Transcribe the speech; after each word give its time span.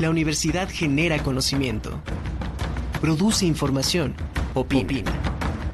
La 0.00 0.10
universidad 0.10 0.68
genera 0.68 1.22
conocimiento, 1.22 2.00
produce 3.00 3.46
información, 3.46 4.14
opina. 4.52 5.12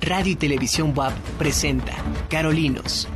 Radio 0.02 0.32
y 0.32 0.36
Televisión 0.36 0.92
WAP 0.94 1.14
presenta 1.38 1.94
Carolinos. 2.28 3.08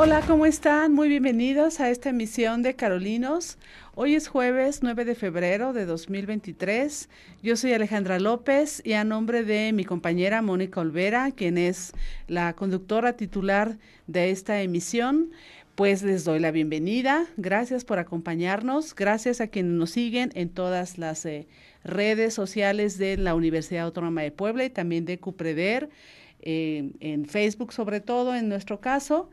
Hola, 0.00 0.22
¿cómo 0.24 0.46
están? 0.46 0.92
Muy 0.92 1.08
bienvenidos 1.08 1.80
a 1.80 1.90
esta 1.90 2.10
emisión 2.10 2.62
de 2.62 2.76
Carolinos. 2.76 3.58
Hoy 3.96 4.14
es 4.14 4.28
jueves 4.28 4.78
9 4.80 5.04
de 5.04 5.16
febrero 5.16 5.72
de 5.72 5.86
2023. 5.86 7.08
Yo 7.42 7.56
soy 7.56 7.72
Alejandra 7.72 8.20
López 8.20 8.80
y 8.84 8.92
a 8.92 9.02
nombre 9.02 9.42
de 9.42 9.72
mi 9.72 9.84
compañera 9.84 10.40
Mónica 10.40 10.82
Olvera, 10.82 11.32
quien 11.32 11.58
es 11.58 11.94
la 12.28 12.52
conductora 12.52 13.14
titular 13.14 13.76
de 14.06 14.30
esta 14.30 14.62
emisión, 14.62 15.32
pues 15.74 16.04
les 16.04 16.24
doy 16.24 16.38
la 16.38 16.52
bienvenida. 16.52 17.26
Gracias 17.36 17.84
por 17.84 17.98
acompañarnos. 17.98 18.94
Gracias 18.94 19.40
a 19.40 19.48
quienes 19.48 19.72
nos 19.72 19.90
siguen 19.90 20.30
en 20.36 20.50
todas 20.50 20.98
las 20.98 21.26
eh, 21.26 21.48
redes 21.82 22.34
sociales 22.34 22.98
de 22.98 23.16
la 23.16 23.34
Universidad 23.34 23.86
Autónoma 23.86 24.22
de 24.22 24.30
Puebla 24.30 24.64
y 24.64 24.70
también 24.70 25.04
de 25.06 25.18
Cupreder. 25.18 25.90
Eh, 26.40 26.92
en 27.00 27.26
Facebook 27.26 27.72
sobre 27.72 28.00
todo 28.00 28.32
en 28.32 28.48
nuestro 28.48 28.80
caso 28.80 29.28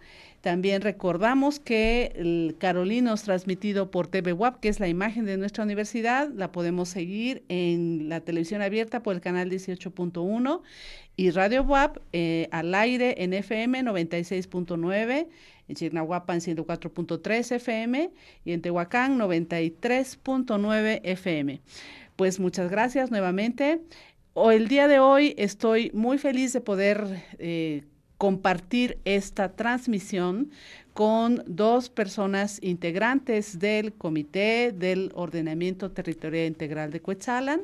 también 0.46 0.84
recordamos 0.84 1.60
que 1.60 2.14
el 2.16 2.56
Carolinos 2.60 3.24
transmitido 3.24 3.90
por 3.90 4.06
TV 4.06 4.32
WAP, 4.32 4.60
que 4.60 4.70
es 4.70 4.80
la 4.80 4.88
imagen 4.88 5.26
de 5.26 5.38
nuestra 5.38 5.64
universidad, 5.64 6.30
la 6.30 6.52
podemos 6.52 6.88
seguir 6.88 7.44
en 7.50 8.10
la 8.10 8.22
televisión 8.22 8.62
abierta 8.62 9.02
por 9.02 9.16
el 9.16 9.22
canal 9.22 9.50
18.1 9.50 10.62
y 11.16 11.32
Radio 11.32 11.64
WAP 11.64 11.98
eh, 12.14 12.48
al 12.52 12.76
aire 12.76 13.24
en 13.24 13.34
FM 13.34 13.82
96.9, 13.86 15.28
en 15.68 15.76
Chignahuapan 15.76 16.40
104.3 16.42 17.56
FM 17.56 18.12
y 18.46 18.52
en 18.52 18.62
Tehuacán 18.62 19.18
93.9 19.18 21.00
FM. 21.02 21.60
Pues 22.16 22.40
muchas 22.40 22.70
gracias 22.70 23.10
nuevamente. 23.10 23.82
O 24.34 24.52
el 24.52 24.68
día 24.68 24.88
de 24.88 25.00
hoy 25.00 25.34
estoy 25.40 25.90
muy 25.96 26.20
feliz 26.20 26.54
de 26.54 26.62
poder 26.62 27.24
eh, 27.40 27.82
compartir 28.18 28.98
esta 29.06 29.56
transmisión 29.56 30.52
con 30.94 31.44
dos 31.46 31.90
personas 31.90 32.60
integrantes 32.62 33.60
del 33.60 33.94
Comité 33.94 34.72
del 34.72 35.12
Ordenamiento 35.14 35.92
Territorial 35.92 36.48
Integral 36.48 36.92
de 36.92 37.02
Cuetzalan, 37.02 37.62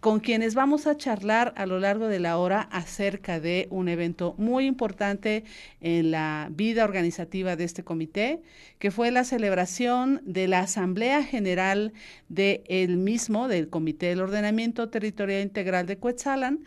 con 0.00 0.20
quienes 0.20 0.54
vamos 0.54 0.86
a 0.86 0.96
charlar 0.96 1.52
a 1.56 1.66
lo 1.66 1.78
largo 1.78 2.08
de 2.08 2.20
la 2.20 2.38
hora 2.38 2.62
acerca 2.72 3.38
de 3.38 3.68
un 3.70 3.88
evento 3.88 4.34
muy 4.38 4.64
importante 4.64 5.44
en 5.82 6.10
la 6.10 6.48
vida 6.50 6.84
organizativa 6.84 7.54
de 7.54 7.64
este 7.64 7.84
comité, 7.84 8.40
que 8.78 8.90
fue 8.90 9.10
la 9.10 9.24
celebración 9.24 10.22
de 10.24 10.48
la 10.48 10.60
Asamblea 10.60 11.22
General 11.22 11.92
del 12.28 12.62
el 12.66 12.96
mismo, 12.96 13.46
del 13.46 13.68
Comité 13.68 14.06
del 14.06 14.22
Ordenamiento 14.22 14.88
Territorial 14.88 15.42
Integral 15.42 15.86
de 15.86 15.98
Cuetzalan, 15.98 16.64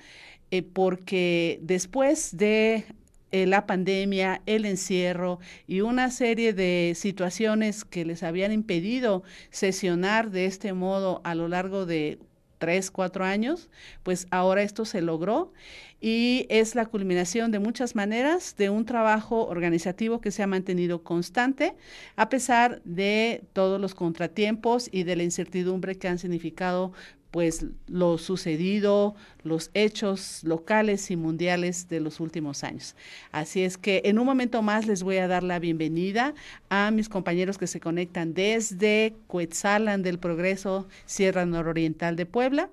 eh, 0.51 0.61
porque 0.61 1.59
después 1.63 2.37
de 2.37 2.85
eh, 3.31 3.47
la 3.47 3.65
pandemia, 3.65 4.43
el 4.45 4.65
encierro 4.65 5.39
y 5.65 5.81
una 5.81 6.11
serie 6.11 6.53
de 6.53 6.93
situaciones 6.95 7.83
que 7.83 8.05
les 8.05 8.21
habían 8.21 8.51
impedido 8.51 9.23
sesionar 9.49 10.29
de 10.29 10.45
este 10.45 10.73
modo 10.73 11.19
a 11.23 11.33
lo 11.33 11.47
largo 11.47 11.87
de 11.87 12.19
tres, 12.63 12.91
cuatro 12.91 13.25
años, 13.25 13.69
pues 14.03 14.25
ahora 14.31 14.61
esto 14.61 14.85
se 14.85 15.01
logró 15.01 15.51
y 15.99 16.45
es 16.47 16.75
la 16.75 16.85
culminación 16.85 17.51
de 17.51 17.59
muchas 17.59 17.93
maneras 17.93 18.55
de 18.57 18.69
un 18.69 18.85
trabajo 18.85 19.45
organizativo 19.47 20.21
que 20.21 20.31
se 20.31 20.43
ha 20.43 20.47
mantenido 20.47 21.03
constante 21.03 21.75
a 22.15 22.29
pesar 22.29 22.81
de 22.85 23.43
todos 23.51 23.81
los 23.81 23.95
contratiempos 23.95 24.87
y 24.93 25.03
de 25.03 25.17
la 25.17 25.23
incertidumbre 25.23 25.97
que 25.97 26.07
han 26.07 26.19
significado 26.19 26.93
pues 27.33 27.65
lo 27.87 28.19
sucedido, 28.19 29.15
los 29.41 29.71
hechos 29.73 30.43
locales 30.43 31.09
y 31.09 31.15
mundiales 31.15 31.89
de 31.89 31.99
los 31.99 32.19
últimos 32.19 32.63
años. 32.63 32.95
Así 33.31 33.63
es 33.63 33.79
que 33.79 34.03
en 34.05 34.19
un 34.19 34.27
momento 34.27 34.61
más 34.61 34.85
les 34.85 35.01
voy 35.01 35.17
a 35.17 35.27
dar 35.27 35.41
la 35.41 35.57
bienvenida 35.57 36.35
a 36.69 36.91
mis 36.91 37.09
compañeros 37.09 37.57
que 37.57 37.65
se 37.65 37.79
conectan 37.79 38.35
desde 38.35 39.15
Cuetzalan 39.25 40.03
del 40.03 40.19
Progreso, 40.19 40.87
Sierra 41.07 41.47
Nororiental 41.47 42.15
de 42.17 42.27
Puebla. 42.27 42.69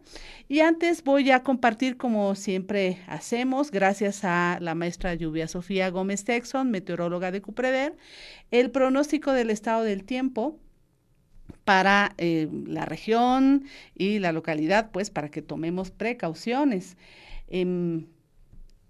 Y 0.47 0.60
antes 0.60 1.04
voy 1.04 1.31
a 1.31 1.43
compartir, 1.43 1.97
como 1.97 2.34
siempre 2.34 2.99
hacemos, 3.06 3.70
gracias 3.70 4.25
a 4.25 4.59
la 4.60 4.75
maestra 4.75 5.15
Lluvia 5.15 5.49
Sofía 5.49 5.88
Gómez 5.88 6.25
Texon, 6.25 6.70
meteoróloga 6.70 7.31
de 7.31 7.41
Cupreder, 7.41 7.97
el 8.50 8.70
pronóstico 8.70 9.32
del 9.32 9.49
estado 9.49 9.84
del 9.84 10.04
tiempo 10.04 10.59
para 11.70 12.16
eh, 12.19 12.48
la 12.66 12.84
región 12.84 13.64
y 13.94 14.19
la 14.19 14.32
localidad, 14.32 14.91
pues 14.91 15.08
para 15.08 15.28
que 15.31 15.41
tomemos 15.41 15.92
precauciones. 15.92 16.97
Em, 17.47 18.06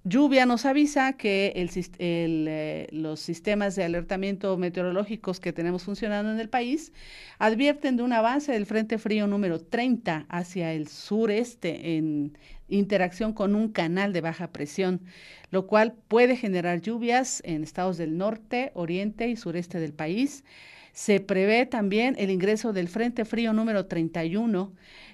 lluvia 0.02 0.46
nos 0.46 0.64
avisa 0.64 1.12
que 1.18 1.52
eh, 1.54 2.88
los 2.91 3.20
sistemas 3.20 3.76
de 3.76 3.84
alertamiento 3.84 4.56
meteorológicos 4.56 5.41
que 5.41 5.52
tenemos 5.52 5.82
funcionando 5.82 6.32
en 6.32 6.41
el 6.41 6.48
país 6.48 6.94
advierten 7.38 7.98
de 7.98 8.02
un 8.02 8.14
avance 8.14 8.50
del 8.50 8.64
Frente 8.64 8.97
Frío 8.97 9.26
número 9.26 9.60
30 9.60 10.24
hacia 10.30 10.72
el 10.72 10.88
sureste 10.88 11.98
en 11.98 12.38
interacción 12.68 13.34
con 13.34 13.54
un 13.54 13.72
canal 13.72 14.14
de 14.14 14.22
baja 14.22 14.52
presión, 14.52 15.02
lo 15.50 15.66
cual 15.66 15.92
puede 16.08 16.34
generar 16.34 16.80
lluvias 16.80 17.42
en 17.44 17.62
estados 17.62 17.98
del 17.98 18.16
norte, 18.16 18.70
oriente 18.72 19.28
y 19.28 19.36
sureste 19.36 19.80
del 19.80 19.92
país. 19.92 20.44
Se 20.93 21.21
prevé 21.21 21.67
también 21.67 22.17
el 22.19 22.31
ingreso 22.31 22.73
del 22.73 22.89
Frente 22.89 23.25
Frío 23.25 23.53
número 23.53 23.87
31 23.87 24.73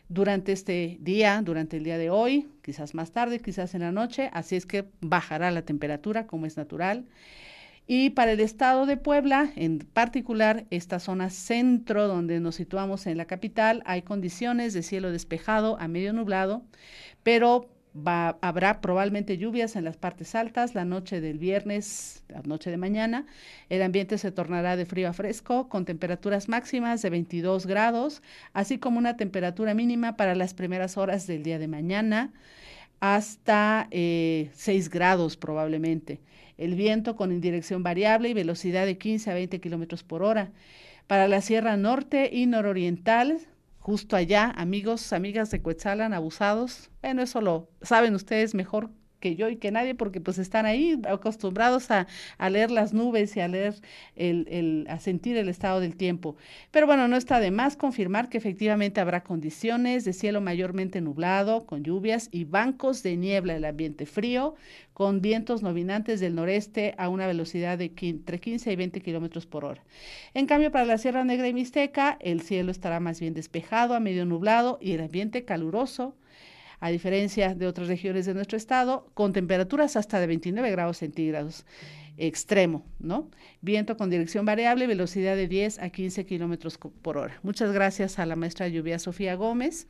durante 0.09 0.53
este 0.53 0.99
día, 1.01 1.41
durante 1.43 1.77
el 1.77 1.85
día 1.85 1.99
de 1.99 2.11
hoy, 2.11 2.49
quizás 2.63 2.95
más 2.95 3.13
tarde, 3.13 3.41
quizás 3.41 3.75
en 3.75 3.83
la 3.83 3.93
noche, 3.93 4.31
así 4.33 4.57
es 4.57 4.67
que 4.67 4.87
bajará 5.01 5.51
la 5.51 5.63
temperatura 5.63 6.27
como 6.27 6.47
es 6.47 6.57
natural. 6.57 7.07
Y 7.89 8.11
para 8.11 8.33
el 8.33 8.41
estado 8.41 8.85
de 8.87 8.97
Puebla, 8.97 9.53
en 9.55 9.79
particular 9.79 10.67
esta 10.71 10.99
zona 10.99 11.31
centro 11.31 12.09
donde 12.09 12.41
nos 12.41 12.57
situamos 12.57 13.07
en 13.07 13.17
la 13.17 13.27
capital, 13.27 13.83
hay 13.87 14.03
condiciones 14.03 14.75
de 14.75 14.83
cielo 14.83 15.13
despejado 15.13 15.79
a 15.79 15.87
medio 15.87 16.13
nublado, 16.13 16.63
pero 17.23 17.69
habrá 18.05 18.81
probablemente 18.81 19.39
lluvias 19.39 19.77
en 19.77 19.85
las 19.85 19.97
partes 19.97 20.35
altas 20.35 20.75
la 20.75 20.85
noche 20.85 21.21
del 21.21 21.39
viernes, 21.39 22.23
la 22.29 22.43
noche 22.43 22.71
de 22.71 22.77
mañana. 22.77 23.27
El 23.69 23.83
ambiente 23.83 24.19
se 24.19 24.33
tornará 24.33 24.77
de 24.77 24.87
frío 24.87 25.09
a 25.09 25.13
fresco 25.13 25.69
con 25.69 25.85
temperaturas 25.85 26.49
máximas 26.49 27.03
de 27.03 27.11
22 27.11 27.67
grados, 27.67 28.23
así 28.53 28.79
como 28.79 28.99
una 28.99 29.17
temperatura 29.17 29.75
mínima 29.75 30.17
para 30.17 30.35
las 30.35 30.55
primeras 30.55 30.97
horas 30.97 31.27
del 31.27 31.43
día 31.43 31.59
de 31.59 31.69
mañana 31.69 32.33
hasta 33.01 33.89
eh, 33.91 34.51
6 34.55 34.91
grados 34.91 35.37
probablemente. 35.37 36.21
El 36.59 36.75
viento 36.75 37.17
con 37.17 37.33
indirección 37.33 37.83
variable 37.83 38.29
y 38.29 38.35
velocidad 38.35 38.87
de 38.87 38.97
15 38.97 39.31
a 39.31 39.35
20 39.35 39.61
kilómetros 39.61 40.03
por 40.03 40.23
hora. 40.23 40.51
Para 41.07 41.29
la 41.29 41.41
Sierra 41.41 41.77
Norte 41.77 42.31
y 42.33 42.47
Nororiental 42.47 43.39
justo 43.87 44.17
allá, 44.17 44.53
amigos, 44.57 45.13
amigas 45.13 45.53
de 45.53 45.63
Cuetzalan, 45.63 46.13
abusados. 46.13 46.91
Bueno, 47.03 47.23
eso 47.23 47.41
lo 47.41 47.71
saben 47.83 48.17
ustedes 48.17 48.53
mejor 48.53 48.91
que 49.27 49.35
yo 49.35 49.49
y 49.49 49.57
que 49.57 49.73
nadie, 49.73 49.97
porque 49.97 50.21
pues 50.21 50.39
están 50.39 50.67
ahí 50.67 51.01
acostumbrados 51.09 51.91
a, 51.91 52.07
leer 52.49 52.71
las 52.71 52.95
nubes 52.95 53.37
y 53.37 53.41
a 53.41 53.49
leer 53.49 53.75
el, 54.15 54.47
el, 54.49 54.87
a 54.89 55.01
sentir 55.01 55.37
el 55.37 55.49
estado 55.49 55.81
del 55.81 55.97
tiempo. 55.97 56.37
Pero 56.71 56.87
bueno, 56.87 57.09
no 57.09 57.17
está 57.17 57.41
de 57.41 57.51
más 57.51 57.77
confirmar 57.77 58.29
que 58.29 58.39
efectivamente 58.39 59.01
habrá 59.01 59.25
condiciones 59.25 60.05
de 60.05 60.13
cielo 60.13 60.41
mayormente 60.41 61.01
nublado, 61.01 61.67
con 61.67 61.83
lluvias 61.83 62.29
y 62.31 62.45
bancos 62.45 63.03
de 63.03 63.17
niebla, 63.17 63.57
el 63.57 63.65
ambiente 63.65 64.07
frío, 64.07 64.55
con 64.93 65.21
vientos 65.21 65.61
nominantes 65.61 66.21
del 66.21 66.37
noreste 66.37 66.95
a 66.97 67.09
una 67.09 67.27
velocidad 67.27 67.79
de 67.79 67.93
entre 68.03 68.39
15 68.39 68.73
y 68.73 68.77
20 68.77 69.01
kilómetros 69.01 69.45
por 69.45 69.65
hora. 69.65 69.83
En 70.35 70.47
cambio, 70.47 70.71
para 70.71 70.85
la 70.85 70.99
Sierra 70.99 71.25
Negra 71.25 71.49
y 71.49 71.53
Mixteca, 71.53 72.17
el 72.21 72.43
cielo 72.43 72.71
estará 72.71 73.01
más 73.01 73.19
bien 73.19 73.35
despejado, 73.35 73.95
a 73.95 74.01
medio 74.01 74.25
nublado 74.25 74.79
y 74.81 74.93
el 74.93 75.01
ambiente 75.01 75.45
caluroso 75.45 76.15
a 76.81 76.91
diferencia 76.91 77.55
de 77.55 77.67
otras 77.67 77.89
regiones 77.89 78.27
de 78.27 78.35
nuestro 78.35 78.57
estado, 78.57 79.11
con 79.15 79.33
temperaturas 79.33 79.97
hasta 79.97 80.21
de 80.21 80.27
29 80.27 80.71
grados 80.71 80.99
centígrados 80.99 81.65
extremo, 82.19 82.87
¿no? 82.99 83.31
Viento 83.61 83.97
con 83.97 84.09
dirección 84.09 84.47
variable, 84.47 84.87
velocidad 84.87 85.37
de 85.37 85.49
10 85.49 85.81
a 85.81 85.91
15 85.91 86.25
kilómetros 86.25 86.79
por 86.79 87.19
hora. 87.19 87.39
Muchas 87.43 87.73
gracias 87.73 88.19
a 88.19 88.27
la 88.27 88.37
maestra 88.37 88.69
Lluvia 88.69 88.99
Sofía 88.99 89.35
Gómez. 89.35 89.87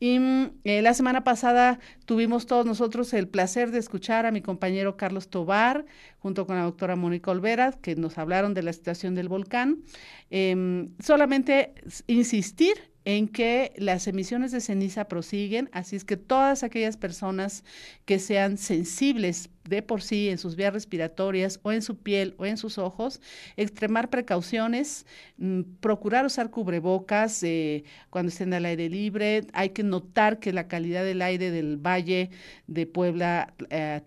Y 0.00 0.18
eh, 0.64 0.82
la 0.82 0.94
semana 0.94 1.24
pasada 1.24 1.78
tuvimos 2.06 2.46
todos 2.46 2.64
nosotros 2.64 3.12
el 3.12 3.28
placer 3.28 3.70
de 3.70 3.78
escuchar 3.78 4.24
a 4.26 4.30
mi 4.30 4.40
compañero 4.40 4.96
Carlos 4.96 5.28
Tobar, 5.28 5.84
junto 6.18 6.46
con 6.46 6.56
la 6.56 6.62
doctora 6.62 6.96
Mónica 6.96 7.30
Olvera, 7.30 7.72
que 7.82 7.94
nos 7.96 8.18
hablaron 8.18 8.54
de 8.54 8.62
la 8.62 8.72
situación 8.72 9.14
del 9.14 9.28
volcán. 9.28 9.82
Em, 10.30 10.88
solamente 11.00 11.74
insistir 12.06 12.89
en 13.16 13.26
que 13.26 13.72
las 13.76 14.06
emisiones 14.06 14.52
de 14.52 14.60
ceniza 14.60 15.08
prosiguen, 15.08 15.68
así 15.72 15.96
es 15.96 16.04
que 16.04 16.16
todas 16.16 16.62
aquellas 16.62 16.96
personas 16.96 17.64
que 18.04 18.20
sean 18.20 18.56
sensibles 18.56 19.50
de 19.68 19.82
por 19.82 20.00
sí 20.00 20.28
en 20.28 20.38
sus 20.38 20.54
vías 20.54 20.72
respiratorias 20.72 21.58
o 21.62 21.72
en 21.72 21.82
su 21.82 21.96
piel 21.96 22.34
o 22.38 22.46
en 22.46 22.56
sus 22.56 22.78
ojos, 22.78 23.20
extremar 23.56 24.10
precauciones, 24.10 25.06
mm, 25.38 25.62
procurar 25.80 26.24
usar 26.24 26.50
cubrebocas 26.50 27.42
eh, 27.42 27.82
cuando 28.10 28.28
estén 28.28 28.54
al 28.54 28.64
aire 28.64 28.88
libre. 28.88 29.46
Hay 29.54 29.70
que 29.70 29.82
notar 29.82 30.38
que 30.38 30.52
la 30.52 30.68
calidad 30.68 31.04
del 31.04 31.22
aire 31.22 31.50
del 31.50 31.78
valle 31.78 32.30
de 32.68 32.86
Puebla, 32.86 33.54
eh, 33.70 34.00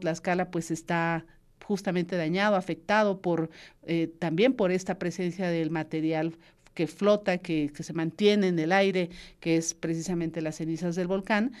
Tlaxcala, 0.00 0.50
pues 0.50 0.70
está 0.72 1.24
justamente 1.62 2.16
dañado, 2.16 2.56
afectado 2.56 3.20
por 3.20 3.50
eh, 3.84 4.12
también 4.18 4.52
por 4.52 4.70
esta 4.72 4.98
presencia 4.98 5.48
del 5.48 5.70
material 5.70 6.36
que 6.74 6.86
flota, 6.86 7.38
que, 7.38 7.70
se 7.78 7.92
mantiene 7.92 8.48
en 8.48 8.58
el 8.58 8.72
aire, 8.72 9.10
que 9.40 9.56
es 9.56 9.74
precisamente 9.74 10.40
las 10.40 10.56
cenizas 10.56 10.96
del 10.96 11.06
volcán. 11.06 11.52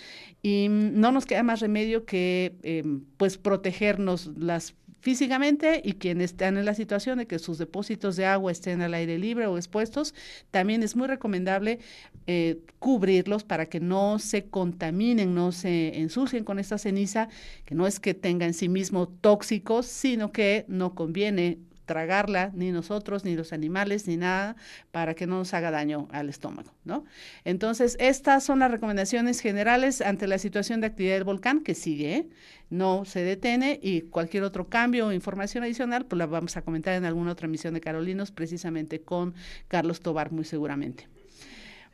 Y 0.42 0.68
no 0.68 1.12
nos 1.12 1.26
queda 1.26 1.42
más 1.42 1.60
remedio 1.60 2.04
que 2.04 2.54
em, 2.62 3.04
pues 3.16 3.38
protegernos 3.38 4.30
las 4.36 4.74
físicamente 5.02 5.82
y 5.84 5.94
quienes 5.94 6.30
están 6.30 6.56
en 6.56 6.64
la 6.64 6.74
situación 6.74 7.18
de 7.18 7.26
que 7.26 7.40
sus 7.40 7.58
depósitos 7.58 8.14
de 8.14 8.24
agua 8.24 8.52
estén 8.52 8.80
al 8.82 8.94
aire 8.94 9.18
libre 9.18 9.46
o 9.48 9.56
expuestos, 9.56 10.14
también 10.52 10.84
es 10.84 10.94
muy 10.94 11.08
recomendable 11.08 11.80
eh, 12.28 12.60
cubrirlos 12.78 13.42
para 13.42 13.66
que 13.66 13.80
no 13.80 14.20
se 14.20 14.44
contaminen, 14.44 15.34
no 15.34 15.50
se 15.50 15.98
ensucien 15.98 16.44
con 16.44 16.60
esta 16.60 16.78
ceniza, 16.78 17.28
que 17.64 17.74
no 17.74 17.88
es 17.88 17.98
que 17.98 18.14
tenga 18.14 18.46
en 18.46 18.54
sí 18.54 18.68
mismo 18.68 19.08
tóxicos, 19.08 19.86
sino 19.86 20.30
que 20.30 20.64
no 20.68 20.94
conviene 20.94 21.58
tragarla, 21.92 22.50
ni 22.54 22.72
nosotros, 22.72 23.24
ni 23.24 23.36
los 23.36 23.52
animales, 23.52 24.08
ni 24.08 24.16
nada, 24.16 24.56
para 24.90 25.14
que 25.14 25.26
no 25.26 25.36
nos 25.36 25.52
haga 25.52 25.70
daño 25.70 26.08
al 26.10 26.30
estómago, 26.30 26.72
¿no? 26.84 27.04
Entonces, 27.44 27.98
estas 28.00 28.44
son 28.44 28.60
las 28.60 28.70
recomendaciones 28.70 29.40
generales 29.40 30.00
ante 30.00 30.26
la 30.26 30.38
situación 30.38 30.80
de 30.80 30.86
actividad 30.86 31.14
del 31.16 31.24
volcán, 31.24 31.60
que 31.60 31.74
sigue, 31.74 32.30
no 32.70 33.04
se 33.04 33.20
detiene, 33.20 33.78
y 33.82 34.00
cualquier 34.00 34.42
otro 34.42 34.68
cambio 34.68 35.08
o 35.08 35.12
información 35.12 35.64
adicional, 35.64 36.06
pues 36.06 36.18
la 36.18 36.24
vamos 36.24 36.56
a 36.56 36.62
comentar 36.62 36.94
en 36.94 37.04
alguna 37.04 37.32
otra 37.32 37.46
emisión 37.46 37.74
de 37.74 37.82
Carolinos, 37.82 38.32
precisamente 38.32 39.02
con 39.02 39.34
Carlos 39.68 40.00
Tobar, 40.00 40.32
muy 40.32 40.46
seguramente. 40.46 41.08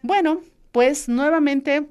Bueno, 0.00 0.42
pues 0.70 1.08
nuevamente 1.08 1.88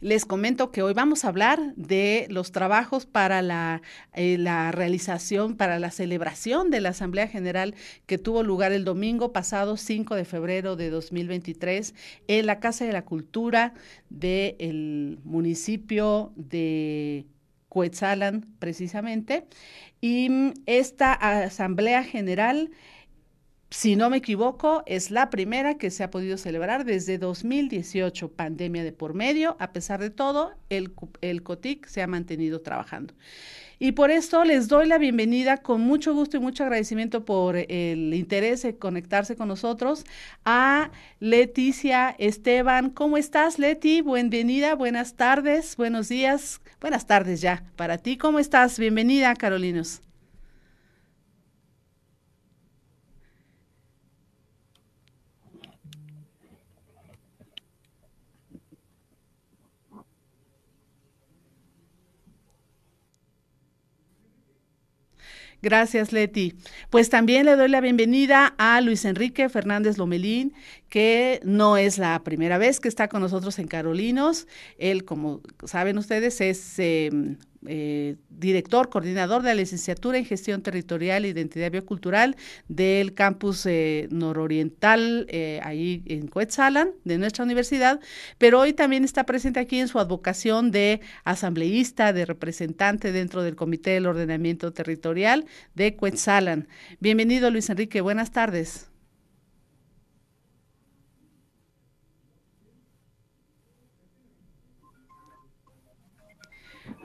les 0.00 0.24
comento 0.24 0.70
que 0.70 0.82
hoy 0.82 0.92
vamos 0.92 1.24
a 1.24 1.28
hablar 1.28 1.74
de 1.76 2.26
los 2.30 2.52
trabajos 2.52 3.06
para 3.06 3.42
la, 3.42 3.82
eh, 4.14 4.36
la, 4.38 4.72
realización, 4.72 5.56
para 5.56 5.78
la 5.78 5.90
celebración 5.90 6.70
de 6.70 6.80
la 6.80 6.90
Asamblea 6.90 7.28
General 7.28 7.74
que 8.06 8.18
tuvo 8.18 8.42
lugar 8.42 8.72
el 8.72 8.84
domingo 8.84 9.32
pasado, 9.32 9.76
5 9.76 10.14
de 10.14 10.24
febrero 10.24 10.76
de 10.76 10.90
2023, 10.90 11.94
en 12.28 12.46
la 12.46 12.60
Casa 12.60 12.84
de 12.84 12.92
la 12.92 13.04
Cultura 13.04 13.74
del 14.10 15.18
municipio 15.24 16.32
de 16.36 17.26
Coetzalan, 17.68 18.46
precisamente. 18.58 19.46
Y 20.00 20.30
esta 20.66 21.12
Asamblea 21.12 22.04
General 22.04 22.70
si 23.76 23.94
no 23.94 24.08
me 24.08 24.16
equivoco, 24.16 24.82
es 24.86 25.10
la 25.10 25.28
primera 25.28 25.76
que 25.76 25.90
se 25.90 26.02
ha 26.02 26.10
podido 26.10 26.38
celebrar 26.38 26.86
desde 26.86 27.18
2018, 27.18 28.32
pandemia 28.32 28.82
de 28.82 28.92
por 28.92 29.12
medio. 29.12 29.54
A 29.60 29.74
pesar 29.74 30.00
de 30.00 30.08
todo, 30.08 30.54
el, 30.70 30.94
el 31.20 31.42
COTIC 31.42 31.86
se 31.86 32.00
ha 32.00 32.06
mantenido 32.06 32.62
trabajando. 32.62 33.12
Y 33.78 33.92
por 33.92 34.10
esto 34.10 34.44
les 34.44 34.68
doy 34.68 34.88
la 34.88 34.96
bienvenida 34.96 35.58
con 35.58 35.82
mucho 35.82 36.14
gusto 36.14 36.38
y 36.38 36.40
mucho 36.40 36.62
agradecimiento 36.62 37.26
por 37.26 37.54
el 37.54 38.14
interés 38.14 38.62
de 38.62 38.78
conectarse 38.78 39.36
con 39.36 39.48
nosotros 39.48 40.06
a 40.46 40.90
Leticia 41.20 42.16
Esteban. 42.18 42.88
¿Cómo 42.88 43.18
estás, 43.18 43.58
Leti? 43.58 44.00
Bienvenida, 44.00 44.74
buenas 44.74 45.16
tardes, 45.16 45.76
buenos 45.76 46.08
días, 46.08 46.62
buenas 46.80 47.06
tardes 47.06 47.42
ya 47.42 47.62
para 47.76 47.98
ti. 47.98 48.16
¿Cómo 48.16 48.38
estás? 48.38 48.78
Bienvenida, 48.78 49.34
Carolinos. 49.34 50.00
Gracias, 65.62 66.12
Leti. 66.12 66.54
Pues 66.90 67.08
también 67.10 67.46
le 67.46 67.56
doy 67.56 67.68
la 67.68 67.80
bienvenida 67.80 68.54
a 68.58 68.80
Luis 68.80 69.04
Enrique 69.04 69.48
Fernández 69.48 69.98
Lomelín, 69.98 70.52
que 70.88 71.40
no 71.44 71.76
es 71.76 71.98
la 71.98 72.22
primera 72.22 72.58
vez 72.58 72.78
que 72.78 72.88
está 72.88 73.08
con 73.08 73.22
nosotros 73.22 73.58
en 73.58 73.66
Carolinos. 73.66 74.46
Él, 74.78 75.04
como 75.04 75.40
saben 75.64 75.98
ustedes, 75.98 76.40
es 76.40 76.78
em, 76.78 77.38
eh, 77.66 78.16
director, 78.28 78.88
coordinador 78.88 79.42
de 79.42 79.48
la 79.48 79.54
licenciatura 79.54 80.18
en 80.18 80.24
gestión 80.24 80.62
territorial 80.62 81.24
e 81.24 81.28
identidad 81.28 81.70
biocultural 81.70 82.36
del 82.68 83.14
campus 83.14 83.66
eh, 83.66 84.08
nororiental, 84.10 85.26
eh, 85.28 85.60
ahí 85.62 86.02
en 86.06 86.28
Coetzalan, 86.28 86.90
de 87.04 87.18
nuestra 87.18 87.44
universidad, 87.44 88.00
pero 88.38 88.60
hoy 88.60 88.72
también 88.72 89.04
está 89.04 89.24
presente 89.24 89.60
aquí 89.60 89.78
en 89.78 89.88
su 89.88 89.98
advocación 89.98 90.70
de 90.70 91.00
asambleísta, 91.24 92.12
de 92.12 92.24
representante 92.24 93.12
dentro 93.12 93.42
del 93.42 93.56
Comité 93.56 93.90
del 93.90 94.06
Ordenamiento 94.06 94.72
Territorial 94.72 95.46
de 95.74 95.96
Coetzalan. 95.96 96.68
Bienvenido, 97.00 97.50
Luis 97.50 97.70
Enrique, 97.70 98.00
buenas 98.00 98.32
tardes. 98.32 98.90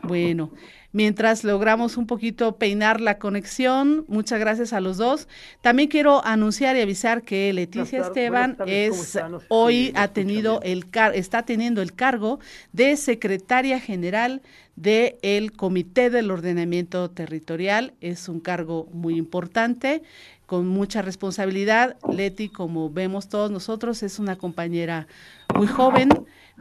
Bueno, 0.03 0.51
mientras 0.92 1.44
logramos 1.44 1.98
un 1.98 2.07
poquito 2.07 2.57
peinar 2.57 3.01
la 3.01 3.18
conexión, 3.18 4.06
muchas 4.07 4.39
gracias 4.39 4.74
a 4.74 4.81
los 4.81 4.98
dos. 4.98 5.27
También 5.62 5.89
quiero 5.89 6.25
anunciar 6.25 6.75
y 6.75 6.81
avisar 6.81 7.24
que 7.24 7.53
Leticia 7.53 8.01
Esteban 8.01 8.57
es 8.65 9.18
hoy 9.50 9.92
ha 9.95 10.07
tenido 10.09 10.59
el 10.63 10.86
está 11.13 11.44
teniendo 11.44 11.81
el 11.81 11.94
cargo 11.94 12.39
de 12.74 12.98
secretaria 12.98 13.80
general 13.80 14.42
del 14.75 15.51
Comité 15.51 16.09
del 16.09 16.31
Ordenamiento 16.31 17.09
Territorial. 17.12 17.94
Es 18.01 18.27
un 18.27 18.39
cargo 18.39 18.88
muy 18.92 19.18
importante 19.18 20.01
con 20.45 20.68
mucha 20.68 21.01
responsabilidad. 21.01 21.95
Leti, 22.12 22.50
como 22.50 22.89
vemos 22.89 23.30
todos 23.30 23.51
nosotros, 23.51 24.03
es 24.03 24.19
una 24.19 24.36
compañera 24.36 25.07
muy 25.56 25.68
joven, 25.68 26.09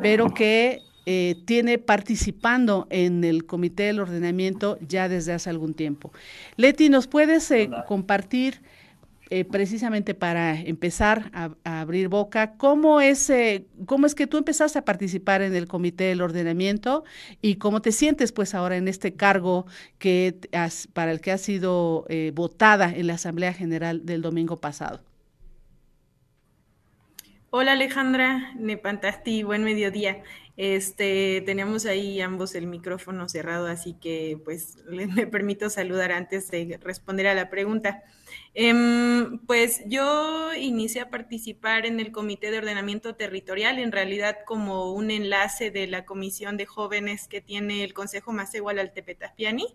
pero 0.00 0.32
que 0.32 0.82
eh, 1.12 1.34
tiene 1.44 1.78
participando 1.78 2.86
en 2.88 3.24
el 3.24 3.44
Comité 3.44 3.82
del 3.82 3.98
Ordenamiento 3.98 4.78
ya 4.86 5.08
desde 5.08 5.32
hace 5.32 5.50
algún 5.50 5.74
tiempo. 5.74 6.12
Leti, 6.54 6.88
¿nos 6.88 7.08
puedes 7.08 7.50
eh, 7.50 7.68
compartir 7.88 8.62
eh, 9.28 9.44
precisamente 9.44 10.14
para 10.14 10.54
empezar 10.54 11.32
a, 11.34 11.50
abrir 11.64 12.06
boca, 12.06 12.52
¿cómo 12.56 13.00
es, 13.00 13.32
¿cómo 13.86 14.06
es 14.06 14.14
que 14.14 14.28
tú 14.28 14.38
empezaste 14.38 14.78
a 14.78 14.84
participar 14.84 15.42
en 15.42 15.56
el 15.56 15.66
Comité 15.66 16.04
del 16.04 16.20
Ordenamiento 16.20 17.02
y 17.42 17.56
cómo 17.56 17.82
te 17.82 17.90
sientes 17.90 18.30
pues 18.30 18.54
ahora 18.54 18.76
en 18.76 18.86
este 18.86 19.14
cargo 19.14 19.66
que 19.98 20.38
para 20.92 21.10
el 21.10 21.20
que 21.20 21.32
has 21.32 21.40
sido 21.40 22.06
votada 22.34 22.92
en 22.94 23.08
la 23.08 23.14
Asamblea 23.14 23.52
General 23.52 24.06
del 24.06 24.22
domingo 24.22 24.60
pasado? 24.60 25.00
Hola 27.52 27.72
Alejandra, 27.72 28.52
Nepantasti, 28.54 29.42
buen 29.42 29.64
mediodía. 29.64 30.22
Este, 30.62 31.42
tenemos 31.46 31.86
ahí 31.86 32.20
ambos 32.20 32.54
el 32.54 32.66
micrófono 32.66 33.30
cerrado, 33.30 33.66
así 33.66 33.94
que 33.94 34.38
pues 34.44 34.76
me 34.90 35.26
permito 35.26 35.70
saludar 35.70 36.12
antes 36.12 36.50
de 36.50 36.78
responder 36.82 37.28
a 37.28 37.34
la 37.34 37.48
pregunta. 37.48 38.02
Em, 38.52 39.38
pues 39.46 39.80
yo 39.86 40.52
inicié 40.52 41.00
a 41.00 41.08
participar 41.08 41.86
en 41.86 41.98
el 41.98 42.12
Comité 42.12 42.50
de 42.50 42.58
Ordenamiento 42.58 43.14
Territorial, 43.14 43.78
en 43.78 43.90
realidad 43.90 44.36
como 44.44 44.92
un 44.92 45.10
enlace 45.10 45.70
de 45.70 45.86
la 45.86 46.04
Comisión 46.04 46.58
de 46.58 46.66
Jóvenes 46.66 47.26
que 47.26 47.40
tiene 47.40 47.82
el 47.82 47.94
Consejo 47.94 48.30
Más 48.30 48.54
Igual 48.54 48.80
al 48.80 48.92
Tepetapiani, 48.92 49.66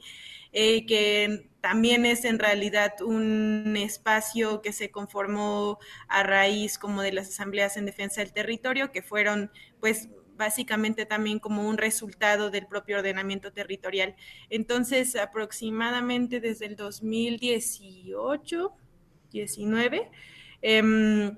eh, 0.51 0.85
que 0.85 1.49
también 1.61 2.05
es 2.05 2.25
en 2.25 2.37
realidad 2.37 3.01
un 3.01 3.75
espacio 3.75 4.61
que 4.61 4.71
se 4.71 4.91
conformó 4.91 5.79
a 6.07 6.21
raíz 6.21 6.77
como 6.77 7.01
de 7.01 7.11
las 7.11 7.29
asambleas 7.29 7.75
en 7.75 7.87
defensa 7.87 8.21
del 8.21 8.33
territorio, 8.33 8.91
que 8.91 9.01
fueron 9.01 9.49
pues 9.79 10.09
básicamente 10.35 11.05
también 11.05 11.39
como 11.39 11.67
un 11.67 11.77
resultado 11.77 12.49
del 12.49 12.67
propio 12.67 12.97
ordenamiento 12.97 13.51
territorial. 13.51 14.15
Entonces, 14.49 15.15
aproximadamente 15.15 16.39
desde 16.39 16.65
el 16.65 16.75
2018, 16.75 18.73
19, 19.31 20.09
em, 20.61 21.35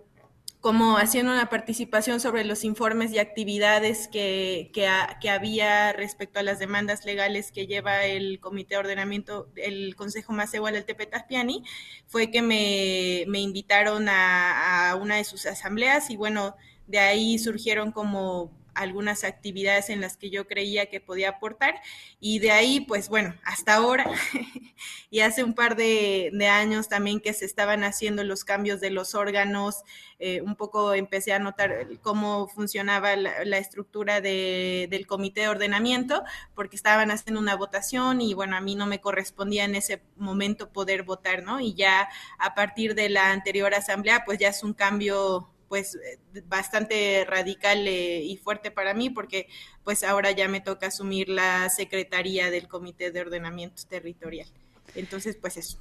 como 0.59 0.97
haciendo 0.97 1.31
una 1.31 1.49
participación 1.49 2.19
sobre 2.19 2.43
los 2.43 2.63
informes 2.63 3.13
y 3.13 3.19
actividades 3.19 4.07
que, 4.07 4.71
que, 4.73 5.29
había 5.29 5.93
respecto 5.93 6.39
a 6.39 6.43
las 6.43 6.59
demandas 6.59 7.05
legales 7.05 7.51
que 7.51 7.67
lleva 7.67 8.05
el 8.05 8.39
Comité 8.39 8.75
de 8.75 8.79
Ordenamiento, 8.79 9.49
el 9.55 9.95
Consejo 9.95 10.33
Más 10.33 10.53
Igual 10.53 10.73
del 10.73 10.85
Tepetaspiani, 10.85 11.63
fue 12.07 12.31
que 12.31 12.41
me, 12.41 13.25
me 13.27 13.39
invitaron 13.39 14.09
a, 14.09 14.89
a, 14.89 14.95
una 14.95 15.17
de 15.17 15.23
sus 15.23 15.45
asambleas 15.45 16.09
y 16.09 16.17
bueno, 16.17 16.55
de 16.87 16.99
ahí 16.99 17.37
surgieron 17.39 17.91
como 17.91 18.51
algunas 18.77 19.23
actividades 19.23 19.89
en 19.89 20.01
las 20.01 20.17
que 20.17 20.29
yo 20.29 20.47
creía 20.47 20.87
que 20.87 21.01
podía 21.01 21.29
aportar 21.29 21.75
y 22.19 22.39
de 22.39 22.51
ahí, 22.51 22.79
pues 22.81 23.09
bueno, 23.09 23.35
hasta 23.43 23.75
ahora 23.75 24.09
y 25.09 25.21
hace 25.21 25.43
un 25.43 25.53
par 25.53 25.75
de, 25.75 26.31
años 26.49 26.87
también 26.87 27.19
que 27.19 27.33
se 27.33 27.45
estaban 27.45 27.83
haciendo 27.83 28.23
los 28.23 28.45
cambios 28.45 28.79
de 28.79 28.89
los 28.89 29.15
órganos, 29.15 29.83
eh, 30.19 30.41
un 30.41 30.55
poco 30.55 30.93
empecé 30.93 31.33
a 31.33 31.39
notar 31.39 31.87
cómo 32.01 32.47
funcionaba 32.47 33.15
la, 33.15 33.57
estructura 33.57 34.21
del 34.21 35.07
comité 35.07 35.41
de 35.41 35.49
ordenamiento, 35.49 36.23
porque 36.55 36.75
estaban 36.75 37.11
haciendo 37.11 37.41
una 37.41 37.55
votación 37.55 38.21
y 38.21 38.33
bueno, 38.33 38.55
a 38.55 38.61
mí 38.61 38.75
no 38.75 38.85
me 38.85 39.01
correspondía 39.01 39.65
en 39.65 39.75
ese 39.75 40.01
momento 40.15 40.71
poder 40.71 41.03
votar, 41.03 41.43
¿no? 41.43 41.59
Y 41.59 41.73
ya 41.73 42.09
a 42.37 42.53
partir 42.55 42.95
de 42.95 43.09
la 43.09 43.31
anterior 43.31 43.73
asamblea, 43.73 44.23
pues 44.25 44.39
ya 44.39 44.49
es 44.49 44.63
un 44.63 44.73
cambio 44.73 45.49
pues 45.67 45.95
eh, 45.95 46.41
bastante 46.47 47.25
radical 47.25 47.87
eh, 47.87 48.21
y 48.23 48.37
fuerte 48.37 48.71
para 48.71 48.93
mí 48.93 49.09
porque 49.09 49.47
pues 49.83 50.03
ahora 50.03 50.31
ya 50.31 50.47
me 50.47 50.61
toca 50.61 50.87
asumir 50.87 51.29
la 51.29 51.69
secretaría 51.69 52.49
del 52.49 52.67
Comité 52.67 53.11
de 53.11 53.21
Ordenamiento 53.21 53.83
Territorial. 53.87 54.47
Entonces, 54.95 55.35
pues 55.35 55.57
eso. 55.57 55.79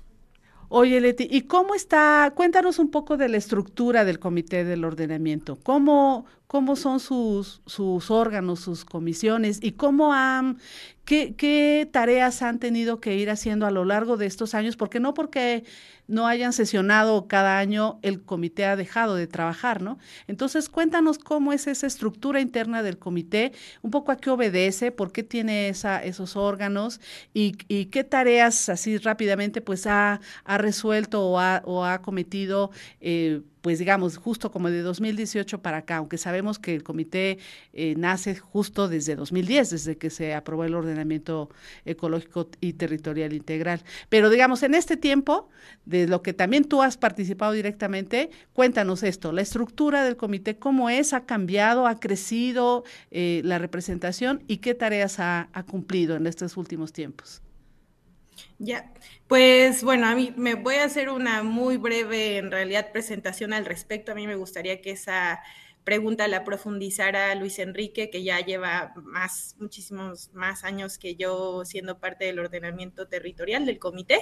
Oye, 0.68 1.00
Leti, 1.00 1.28
¿y 1.30 1.42
cómo 1.42 1.74
está? 1.74 2.32
Cuéntanos 2.34 2.78
un 2.80 2.90
poco 2.90 3.16
de 3.16 3.28
la 3.28 3.36
estructura 3.36 4.04
del 4.04 4.18
Comité 4.18 4.64
del 4.64 4.84
Ordenamiento. 4.84 5.56
¿Cómo, 5.62 6.26
cómo 6.46 6.76
son 6.76 7.00
sus, 7.00 7.62
sus 7.66 8.10
órganos, 8.10 8.60
sus 8.60 8.84
comisiones 8.84 9.58
y 9.62 9.72
cómo 9.72 10.12
han, 10.12 10.58
qué, 11.04 11.34
qué 11.36 11.88
tareas 11.90 12.42
han 12.42 12.58
tenido 12.58 13.00
que 13.00 13.16
ir 13.16 13.30
haciendo 13.30 13.66
a 13.66 13.70
lo 13.70 13.84
largo 13.84 14.16
de 14.16 14.26
estos 14.26 14.54
años? 14.54 14.76
Porque 14.76 15.00
no 15.00 15.14
porque 15.14 15.64
no 16.08 16.26
hayan 16.26 16.52
sesionado 16.52 17.26
cada 17.26 17.58
año, 17.58 17.98
el 18.02 18.22
comité 18.22 18.64
ha 18.64 18.76
dejado 18.76 19.16
de 19.16 19.26
trabajar, 19.26 19.82
¿no? 19.82 19.98
Entonces, 20.28 20.68
cuéntanos 20.68 21.18
cómo 21.18 21.52
es 21.52 21.66
esa 21.66 21.86
estructura 21.86 22.40
interna 22.40 22.82
del 22.82 22.98
comité, 22.98 23.52
un 23.82 23.90
poco 23.90 24.12
a 24.12 24.16
qué 24.16 24.30
obedece, 24.30 24.92
por 24.92 25.12
qué 25.12 25.22
tiene 25.22 25.68
esa, 25.68 26.02
esos 26.02 26.36
órganos 26.36 27.00
y, 27.34 27.52
qué 27.86 28.04
tareas 28.04 28.68
así 28.68 28.98
rápidamente 28.98 29.60
pues 29.60 29.86
ha, 29.86 30.20
ha 30.44 30.58
resuelto 30.58 31.26
o 31.26 31.38
ha, 31.38 31.62
o 31.64 31.84
ha 31.84 32.02
cometido. 32.02 32.70
Eh, 33.00 33.42
pues 33.60 33.78
digamos, 33.78 34.16
justo 34.16 34.50
como 34.50 34.70
de 34.70 34.82
2018 34.82 35.60
para 35.60 35.78
acá, 35.78 35.96
aunque 35.96 36.18
sabemos 36.18 36.58
que 36.58 36.74
el 36.74 36.82
comité 36.82 37.38
eh, 37.72 37.94
nace 37.96 38.36
justo 38.36 38.88
desde 38.88 39.16
2010, 39.16 39.70
desde 39.70 39.96
que 39.98 40.10
se 40.10 40.34
aprobó 40.34 40.64
el 40.64 40.74
ordenamiento 40.74 41.50
ecológico 41.84 42.48
y 42.60 42.74
territorial 42.74 43.32
integral. 43.32 43.82
Pero 44.08 44.30
digamos, 44.30 44.62
en 44.62 44.74
este 44.74 44.96
tiempo, 44.96 45.48
de 45.84 46.06
lo 46.06 46.22
que 46.22 46.32
también 46.32 46.64
tú 46.64 46.82
has 46.82 46.96
participado 46.96 47.52
directamente, 47.52 48.30
cuéntanos 48.52 49.02
esto, 49.02 49.32
la 49.32 49.42
estructura 49.42 50.04
del 50.04 50.16
comité, 50.16 50.58
cómo 50.58 50.90
es, 50.90 51.12
ha 51.12 51.24
cambiado, 51.26 51.86
ha 51.86 51.98
crecido 51.98 52.84
eh, 53.10 53.40
la 53.44 53.58
representación 53.58 54.42
y 54.46 54.58
qué 54.58 54.74
tareas 54.74 55.18
ha 55.18 55.48
cumplido 55.68 56.16
en 56.16 56.26
estos 56.26 56.56
últimos 56.56 56.92
tiempos. 56.92 57.42
Ya, 58.58 58.92
pues 59.28 59.82
bueno, 59.82 60.06
a 60.06 60.14
mí 60.14 60.32
me 60.36 60.54
voy 60.54 60.76
a 60.76 60.84
hacer 60.84 61.10
una 61.10 61.42
muy 61.42 61.76
breve, 61.76 62.38
en 62.38 62.50
realidad, 62.50 62.92
presentación 62.92 63.52
al 63.52 63.66
respecto. 63.66 64.12
A 64.12 64.14
mí 64.14 64.26
me 64.26 64.34
gustaría 64.36 64.80
que 64.80 64.92
esa 64.92 65.40
pregunta 65.84 66.26
la 66.26 66.42
profundizara 66.42 67.34
Luis 67.36 67.58
Enrique, 67.60 68.10
que 68.10 68.24
ya 68.24 68.40
lleva 68.40 68.92
más, 68.96 69.54
muchísimos 69.60 70.30
más 70.32 70.64
años 70.64 70.98
que 70.98 71.14
yo 71.14 71.64
siendo 71.64 72.00
parte 72.00 72.24
del 72.24 72.40
ordenamiento 72.40 73.06
territorial 73.08 73.66
del 73.66 73.78
comité. 73.78 74.18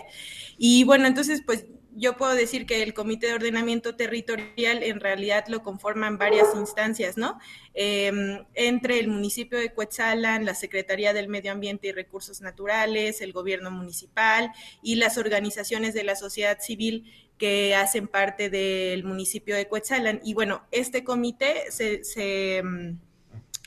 Y 0.59 0.85
bueno, 0.85 1.07
entonces, 1.07 1.43
pues 1.45 1.67
yo 1.97 2.17
puedo 2.17 2.35
decir 2.35 2.67
que 2.67 2.83
el 2.83 2.93
comité 2.93 3.29
de 3.29 3.35
ordenamiento 3.35 3.95
territorial 3.95 4.83
en 4.83 5.01
realidad 5.01 5.45
lo 5.49 5.63
conforman 5.63 6.19
varias 6.19 6.49
instancias, 6.55 7.17
¿no? 7.17 7.39
Em, 7.75 8.45
entre 8.55 8.99
el 8.99 9.09
municipio 9.09 9.59
de 9.59 9.73
Cuetzalan, 9.73 10.45
la 10.45 10.55
Secretaría 10.55 11.13
del 11.13 11.29
Medio 11.29 11.53
Ambiente 11.53 11.89
y 11.89 11.93
Recursos 11.93 12.41
Naturales, 12.41 13.21
el 13.21 13.33
gobierno 13.33 13.71
municipal 13.71 14.51
y 14.83 14.97
las 14.97 15.19
organizaciones 15.19 15.95
de 15.95 16.05
la 16.05 16.17
sociedad 16.17 16.59
civil 16.61 17.05
que 17.39 17.75
hacen 17.75 18.09
parte 18.09 18.51
del 18.51 19.05
municipio 19.05 19.57
de 19.57 19.69
Coetzalan. 19.69 20.21
Y 20.25 20.35
bueno, 20.35 20.63
este 20.71 21.05
comité 21.05 21.71
se, 21.71 22.63
mm, 22.63 22.99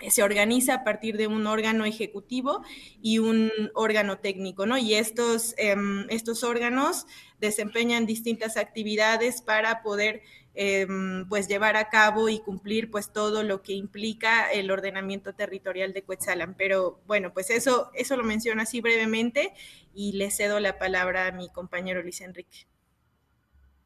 se, 0.10 0.24
organiza 0.24 0.76
a 0.76 0.84
partir 0.84 1.18
de 1.18 1.28
un 1.28 1.48
órgano 1.48 1.86
ejecutivo 1.86 2.64
y 3.02 3.20
un 3.20 3.52
órgano 3.74 4.20
técnico, 4.20 4.66
¿no? 4.66 4.78
Y 4.78 4.94
estos, 4.94 5.54
em, 5.58 6.06
estos 6.10 6.44
órganos 6.44 7.08
desempeñan 7.40 8.06
distintas 8.06 8.58
actividades 8.58 9.42
para 9.42 9.82
poder 9.82 10.22
em, 10.56 11.28
pues 11.28 11.48
llevar 11.48 11.76
a 11.76 11.90
cabo 11.90 12.30
y 12.30 12.40
cumplir 12.40 12.90
pues 12.90 13.12
todo 13.14 13.44
lo 13.44 13.62
que 13.62 13.74
implica 13.74 14.52
el 14.52 14.72
ordenamiento 14.72 15.34
territorial 15.34 15.94
de 15.94 16.04
Coetzalan. 16.04 16.56
Pero 16.56 17.02
bueno, 17.06 17.34
pues 17.34 17.50
eso, 17.50 17.92
eso 17.94 18.18
lo 18.18 18.24
menciono 18.24 18.62
así 18.62 18.82
brevemente 18.82 19.54
y 19.94 20.14
le 20.14 20.32
cedo 20.32 20.60
la 20.60 20.78
palabra 20.78 21.28
a 21.28 21.32
mi 21.32 21.50
compañero 21.50 22.02
Luis 22.02 22.22
Enrique. 22.22 22.68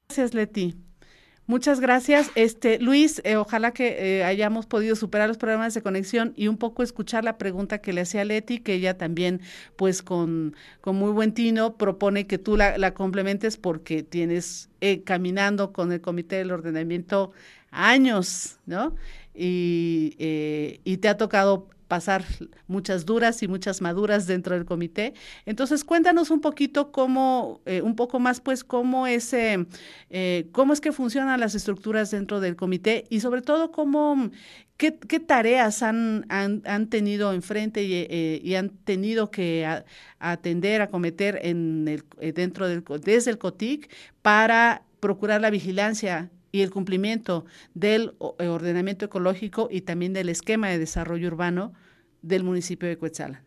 Gracias, 0.07 0.33
Leti. 0.33 0.90
Muchas 1.51 1.81
gracias. 1.81 2.31
Este, 2.35 2.79
Luis, 2.79 3.21
eh, 3.25 3.35
ojalá 3.35 3.73
que 3.73 4.19
eh, 4.19 4.23
hayamos 4.23 4.67
podido 4.67 4.95
superar 4.95 5.27
los 5.27 5.37
problemas 5.37 5.73
de 5.73 5.81
conexión 5.81 6.31
y 6.37 6.47
un 6.47 6.55
poco 6.55 6.81
escuchar 6.81 7.25
la 7.25 7.37
pregunta 7.37 7.79
que 7.79 7.91
le 7.91 7.99
hacía 7.99 8.23
Leti, 8.23 8.59
que 8.59 8.75
ella 8.75 8.97
también, 8.97 9.41
pues 9.75 10.01
con, 10.01 10.55
con 10.79 10.95
muy 10.95 11.11
buen 11.11 11.33
tino, 11.33 11.75
propone 11.75 12.25
que 12.25 12.37
tú 12.37 12.55
la, 12.55 12.93
complementes 12.93 13.57
porque 13.57 14.01
tienes 14.01 14.69
eh, 14.79 15.03
caminando 15.03 15.73
con 15.73 15.91
el 15.91 15.99
Comité 15.99 16.37
del 16.37 16.51
Ordenamiento 16.51 17.33
años, 17.69 18.57
¿no? 18.65 18.95
Y, 19.35 20.15
y 20.85 20.97
te 20.97 21.09
ha 21.09 21.17
tocado 21.17 21.67
pasar 21.91 22.23
muchas 22.67 23.05
duras 23.05 23.43
y 23.43 23.49
muchas 23.49 23.81
maduras 23.81 24.25
dentro 24.25 24.55
del 24.55 24.63
comité. 24.63 25.13
Entonces, 25.45 25.83
cuéntanos 25.83 26.31
un 26.31 26.39
poquito 26.39 26.93
cómo, 26.93 27.59
eh, 27.65 27.81
un 27.81 27.97
poco 27.97 28.17
más, 28.17 28.39
pues, 28.39 28.63
cómo 28.63 29.07
es, 29.07 29.33
eh, 29.33 30.47
cómo 30.53 30.71
es 30.71 30.79
que 30.79 30.93
funcionan 30.93 31.41
las 31.41 31.53
estructuras 31.53 32.09
dentro 32.09 32.39
del 32.39 32.55
comité 32.55 33.03
y 33.09 33.19
sobre 33.19 33.41
todo 33.41 33.73
cómo, 33.73 34.31
qué, 34.77 34.91
tareas 35.19 35.83
han, 35.83 36.25
han, 36.29 36.87
tenido 36.87 37.33
enfrente 37.33 37.83
y, 37.83 38.07
eh, 38.09 38.57
han 38.57 38.69
tenido 38.69 39.29
que 39.29 39.67
atender, 40.17 40.81
acometer 40.81 41.39
en 41.43 41.89
el, 41.89 42.33
dentro 42.33 42.69
del, 42.69 42.85
desde 43.03 43.31
el 43.31 43.37
COTIC 43.37 43.91
para 44.21 44.83
procurar 45.01 45.41
la 45.41 45.49
vigilancia 45.49 46.31
y 46.51 46.61
el 46.61 46.71
cumplimiento 46.71 47.45
del 47.73 48.15
eh, 48.39 48.47
ordenamiento 48.47 49.05
ecológico 49.05 49.67
y 49.71 49.81
también 49.81 50.13
del 50.13 50.29
esquema 50.29 50.69
de 50.69 50.79
desarrollo 50.79 51.27
urbano 51.27 51.73
del 52.21 52.43
municipio 52.43 52.87
de 52.87 52.97
Cuetzala. 52.97 53.43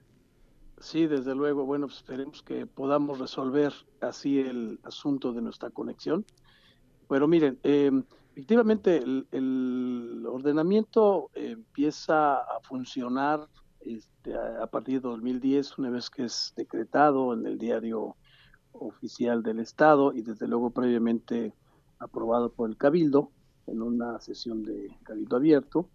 Sí, 0.81 1.07
desde 1.07 1.35
luego. 1.35 1.65
Bueno, 1.65 1.87
pues 1.87 1.99
esperemos 1.99 2.43
que 2.43 2.67
podamos 2.67 3.19
resolver 3.19 3.73
así 4.01 4.41
el 4.41 4.79
asunto 4.83 5.33
de 5.33 5.41
nuestra 5.41 5.71
conexión. 5.71 6.27
Pero 7.09 7.29
miren, 7.29 7.59
eh, 7.63 7.91
efectivamente 8.33 8.99
el, 8.99 10.27
ordenamiento 10.27 11.31
empieza 11.35 12.35
a 12.37 12.61
funcionar 12.63 13.49
este, 13.81 14.35
a, 14.35 14.67
partir 14.67 15.01
de 15.01 15.09
2010, 15.09 15.79
una 15.79 15.91
vez 15.91 16.11
que 16.11 16.25
es 16.25 16.53
decretado 16.57 17.33
en 17.33 17.47
el 17.47 17.59
diario 17.59 18.17
oficial 18.73 19.43
del 19.43 19.61
Estado 19.61 20.13
y 20.13 20.23
desde 20.23 20.49
luego 20.49 20.71
previamente 20.71 21.55
aprobado 22.05 22.53
por 22.53 22.69
el 22.69 22.77
Cabildo 22.77 23.31
en 23.67 23.83
una 23.83 24.21
sesión 24.21 24.63
de 24.63 24.97
Cabildo 25.03 25.37
abierto. 25.37 25.89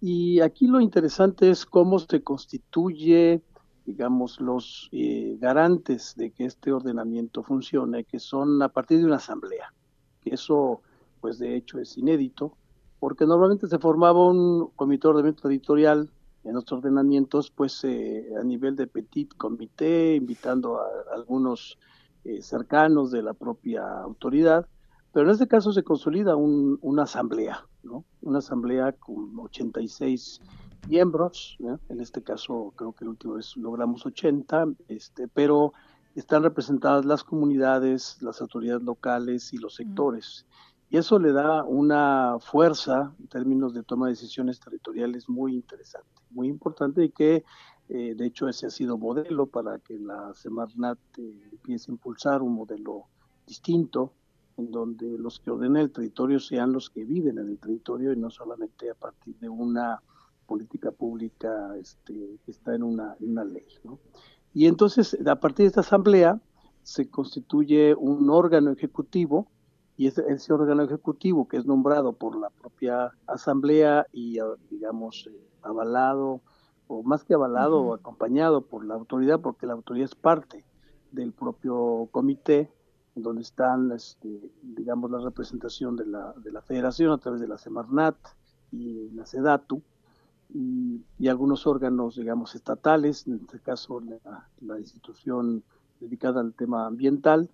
Y 0.00 0.40
aquí 0.40 0.66
lo 0.66 0.80
interesante 0.80 1.50
es 1.50 1.64
cómo 1.66 1.98
se 1.98 2.22
constituye, 2.22 3.42
digamos, 3.84 4.40
los 4.40 4.88
eh, 4.92 5.36
garantes 5.40 6.14
de 6.16 6.30
que 6.30 6.44
este 6.44 6.72
ordenamiento 6.72 7.42
funcione, 7.42 8.04
que 8.04 8.18
son 8.18 8.62
a 8.62 8.68
partir 8.68 8.98
de 8.98 9.06
una 9.06 9.16
asamblea. 9.16 9.72
Eso, 10.24 10.82
pues 11.20 11.38
de 11.38 11.56
hecho, 11.56 11.78
es 11.78 11.96
inédito, 11.96 12.56
porque 12.98 13.26
normalmente 13.26 13.68
se 13.68 13.78
formaba 13.78 14.28
un 14.28 14.70
comité 14.76 15.02
de 15.02 15.10
ordenamiento 15.10 15.48
editorial 15.48 16.10
en 16.44 16.54
los 16.54 16.70
ordenamientos, 16.70 17.50
pues 17.50 17.82
eh, 17.84 18.28
a 18.38 18.44
nivel 18.44 18.76
de 18.76 18.86
petit 18.86 19.34
comité, 19.36 20.14
invitando 20.14 20.78
a, 20.78 20.86
algunos 21.14 21.78
eh, 22.24 22.40
cercanos 22.42 23.10
de 23.10 23.22
la 23.22 23.34
propia 23.34 24.00
autoridad, 24.00 24.66
pero 25.16 25.28
en 25.28 25.32
este 25.32 25.48
caso 25.48 25.72
se 25.72 25.82
consolida 25.82 26.36
una 26.36 27.04
asamblea, 27.04 27.66
¿no? 27.82 28.04
Una 28.20 28.40
asamblea 28.40 28.92
con 28.92 29.32
86 29.38 30.42
miembros, 30.90 31.56
en 31.88 32.00
este 32.02 32.22
caso 32.22 32.74
creo 32.76 32.92
que 32.92 33.04
el 33.04 33.08
último 33.08 33.32
vez 33.36 33.56
logramos 33.56 34.04
80, 34.04 34.66
este, 34.88 35.26
pero 35.26 35.72
están 36.14 36.42
representadas 36.42 37.06
las 37.06 37.24
comunidades, 37.24 38.18
las 38.20 38.42
autoridades 38.42 38.82
locales 38.82 39.54
y 39.54 39.56
los 39.56 39.76
sectores. 39.76 40.44
Y 40.90 40.98
eso 40.98 41.18
le 41.18 41.32
da 41.32 41.64
una 41.64 42.36
fuerza 42.38 43.14
en 43.18 43.28
términos 43.28 43.72
de 43.72 43.84
toma 43.84 44.08
de 44.08 44.12
decisiones 44.12 44.60
territoriales 44.60 45.30
muy 45.30 45.54
interesante, 45.54 46.10
muy 46.28 46.48
importante 46.48 47.02
y 47.02 47.08
que 47.08 47.42
eh, 47.88 48.14
de 48.14 48.26
hecho 48.26 48.50
ese 48.50 48.66
ha 48.66 48.70
sido 48.70 48.98
modelo 48.98 49.46
para 49.46 49.78
que 49.78 49.98
la 49.98 50.34
Semarnat 50.34 50.98
eh, 51.16 51.48
empiece 51.52 51.90
a 51.90 51.94
impulsar 51.94 52.42
un 52.42 52.54
modelo 52.54 53.04
distinto 53.46 54.12
en 54.56 54.70
donde 54.70 55.18
los 55.18 55.38
que 55.38 55.50
ordenen 55.50 55.82
el 55.82 55.92
territorio 55.92 56.40
sean 56.40 56.72
los 56.72 56.90
que 56.90 57.04
viven 57.04 57.38
en 57.38 57.48
el 57.48 57.58
territorio 57.58 58.12
y 58.12 58.16
no 58.16 58.30
solamente 58.30 58.90
a 58.90 58.94
partir 58.94 59.36
de 59.38 59.48
una 59.48 60.00
política 60.46 60.90
pública 60.90 61.76
este, 61.76 62.38
que 62.44 62.50
está 62.50 62.74
en 62.74 62.82
una, 62.82 63.16
en 63.20 63.30
una 63.30 63.44
ley. 63.44 63.66
¿no? 63.84 63.98
Y 64.54 64.66
entonces, 64.66 65.16
a 65.26 65.36
partir 65.36 65.64
de 65.64 65.68
esta 65.68 65.80
asamblea, 65.80 66.40
se 66.82 67.10
constituye 67.10 67.94
un 67.94 68.30
órgano 68.30 68.70
ejecutivo 68.70 69.48
y 69.96 70.06
ese, 70.06 70.24
ese, 70.28 70.52
órgano 70.52 70.82
ejecutivo 70.82 71.48
que 71.48 71.56
es 71.56 71.66
nombrado 71.66 72.12
por 72.12 72.36
la 72.36 72.50
propia 72.50 73.12
asamblea 73.26 74.06
y 74.12 74.38
digamos 74.70 75.26
eh, 75.26 75.48
avalado 75.62 76.42
o 76.86 77.02
más 77.02 77.24
que 77.24 77.34
avalado 77.34 77.80
o 77.80 77.94
acompañado 77.94 78.60
por 78.60 78.84
la 78.84 78.94
autoridad 78.94 79.40
porque 79.40 79.66
la 79.66 79.72
autoridad 79.72 80.04
es 80.04 80.14
parte 80.14 80.64
del 81.10 81.32
propio 81.32 82.08
comité 82.12 82.70
donde 83.16 83.42
están 83.42 83.90
este, 83.92 84.52
digamos 84.62 85.10
la 85.10 85.18
representación 85.18 85.96
de 85.96 86.06
la, 86.06 86.34
de 86.34 86.52
la 86.52 86.60
federación 86.60 87.10
a 87.10 87.18
través 87.18 87.40
de 87.40 87.48
la 87.48 87.56
Semarnat 87.56 88.16
y 88.70 89.10
la 89.10 89.24
SEDATU 89.24 89.82
y, 90.54 91.02
algunos 91.28 91.66
órganos 91.66 92.16
digamos 92.16 92.54
estatales 92.54 93.26
en 93.26 93.40
este 93.40 93.58
caso 93.58 94.00
la, 94.60 94.78
institución 94.78 95.64
dedicada 95.98 96.40
al 96.40 96.52
tema 96.52 96.86
ambiental 96.86 97.50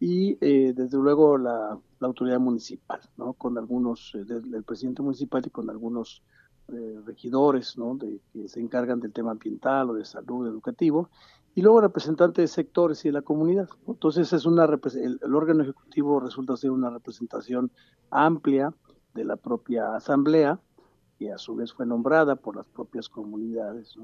y 0.00 0.38
eh, 0.40 0.72
desde 0.74 0.96
luego 0.98 1.38
la, 1.38 1.78
autoridad 2.00 2.38
municipal, 2.40 3.00
¿no? 3.16 3.32
con 3.32 3.56
algunos, 3.56 4.14
eh, 4.14 4.62
presidente 4.66 5.02
municipal 5.02 5.42
y 5.46 5.50
con 5.50 5.70
algunos 5.70 6.22
eh, 6.68 7.00
regidores 7.06 7.78
¿no? 7.78 7.98
que 7.98 8.48
se 8.48 8.60
encargan 8.60 9.00
del 9.00 9.12
tema 9.12 9.30
ambiental 9.30 9.90
o 9.90 9.94
de 9.94 10.04
salud, 10.04 10.46
educativo, 10.46 11.08
y 11.56 11.62
luego 11.62 11.80
representantes 11.80 12.42
de 12.42 12.54
sectores 12.54 13.02
y 13.04 13.08
de 13.08 13.12
la 13.12 13.22
comunidad. 13.22 13.70
Entonces 13.88 14.30
es 14.34 14.44
una 14.44 14.66
el, 14.66 15.34
órgano 15.34 15.62
ejecutivo 15.62 16.20
resulta 16.20 16.54
ser 16.54 16.70
una 16.70 16.90
representación 16.90 17.72
amplia 18.10 18.74
de 19.14 19.24
la 19.24 19.36
propia 19.36 19.96
asamblea, 19.96 20.60
que 21.18 21.32
a 21.32 21.38
su 21.38 21.56
vez 21.56 21.72
fue 21.72 21.86
nombrada 21.86 22.36
por 22.36 22.56
las 22.56 22.68
propias 22.68 23.08
comunidades. 23.08 23.96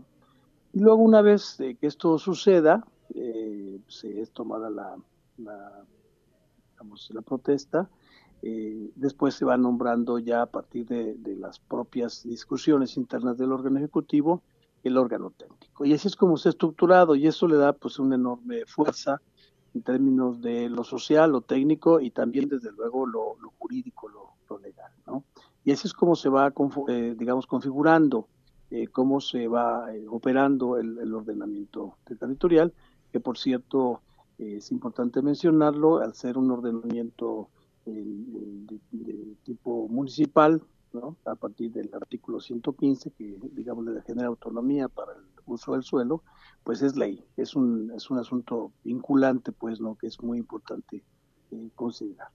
Y 0.73 0.81
luego 0.81 1.03
una 1.03 1.21
vez 1.21 1.59
que 1.59 1.87
esto 1.87 2.17
suceda, 2.17 2.87
eh, 3.15 3.79
se 3.87 4.23
es 4.23 4.31
tomada 4.31 4.71
la, 4.71 4.97
la, 5.37 5.85
protesta, 7.21 7.91
eh, 8.41 8.91
después 8.97 9.35
se 9.35 9.45
va 9.45 9.59
nombrando 9.59 10.19
ya 10.19 10.41
a 10.41 10.47
partir 10.47 10.87
de, 10.87 11.37
las 11.37 11.59
propias 11.59 12.23
discusiones 12.23 12.97
internas 12.97 13.37
del 13.37 13.53
órgano 13.53 13.77
ejecutivo 13.77 14.43
el 14.83 14.97
órgano 14.97 15.31
técnico. 15.31 15.85
Y 15.85 15.95
así 15.95 16.09
es 16.09 16.17
como 16.17 16.37
se 16.37 16.49
ha 16.49 16.51
estructurado 16.51 17.15
y 17.15 17.27
eso 17.27 17.47
le 17.47 17.57
da 17.57 17.73
pues 17.73 17.99
una 17.99 18.17
enorme 18.17 18.65
fuerza 18.67 19.21
en 19.75 19.83
términos 19.83 20.41
de 20.41 20.69
lo 20.69 20.85
social, 20.85 21.33
lo 21.33 21.41
técnico 21.41 22.01
y 22.01 22.11
también 22.11 22.49
desde 22.49 22.73
luego 22.73 23.07
lo, 23.07 23.37
jurídico, 23.59 24.09
lo, 24.09 24.33
legal. 24.59 24.93
¿no? 25.07 25.25
Y 25.65 25.73
así 25.73 25.89
es 25.89 25.95
como 25.95 26.15
se 26.15 26.29
va, 26.29 26.53
eh, 26.89 27.15
digamos, 27.19 27.47
configurando 27.47 28.29
eh, 28.71 28.89
cómo 28.89 29.21
se 29.21 29.49
va 29.49 29.95
eh, 29.95 30.05
operando 30.09 30.77
el, 30.77 31.15
ordenamiento 31.15 31.97
territorial 32.05 32.75
que 33.11 33.19
por 33.19 33.39
cierto 33.39 34.03
es 34.37 34.73
importante 34.73 35.23
mencionarlo, 35.23 35.99
al 35.99 36.15
ser 36.15 36.37
un 36.37 36.51
ordenamiento 36.51 37.49
de, 37.87 38.03
de, 38.91 39.37
tipo 39.45 39.89
municipal, 39.89 40.63
a 41.25 41.35
partir 41.35 41.73
del 41.73 41.91
artículo 41.95 42.41
115, 42.41 43.11
que 43.13 43.37
digamos 43.53 43.85
le 43.87 44.03
genera 44.03 44.29
autonomía 44.29 44.89
para 44.89 45.13
el 45.13 45.23
uso 45.47 45.73
del 45.73 45.83
suelo, 45.83 46.23
pues 46.65 46.83
es 46.83 46.97
ley, 46.97 47.25
es 47.37 47.55
un, 47.55 47.93
es 47.97 48.11
un 48.11 48.19
asunto 48.19 48.73
vinculante, 48.85 49.53
pues, 49.53 49.81
¿no? 49.81 49.97
que 49.97 50.07
es 50.07 50.23
muy 50.23 50.39
importante 50.39 51.03
eh, 51.51 51.69
considerar. 51.75 52.29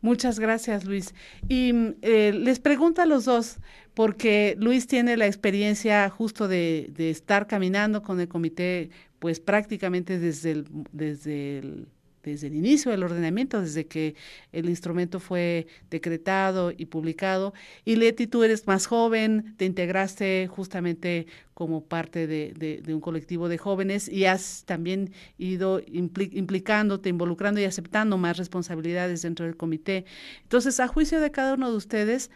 Muchas 0.00 0.40
gracias, 0.40 0.84
Luis. 0.84 1.14
Y 1.48 1.72
eh, 2.02 2.32
les 2.32 2.58
pregunto 2.58 3.02
a 3.02 3.06
los 3.06 3.24
dos, 3.24 3.58
porque 3.94 4.56
Luis 4.58 4.88
tiene 4.88 5.16
la 5.16 5.26
experiencia 5.26 6.10
justo 6.10 6.48
de, 6.48 6.90
de, 6.92 7.10
estar 7.10 7.46
caminando 7.46 8.02
con 8.02 8.18
el 8.18 8.28
comité, 8.28 8.90
pues 9.20 9.38
prácticamente 9.38 10.18
desde 10.18 10.50
el, 10.50 10.66
desde 10.90 11.58
el 11.58 11.88
desde 12.22 12.46
el 12.46 12.54
inicio 12.54 12.90
del 12.90 13.02
ordenamiento, 13.02 13.60
desde 13.60 13.86
que 13.86 14.14
el 14.52 14.68
instrumento 14.68 15.20
fue 15.20 15.66
decretado 15.90 16.72
y 16.76 16.86
publicado. 16.86 17.52
Y 17.84 17.96
Leti, 17.96 18.26
tú 18.26 18.44
eres 18.44 18.66
más 18.66 18.86
joven, 18.86 19.54
te 19.56 19.64
integraste 19.64 20.48
justamente 20.48 21.26
como 21.54 21.84
parte 21.84 22.26
de, 22.26 22.82
un 22.88 23.00
colectivo 23.00 23.48
de 23.48 23.58
jóvenes 23.58 24.08
y 24.08 24.24
has 24.24 24.64
también 24.64 25.12
ido 25.38 25.80
impli 25.86 26.30
implicándote, 26.32 27.08
involucrando 27.08 27.60
y 27.60 27.64
aceptando 27.64 28.16
más 28.18 28.36
responsabilidades 28.36 29.22
dentro 29.22 29.46
del 29.46 29.56
comité. 29.56 30.04
Entonces, 30.42 30.80
a 30.80 30.88
juicio 30.88 31.20
de 31.20 31.30
cada 31.30 31.54
uno 31.54 31.70
de 31.70 31.76
ustedes, 31.76 32.30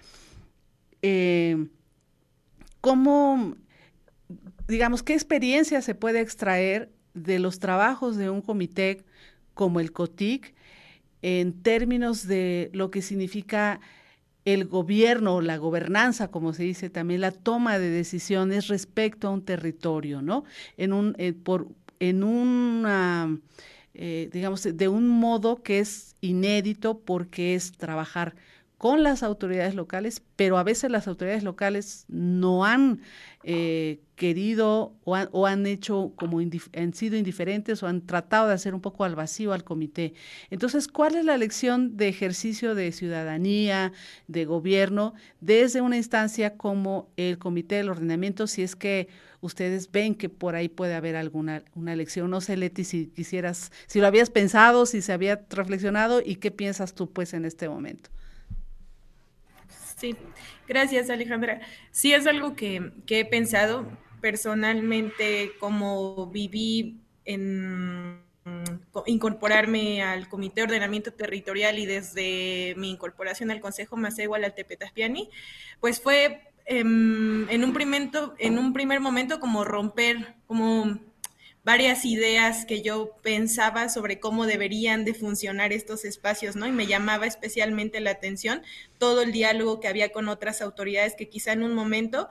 eh, 1.02 1.66
¿cómo, 2.80 3.56
digamos, 4.68 5.02
qué 5.02 5.14
experiencia 5.14 5.80
se 5.80 5.94
puede 5.94 6.20
extraer 6.20 6.92
de 7.14 7.38
los 7.38 7.58
trabajos 7.58 8.16
de 8.16 8.28
un 8.28 8.42
comité 8.42 9.05
como 9.56 9.80
el 9.80 9.90
COTIC 9.90 10.54
en 11.22 11.54
términos 11.62 12.28
de 12.28 12.70
lo 12.72 12.90
que 12.92 13.02
significa 13.02 13.80
el 14.44 14.66
gobierno, 14.66 15.40
la 15.40 15.56
gobernanza, 15.56 16.28
como 16.28 16.52
se 16.52 16.62
dice 16.62 16.90
también, 16.90 17.22
la 17.22 17.32
toma 17.32 17.80
de 17.80 17.90
decisiones 17.90 18.68
respecto 18.68 19.26
a 19.26 19.32
un 19.32 19.42
territorio, 19.42 20.22
¿no? 20.22 20.44
En 20.76 20.92
un, 20.92 21.16
eh, 21.18 21.32
por, 21.32 21.68
en 21.98 22.22
una, 22.22 23.40
eh, 23.94 24.28
digamos, 24.30 24.62
de 24.62 24.88
un 24.88 25.08
modo 25.08 25.62
que 25.62 25.80
es 25.80 26.14
inédito 26.20 27.00
porque 27.00 27.54
es 27.54 27.72
trabajar 27.72 28.36
con 28.78 29.02
las 29.02 29.22
autoridades 29.22 29.74
locales, 29.74 30.22
pero 30.36 30.58
a 30.58 30.62
veces 30.62 30.90
las 30.90 31.08
autoridades 31.08 31.42
locales 31.42 32.04
no 32.08 32.66
han 32.66 33.00
eh, 33.42 34.00
querido 34.16 34.94
o 35.04 35.14
han, 35.14 35.28
o 35.32 35.46
han 35.46 35.66
hecho 35.66 36.12
como 36.16 36.40
han 36.40 36.94
sido 36.94 37.16
indiferentes 37.16 37.82
o 37.82 37.86
han 37.86 38.04
tratado 38.04 38.48
de 38.48 38.54
hacer 38.54 38.74
un 38.74 38.82
poco 38.82 39.04
al 39.04 39.14
vacío 39.14 39.54
al 39.54 39.64
comité. 39.64 40.12
Entonces, 40.50 40.88
¿cuál 40.88 41.14
es 41.14 41.24
la 41.24 41.38
lección 41.38 41.96
de 41.96 42.08
ejercicio 42.08 42.74
de 42.74 42.92
ciudadanía, 42.92 43.92
de 44.28 44.44
gobierno, 44.44 45.14
desde 45.40 45.80
una 45.80 45.96
instancia 45.96 46.58
como 46.58 47.08
el 47.16 47.38
comité 47.38 47.76
del 47.76 47.88
ordenamiento, 47.88 48.46
si 48.46 48.62
es 48.62 48.76
que 48.76 49.08
ustedes 49.40 49.90
ven 49.90 50.14
que 50.14 50.28
por 50.28 50.54
ahí 50.54 50.68
puede 50.68 50.94
haber 50.94 51.16
alguna 51.16 51.62
una 51.74 51.96
lección? 51.96 52.30
No 52.30 52.42
sé, 52.42 52.58
Leti, 52.58 52.84
si 52.84 53.06
quisieras, 53.06 53.72
si 53.86 54.00
lo 54.00 54.06
habías 54.06 54.28
pensado, 54.28 54.84
si 54.84 55.00
se 55.00 55.14
había 55.14 55.46
reflexionado 55.48 56.20
y 56.22 56.36
qué 56.36 56.50
piensas 56.50 56.94
tú 56.94 57.10
pues 57.10 57.32
en 57.32 57.46
este 57.46 57.70
momento. 57.70 58.10
Sí, 59.96 60.14
gracias 60.68 61.10
Alejandra. 61.10 61.60
Sí 61.90 62.12
es 62.12 62.26
algo 62.26 62.54
que, 62.54 62.92
que 63.06 63.20
he 63.20 63.24
pensado 63.24 63.90
personalmente, 64.20 65.52
como 65.58 66.26
viví 66.28 67.00
en 67.24 68.20
incorporarme 69.06 70.02
al 70.02 70.28
Comité 70.28 70.60
de 70.60 70.66
Ordenamiento 70.66 71.12
Territorial 71.12 71.78
y 71.78 71.86
desde 71.86 72.74
mi 72.76 72.90
incorporación 72.90 73.50
al 73.50 73.60
Consejo 73.60 73.96
Macegua 73.96 74.38
al 74.38 74.54
Tepetaspiani, 74.54 75.28
pues 75.80 76.00
fue 76.00 76.42
eh, 76.66 76.80
en, 76.80 77.64
un 77.64 77.72
primer, 77.72 78.10
en 78.38 78.58
un 78.58 78.72
primer 78.72 79.00
momento 79.00 79.40
como 79.40 79.64
romper, 79.64 80.36
como 80.46 80.98
varias 81.66 82.04
ideas 82.04 82.64
que 82.64 82.80
yo 82.80 83.10
pensaba 83.22 83.88
sobre 83.88 84.20
cómo 84.20 84.46
deberían 84.46 85.04
de 85.04 85.14
funcionar 85.14 85.72
estos 85.72 86.04
espacios, 86.04 86.54
¿no? 86.54 86.68
Y 86.68 86.70
me 86.70 86.86
llamaba 86.86 87.26
especialmente 87.26 87.98
la 87.98 88.12
atención 88.12 88.62
todo 88.98 89.22
el 89.22 89.32
diálogo 89.32 89.80
que 89.80 89.88
había 89.88 90.12
con 90.12 90.28
otras 90.28 90.62
autoridades 90.62 91.16
que 91.16 91.28
quizá 91.28 91.50
en 91.50 91.64
un 91.64 91.74
momento 91.74 92.28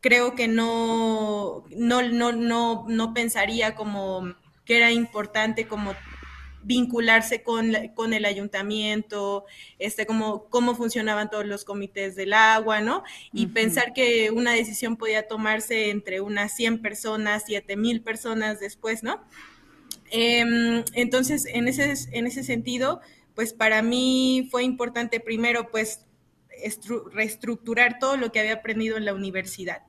creo 0.00 0.36
que 0.36 0.46
no, 0.46 1.64
no, 1.70 2.02
no, 2.02 2.30
no, 2.30 2.84
no 2.88 3.14
pensaría 3.14 3.74
como 3.74 4.36
que 4.64 4.76
era 4.76 4.92
importante 4.92 5.66
como 5.66 5.96
vincularse 6.62 7.42
con, 7.42 7.72
con 7.94 8.12
el 8.12 8.24
ayuntamiento, 8.24 9.44
este, 9.78 10.06
cómo, 10.06 10.48
cómo 10.48 10.74
funcionaban 10.74 11.30
todos 11.30 11.46
los 11.46 11.64
comités 11.64 12.16
del 12.16 12.32
agua, 12.32 12.80
¿no? 12.80 13.04
Y 13.32 13.46
uh 13.46 13.48
-huh. 13.48 13.52
pensar 13.52 13.92
que 13.92 14.30
una 14.30 14.52
decisión 14.52 14.96
podía 14.96 15.26
tomarse 15.26 15.90
entre 15.90 16.20
unas 16.20 16.54
100 16.54 16.82
personas, 16.82 17.44
7 17.46 17.76
mil 17.76 18.02
personas 18.02 18.60
después, 18.60 19.02
¿no? 19.02 19.22
Eh, 20.10 20.84
entonces, 20.94 21.46
en 21.46 21.68
ese, 21.68 21.94
en 22.12 22.26
ese 22.26 22.42
sentido, 22.42 23.00
pues 23.34 23.52
para 23.52 23.82
mí 23.82 24.48
fue 24.50 24.64
importante 24.64 25.20
primero, 25.20 25.70
pues, 25.70 26.06
reestructurar 27.12 27.98
todo 28.00 28.16
lo 28.16 28.32
que 28.32 28.40
había 28.40 28.54
aprendido 28.54 28.96
en 28.96 29.04
la 29.04 29.14
universidad 29.14 29.87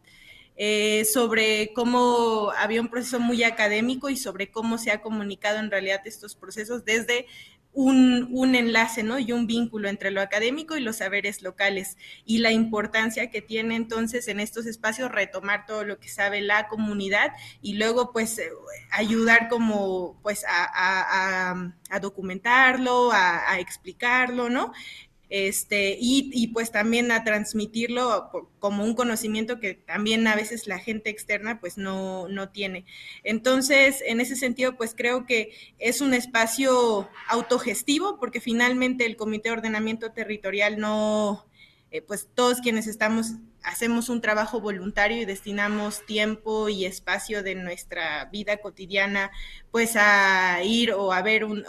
eh, 0.62 1.06
sobre 1.06 1.72
cómo 1.74 2.52
había 2.58 2.82
un 2.82 2.89
proceso 2.89 3.17
muy 3.17 3.43
académico 3.43 4.10
y 4.10 4.17
sobre 4.17 4.52
cómo 4.52 4.78
se 4.78 4.91
ha 4.91 5.02
comunicado 5.02 5.58
en 5.58 5.72
realidad 5.72 6.02
estos 6.04 6.36
procesos 6.36 6.84
desde 6.84 7.28
un, 7.72 8.56
enlace 8.56 9.04
¿no? 9.04 9.19
y 9.19 9.32
un 9.32 9.48
vínculo 9.48 9.88
entre 9.88 10.12
lo 10.12 10.19
académico 10.19 10.76
y 10.76 10.82
los 10.82 10.98
saberes 10.98 11.41
locales 11.43 11.98
y 12.26 12.39
la 12.39 12.52
importancia 12.52 13.32
que 13.32 13.41
tiene 13.41 13.78
entonces 13.78 14.28
en 14.28 14.41
estos 14.41 14.65
espacios 14.65 15.10
retomar 15.10 15.65
todo 15.65 15.86
lo 15.86 15.98
que 15.98 16.10
sabe 16.10 16.41
la 16.41 16.67
comunidad 16.67 17.32
y 17.62 17.76
luego 17.76 18.12
pues 18.12 18.38
eh, 18.39 18.50
ayudar 18.91 19.48
como 19.48 20.19
pues 20.24 20.43
a, 20.45 21.72
documentarlo, 22.02 23.12
a, 23.13 23.60
explicarlo, 23.60 24.50
¿no? 24.50 24.74
Este, 25.29 25.95
y, 25.99 26.47
pues 26.47 26.71
también 26.71 27.11
a 27.11 27.23
transmitirlo 27.23 28.31
como 28.59 28.83
un 28.83 28.95
conocimiento 28.95 29.59
que 29.59 29.75
también 29.75 30.25
a 30.27 30.35
veces 30.35 30.67
la 30.67 30.79
gente 30.79 31.11
externa 31.11 31.59
pues 31.59 31.77
no, 31.77 32.27
no 32.27 32.49
tiene. 32.49 32.85
Entonces, 33.23 34.03
en 34.05 34.21
ese 34.21 34.35
sentido, 34.35 34.75
pues 34.75 34.95
creo 34.97 35.25
que 35.25 35.51
es 35.77 36.01
un 36.01 36.13
espacio 36.13 37.07
autogestivo 37.27 38.17
porque 38.19 38.41
finalmente 38.41 39.05
el 39.05 39.15
Comité 39.17 39.49
de 39.49 39.53
Ordenamiento 39.53 40.11
Territorial 40.11 40.79
no, 40.79 41.45
eh, 41.91 42.01
pues 42.01 42.27
todos 42.33 42.59
quienes 42.59 42.87
estamos 42.87 43.33
hacemos 43.61 44.07
un 44.07 44.21
trabajo 44.21 44.61
voluntario 44.61 45.21
y 45.21 45.25
destinamos 45.25 46.05
tiempo 46.05 46.69
y 46.69 46.85
espacio 46.85 47.43
de 47.43 47.55
nuestra 47.55 48.25
vida 48.31 48.57
cotidiana 48.57 49.31
pues 49.69 49.97
a 49.97 50.63
ir 50.63 50.93
o 50.93 51.11
a 51.11 51.21
ver 51.21 51.43
un 51.43 51.65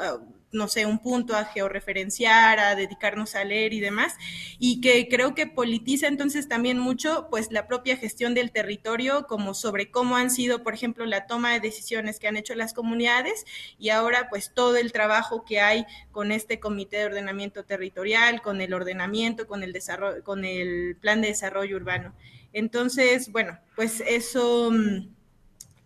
no 0.53 0.69
sé, 0.69 0.87
un 0.87 0.99
punto 0.99 1.37
a 1.37 1.45
georreferenciar, 1.45 2.59
a 2.59 2.75
dedicarnos 2.75 3.35
a 3.35 3.45
leer 3.45 3.73
y 3.73 3.81
demás, 3.81 4.15
y 4.59 4.81
que 4.81 5.09
creo 5.09 5.35
que 5.35 5.47
politiza 5.47 6.07
entonces 6.09 6.49
también 6.49 6.79
mucho 6.79 7.29
pues 7.31 7.53
la 7.53 7.67
propia 7.67 7.97
gestión 7.97 8.35
del 8.35 8.51
territorio, 8.51 9.27
como 9.27 9.55
sobre 9.55 9.91
cómo 9.91 10.17
han 10.17 10.31
sido, 10.31 10.63
por 10.63 10.75
ejemplo, 10.75 11.07
la 11.07 11.27
toma 11.27 11.53
de 11.53 11.61
decisiones 11.61 12.19
que 12.19 12.29
han 12.29 12.37
hecho 12.37 12.55
las 12.55 12.73
comunidades 12.73 13.45
y 13.79 13.91
ahora 13.91 14.29
pues 14.29 14.53
todo 14.55 14.77
el 14.77 14.93
trabajo 14.93 15.45
que 15.45 15.61
hay 15.61 15.87
con 16.13 16.33
este 16.33 16.61
comité 16.61 16.99
de 16.99 17.07
ordenamiento 17.07 17.65
territorial, 17.65 18.43
con 18.43 18.61
el 18.61 18.75
ordenamiento, 18.75 19.47
con 19.47 19.63
el 19.63 19.73
desarrollo, 19.73 20.25
con 20.25 20.45
el 20.45 20.97
plan 21.01 21.21
de 21.21 21.29
desarrollo 21.29 21.77
urbano. 21.77 22.15
Entonces, 22.53 23.31
bueno, 23.31 23.59
pues 23.77 24.03
eso, 24.07 24.71
mm, 24.73 25.09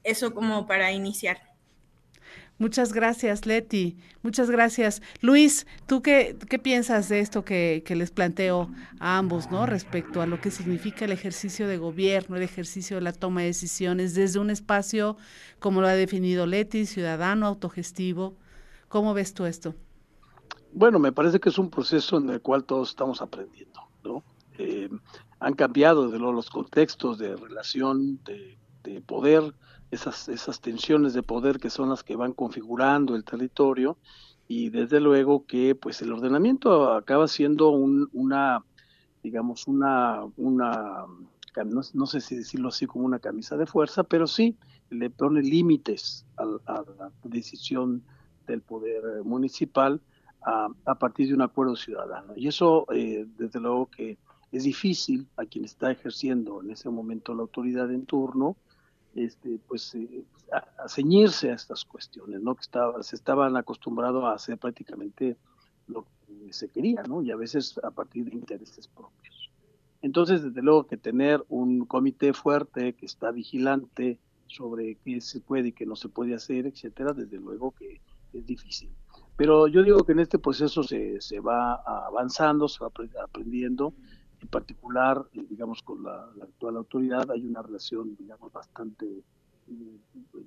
eso 0.05 0.35
como 0.35 0.67
para 0.67 0.93
iniciar. 0.93 1.54
Muchas 2.59 2.93
gracias, 2.93 3.47
Leti. 3.47 3.97
Muchas 4.23 4.49
gracias. 4.49 5.03
Luis, 5.21 5.67
¿tú 5.87 6.03
qué, 6.03 6.37
qué 6.49 6.61
piensas 6.61 7.09
de 7.09 7.19
esto 7.19 7.45
que, 7.45 7.83
les 7.89 8.13
planteo 8.13 8.71
a 9.01 9.19
ambos, 9.19 9.51
¿no? 9.51 9.67
Respecto 9.67 10.23
a 10.23 10.27
lo 10.27 10.41
que 10.41 10.53
significa 10.53 11.05
el 11.05 11.11
ejercicio 11.13 11.67
de 11.67 11.79
gobierno, 11.79 12.37
el 12.37 12.43
ejercicio 12.43 12.97
de 12.97 13.03
la 13.03 13.13
toma 13.13 13.41
de 13.41 13.49
decisiones 13.49 14.15
desde 14.15 14.39
un 14.39 14.51
espacio, 14.51 15.17
como 15.59 15.81
lo 15.81 15.89
ha 15.89 15.95
definido 15.95 16.47
Leti, 16.47 16.87
ciudadano, 16.87 17.47
autogestivo. 17.47 18.37
¿Cómo 18.89 19.15
ves 19.15 19.35
tú 19.35 19.47
esto? 19.47 19.75
Bueno, 20.73 21.01
me 21.01 21.11
parece 21.11 21.41
que 21.41 21.49
es 21.49 21.59
un 21.59 21.71
proceso 21.71 22.19
en 22.19 22.31
el 22.31 22.41
cual 22.41 22.65
todos 22.65 22.91
estamos 22.91 23.21
aprendiendo, 23.21 23.81
¿no? 24.05 24.23
Eh, 24.59 24.89
han 25.41 25.55
cambiado 25.55 26.09
de 26.09 26.21
los 26.21 26.51
contextos 26.51 27.19
de 27.19 27.35
relación, 27.35 28.21
de, 28.25 28.57
de 28.85 29.01
poder, 29.01 29.55
esas, 29.95 30.29
esas 30.29 30.61
tensiones 30.61 31.15
de 31.15 31.23
poder 31.23 31.59
que 31.59 31.71
son 31.71 31.89
las 31.89 32.03
que 32.03 32.17
van 32.17 32.33
configurando 32.33 33.17
el 33.17 33.25
territorio 33.25 33.97
y 34.47 34.71
desde 34.71 35.01
luego 35.01 35.47
que 35.47 35.75
pues 35.75 36.03
el 36.03 36.13
ordenamiento 36.13 36.93
acaba 36.93 37.29
siendo 37.29 37.71
una, 37.71 38.65
digamos, 39.23 39.67
una, 39.67 40.23
una 40.37 41.07
no, 41.95 42.07
sé 42.07 42.21
si 42.21 42.37
decirlo 42.37 42.69
así 42.69 42.87
como 42.87 43.05
una 43.07 43.21
camisa 43.21 43.57
de 43.57 43.67
fuerza, 43.67 44.03
pero 44.03 44.27
sí 44.27 44.57
le 44.91 45.09
pone 45.11 45.43
límites 45.43 46.27
a, 46.37 46.45
la 46.45 47.13
decisión 47.23 48.03
del 48.47 48.61
poder 48.61 49.23
municipal 49.25 50.01
a, 50.43 50.69
a, 50.85 50.95
partir 50.97 51.29
de 51.29 51.35
un 51.35 51.43
acuerdo 51.43 51.77
ciudadano. 51.77 52.35
Y 52.37 52.49
eso, 52.49 52.87
eh, 52.93 53.27
desde 53.39 53.61
luego 53.61 53.87
que 53.87 54.19
es 54.53 54.65
difícil 54.65 55.27
a 55.37 55.47
quien 55.47 55.65
está 55.65 55.91
ejerciendo 55.91 56.63
en 56.63 56.71
ese 56.71 56.91
momento 56.91 57.35
la 57.35 57.43
autoridad 57.43 57.91
en 57.91 58.05
turno, 58.05 58.57
este, 59.15 59.59
pues 59.67 59.95
eh, 59.95 60.25
a, 60.53 60.89
ceñirse 60.89 61.51
a 61.51 61.55
estas 61.55 61.85
cuestiones, 61.85 62.41
¿no? 62.41 62.55
Que 62.55 62.63
estaba, 62.63 63.03
se 63.03 63.17
estaban 63.17 63.57
acostumbrados 63.57 64.25
a 64.25 64.33
hacer 64.33 64.59
prácticamente 64.59 65.37
lo 65.87 66.07
que 66.27 66.53
se 66.53 66.69
quería, 66.69 67.03
¿no? 67.03 67.23
Y 67.23 67.31
a 67.31 67.37
veces 67.37 67.79
a 67.83 67.91
partir 67.91 68.25
de 68.25 68.35
intereses 68.35 68.89
propios. 68.89 69.51
Entonces, 70.03 70.43
desde 70.43 70.63
luego 70.63 70.87
que 70.87 70.97
tener 70.97 71.43
un 71.49 71.87
comité 71.87 72.35
fuerte 72.35 72.93
que 72.95 73.07
está 73.07 73.31
vigilante 73.31 74.19
sobre 74.47 74.97
qué 74.97 75.21
se 75.21 75.41
puede 75.41 75.69
y 75.69 75.73
qué 75.73 75.87
no 75.87 75.97
se 75.97 76.09
puede 76.09 76.35
hacer, 76.35 76.67
etcétera, 76.67 77.13
desde 77.13 77.39
luego 77.39 77.73
que 77.73 78.01
es 78.33 78.47
difícil. 78.47 78.91
Pero 79.37 79.67
yo 79.67 79.83
digo 79.83 80.05
que 80.05 80.13
en 80.13 80.21
este 80.21 80.39
proceso 80.39 80.83
se, 80.83 81.21
se 81.21 81.41
va 81.41 81.75
avanzando, 82.07 82.69
se 82.69 82.85
va 82.85 82.91
aprendiendo, 83.23 83.95
en 84.45 84.49
particular, 84.49 85.25
eh, 85.33 85.43
digamos, 85.49 85.83
con 85.83 86.03
la, 86.03 86.29
actual 86.43 86.77
autoridad 86.77 87.31
hay 87.31 87.47
una 87.47 87.63
relación, 87.63 88.15
digamos, 88.17 88.53
bastante, 88.53 89.07
eh, 89.07 89.99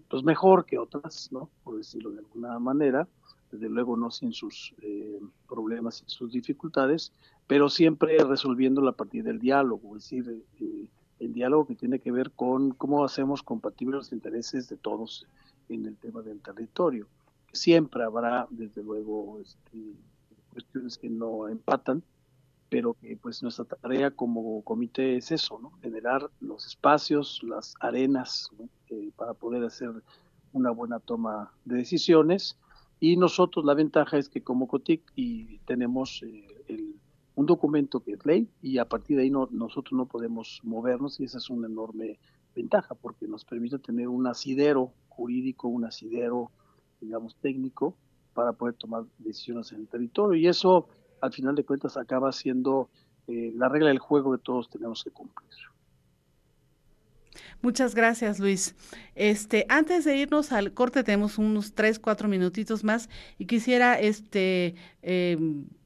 pues 0.08 0.24
mejor 0.24 0.66
que 0.66 0.78
otras, 0.78 1.32
¿no? 1.32 1.50
Por 1.64 1.78
decirlo 1.78 2.12
de 2.12 2.20
alguna 2.20 2.60
manera, 2.60 3.08
desde 3.52 3.70
luego 3.70 3.98
no 3.98 4.12
sin 4.12 4.34
sus 4.34 4.76
eh, 4.84 5.20
problemas 5.50 6.04
y 6.06 6.12
sus 6.12 6.32
dificultades, 6.32 7.12
pero 7.48 7.70
siempre 7.70 8.24
resolviéndolo 8.24 8.90
a 8.90 8.96
partir 8.96 9.24
del 9.24 9.40
diálogo, 9.40 9.98
es 9.98 10.04
decir, 10.04 10.46
el 11.20 11.34
diálogo 11.34 11.66
que 11.66 11.76
tiene 11.76 11.98
que 11.98 12.12
ver 12.12 12.30
con 12.32 12.72
cómo 12.72 13.04
hacemos 13.04 13.42
compatibles 13.42 13.96
los 13.96 14.14
intereses 14.14 14.70
de 14.70 14.78
todos 14.78 15.26
en 15.70 15.88
el 15.88 15.98
tema 15.98 16.22
del 16.22 16.40
territorio. 16.40 17.08
Siempre 17.52 18.04
habrá, 18.04 18.46
desde 18.52 18.84
luego, 18.84 19.40
este, 19.42 19.96
cuestiones 20.52 21.00
que 21.00 21.10
no 21.10 21.48
empatan, 21.48 22.04
pero 22.70 22.96
que 22.96 23.16
pues 23.18 23.42
nuestra 23.44 23.66
tarea 23.66 24.12
como 24.12 24.62
comité 24.64 25.18
es 25.18 25.32
eso, 25.32 25.60
¿no? 25.62 25.72
generar 25.82 26.30
los 26.42 26.66
espacios, 26.68 27.42
las 27.44 27.76
arenas 27.80 28.50
eh, 28.90 29.12
para 29.16 29.34
poder 29.34 29.64
hacer 29.64 29.92
una 30.54 30.72
buena 30.72 31.00
toma 31.00 31.54
de 31.66 31.78
decisiones. 31.78 32.58
Y 33.00 33.16
nosotros 33.16 33.64
la 33.64 33.74
ventaja 33.74 34.18
es 34.18 34.28
que 34.28 34.42
como 34.42 34.68
COTIC 34.68 35.02
y 35.16 35.60
tenemos 35.60 36.24
eh, 36.24 36.96
un 37.36 37.46
documento 37.46 38.00
que 38.00 38.14
es 38.14 38.26
ley 38.26 38.50
y 38.62 38.80
a 38.80 38.86
partir 38.86 39.18
de 39.18 39.24
ahí 39.24 39.30
no, 39.30 39.48
nosotros 39.52 39.94
no 39.94 40.08
podemos 40.08 40.60
movernos 40.64 41.20
y 41.20 41.26
esa 41.26 41.38
es 41.38 41.50
una 41.50 41.68
enorme 41.68 42.20
ventaja 42.56 42.96
porque 42.96 43.28
nos 43.28 43.46
permite 43.46 43.78
tener 43.78 44.08
un 44.08 44.26
asidero 44.26 44.92
jurídico, 45.10 45.68
un 45.68 45.86
asidero 45.86 46.52
digamos 47.00 47.36
técnico 47.36 47.96
para 48.34 48.54
poder 48.54 48.74
tomar 48.76 49.04
decisiones 49.20 49.72
en 49.72 49.82
el 49.82 49.88
territorio. 49.88 50.40
Y 50.40 50.48
eso 50.48 50.88
al 51.22 51.34
final 51.34 51.56
de 51.56 51.64
cuentas 51.64 51.98
acaba 51.98 52.32
siendo 52.32 52.90
eh, 53.28 53.52
la 53.56 53.70
regla 53.70 53.90
del 53.90 54.00
juego 54.00 54.32
que 54.34 54.44
todos 54.44 54.70
tenemos 54.70 55.04
que 55.04 55.12
cumplir. 55.12 55.50
Muchas 57.62 57.96
gracias, 57.96 58.40
Luis. 58.40 58.76
Este, 59.16 59.66
antes 59.68 60.06
de 60.06 60.16
irnos 60.16 60.52
al 60.52 60.74
corte, 60.74 61.04
tenemos 61.04 61.38
unos 61.38 61.74
tres, 61.74 62.00
cuatro 62.00 62.28
minutitos 62.28 62.84
más 62.84 63.10
y 63.40 63.46
quisiera 63.46 64.00
este 64.00 64.76
eh, 65.02 65.38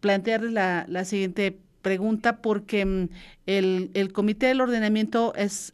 plantearles 0.02 0.52
la, 0.52 0.86
la 0.88 1.06
siguiente 1.06 1.58
pregunta 1.82 2.42
porque 2.42 2.86
mm, 2.86 3.10
el, 3.46 3.92
el, 3.94 4.14
Comité 4.14 4.48
del 4.48 4.62
Ordenamiento 4.62 5.34
es, 5.36 5.72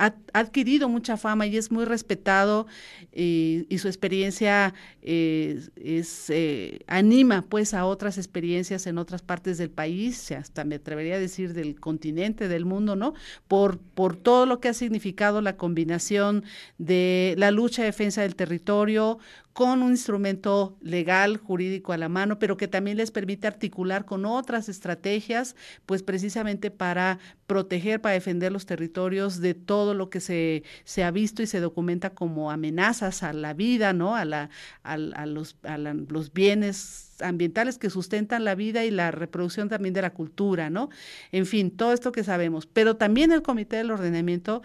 ha, 0.00 0.14
adquirido 0.32 0.88
mucha 0.88 1.16
fama 1.16 1.46
y 1.46 1.56
es 1.56 1.70
muy 1.70 1.84
respetado 1.84 2.66
y, 3.12 3.66
su 3.78 3.88
experiencia 3.88 4.74
eh, 5.02 5.60
eh, 5.76 6.80
anima 6.86 7.46
pues 7.48 7.72
a 7.72 7.86
otras 7.86 8.18
experiencias 8.18 8.86
en 8.86 8.98
otras 8.98 9.22
partes 9.22 9.58
del 9.58 9.70
país, 9.70 10.32
hasta 10.32 10.64
me 10.64 10.76
atrevería 10.76 11.14
a 11.16 11.18
decir 11.18 11.54
del 11.54 11.78
continente, 11.80 12.48
del 12.48 12.64
mundo, 12.64 12.96
¿no? 12.96 13.14
Por, 13.48 13.78
por 13.78 14.16
todo 14.16 14.44
lo 14.44 14.60
que 14.60 14.68
ha 14.68 14.74
significado 14.74 15.40
la 15.40 15.56
combinación 15.56 16.44
de 16.78 17.34
la 17.38 17.50
lucha 17.50 17.82
de 17.82 17.86
defensa 17.86 18.22
del 18.22 18.36
territorio 18.36 19.18
con 19.52 19.82
un 19.82 19.90
instrumento 19.90 20.76
legal, 20.80 21.36
jurídico 21.36 21.92
a 21.92 21.98
la 21.98 22.08
mano, 22.08 22.38
pero 22.38 22.56
que 22.56 22.68
también 22.68 22.96
les 22.96 23.10
permite 23.10 23.46
articular 23.46 24.04
con 24.04 24.24
otras 24.24 24.68
estrategias, 24.68 25.56
pues 25.86 26.02
precisamente 26.02 26.70
para 26.70 27.18
proteger, 27.46 28.00
para 28.00 28.14
defender 28.14 28.52
los 28.52 28.64
territorios 28.64 29.40
de 29.40 29.54
todo 29.54 29.89
lo 29.94 30.10
que 30.10 30.20
se, 30.20 30.62
se 30.84 31.04
ha 31.04 31.10
visto 31.10 31.42
y 31.42 31.46
se 31.46 31.60
documenta 31.60 32.10
como 32.10 32.50
amenazas 32.50 33.22
a 33.22 33.32
la 33.32 33.54
vida, 33.54 33.92
¿no? 33.92 34.16
A, 34.16 34.24
la, 34.24 34.50
a, 34.82 34.96
los, 34.96 35.56
a 35.62 35.78
los 35.78 36.32
bienes 36.32 37.16
ambientales 37.20 37.78
que 37.78 37.90
sustentan 37.90 38.44
la 38.44 38.54
vida 38.54 38.84
y 38.84 38.90
la 38.90 39.10
reproducción 39.10 39.68
también 39.68 39.94
de 39.94 40.02
la 40.02 40.14
cultura, 40.14 40.70
¿no? 40.70 40.88
En 41.32 41.46
fin, 41.46 41.70
todo 41.70 41.92
esto 41.92 42.12
que 42.12 42.24
sabemos. 42.24 42.66
Pero 42.66 42.96
también 42.96 43.32
el 43.32 43.42
Comité 43.42 43.76
del 43.76 43.90
Ordenamiento 43.90 44.62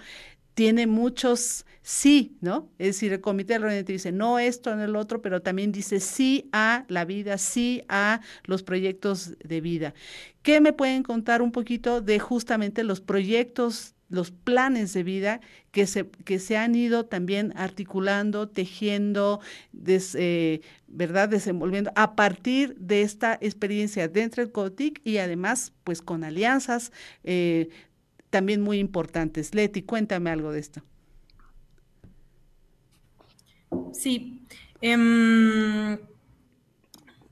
tiene 0.55 0.87
muchos 0.87 1.65
sí, 1.81 2.37
¿no? 2.41 2.71
Es 2.79 2.87
decir, 2.87 3.13
el 3.13 3.21
comité 3.21 3.53
de 3.53 3.59
ordenamiento 3.59 3.91
dice 3.91 4.11
no 4.11 4.39
esto, 4.39 4.75
no 4.75 4.83
el 4.83 4.95
otro, 4.95 5.21
pero 5.21 5.41
también 5.41 5.71
dice 5.71 5.99
sí 5.99 6.49
a 6.51 6.85
la 6.87 7.05
vida, 7.05 7.37
sí 7.37 7.83
a 7.89 8.21
los 8.45 8.63
proyectos 8.63 9.37
de 9.43 9.61
vida. 9.61 9.93
¿Qué 10.41 10.61
me 10.61 10.73
pueden 10.73 11.03
contar 11.03 11.41
un 11.41 11.51
poquito 11.51 12.01
de 12.01 12.19
justamente 12.19 12.83
los 12.83 13.01
proyectos 13.01 13.94
los 14.15 14.31
planes 14.31 14.93
de 14.93 15.03
vida 15.03 15.41
que 15.71 15.85
se, 15.85 16.07
que 16.09 16.39
se 16.39 16.57
han 16.57 16.73
ido 16.73 17.05
también 17.05 17.53
articulando, 17.55 18.47
tejiendo, 18.49 19.41
eh, 19.85 20.61
¿verdad? 20.87 21.29
Desenvolviendo 21.29 21.91
a 21.95 22.15
partir 22.15 22.75
de 22.77 23.01
esta 23.01 23.37
experiencia 23.41 24.07
dentro 24.07 24.41
del 24.43 24.51
COTIC 24.51 25.01
y 25.03 25.17
además, 25.17 25.73
pues 25.83 26.01
con 26.01 26.23
alianzas 26.23 26.91
eh, 27.23 27.69
también 28.29 28.61
muy 28.61 28.79
importantes. 28.79 29.53
Leti, 29.53 29.83
cuéntame 29.83 30.29
algo 30.29 30.51
de 30.51 30.59
esto. 30.59 30.81
Sí. 33.93 34.41
Em, 34.81 35.97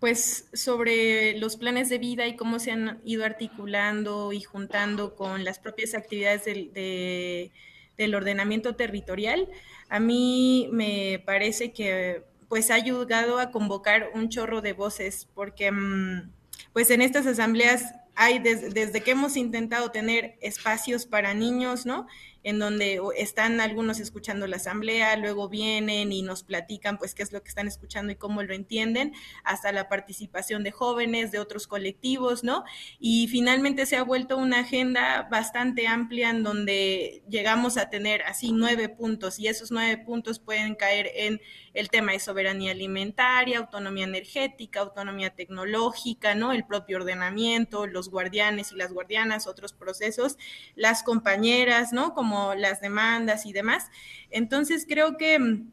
pues 0.03 0.49
sobre 0.51 1.37
los 1.37 1.55
planes 1.55 1.87
de 1.87 1.97
vida 1.97 2.27
y 2.27 2.35
cómo 2.35 2.59
se 2.59 2.71
han 2.71 2.99
ido 3.05 3.23
articulando 3.23 4.33
y 4.33 4.41
juntando 4.41 5.15
con 5.15 5.45
las 5.45 5.59
propias 5.59 5.93
actividades 5.93 6.43
del, 6.43 8.13
ordenamiento 8.13 8.75
territorial, 8.75 9.47
a 9.87 10.01
mí 10.01 10.67
me 10.73 11.23
parece 11.25 11.71
que 11.71 12.25
pues 12.49 12.69
ha 12.69 12.73
ayudado 12.73 13.39
a 13.39 13.51
convocar 13.51 14.09
un 14.13 14.27
chorro 14.27 14.59
de 14.59 14.73
voces, 14.73 15.29
porque 15.33 15.71
mm, 15.71 16.29
pues 16.73 16.91
en 16.91 17.01
estas 17.01 17.25
asambleas 17.25 17.95
hay 18.13 18.39
desde 18.39 18.99
que 18.99 19.11
hemos 19.11 19.37
intentado 19.37 19.89
tener 19.91 20.35
espacios 20.41 21.05
para 21.05 21.33
niños, 21.33 21.85
¿no? 21.85 22.07
En 22.43 22.59
donde 22.59 23.01
están 23.17 23.61
algunos 23.61 23.99
escuchando 23.99 24.47
la 24.47 24.57
asamblea, 24.57 25.15
luego 25.17 25.49
vienen 25.49 26.11
y 26.11 26.21
nos 26.21 26.43
platican 26.43 26.97
pues 26.97 27.15
qué 27.15 27.23
es 27.23 27.31
lo 27.31 27.41
que 27.41 27.49
están 27.49 27.67
escuchando 27.67 28.11
y 28.11 28.15
cómo 28.15 28.43
lo 28.43 28.53
entienden, 28.53 29.13
hasta 29.43 29.71
la 29.71 29.89
participación 29.89 30.63
de 30.63 30.71
jóvenes, 30.71 31.31
de 31.31 31.39
otros 31.39 31.67
colectivos, 31.67 32.43
¿no? 32.43 32.63
Y 32.99 33.27
finalmente 33.27 33.85
se 33.85 33.95
ha 33.95 34.03
vuelto 34.03 34.37
una 34.37 34.59
agenda 34.59 35.27
bastante 35.31 35.87
amplia 35.87 36.29
en 36.29 36.43
donde 36.43 37.23
llegamos 37.29 37.77
a 37.77 37.89
tener 37.89 38.23
así 38.23 38.51
nueve 38.51 38.89
puntos 38.89 39.39
y 39.39 39.47
esos 39.47 39.71
nueve 39.71 39.97
puntos 39.97 40.39
pueden 40.39 40.75
caer 40.75 41.09
en 41.15 41.41
el 41.73 41.89
tema 41.89 42.11
de 42.11 42.19
soberanía 42.19 42.71
alimentaria, 42.71 43.57
autonomía 43.57 44.03
energética, 44.03 44.81
autonomía 44.81 45.31
tecnológica, 45.31 46.35
¿no? 46.35 46.51
El 46.51 46.65
propio 46.65 46.97
ordenamiento, 46.97 47.87
los 47.87 48.09
guardianes 48.09 48.71
y 48.71 48.75
las 48.75 48.93
guardianas, 48.93 49.47
otros 49.47 49.73
procesos, 49.73 50.37
las 50.75 51.03
compañeras, 51.03 51.93
¿no? 51.93 52.13
Como 52.13 52.32
las 52.57 52.81
demandas 52.81 53.45
y 53.45 53.53
demás. 53.53 53.85
Entonces 54.29 54.85
creo 54.87 55.17
que 55.17 55.39
mm, 55.39 55.71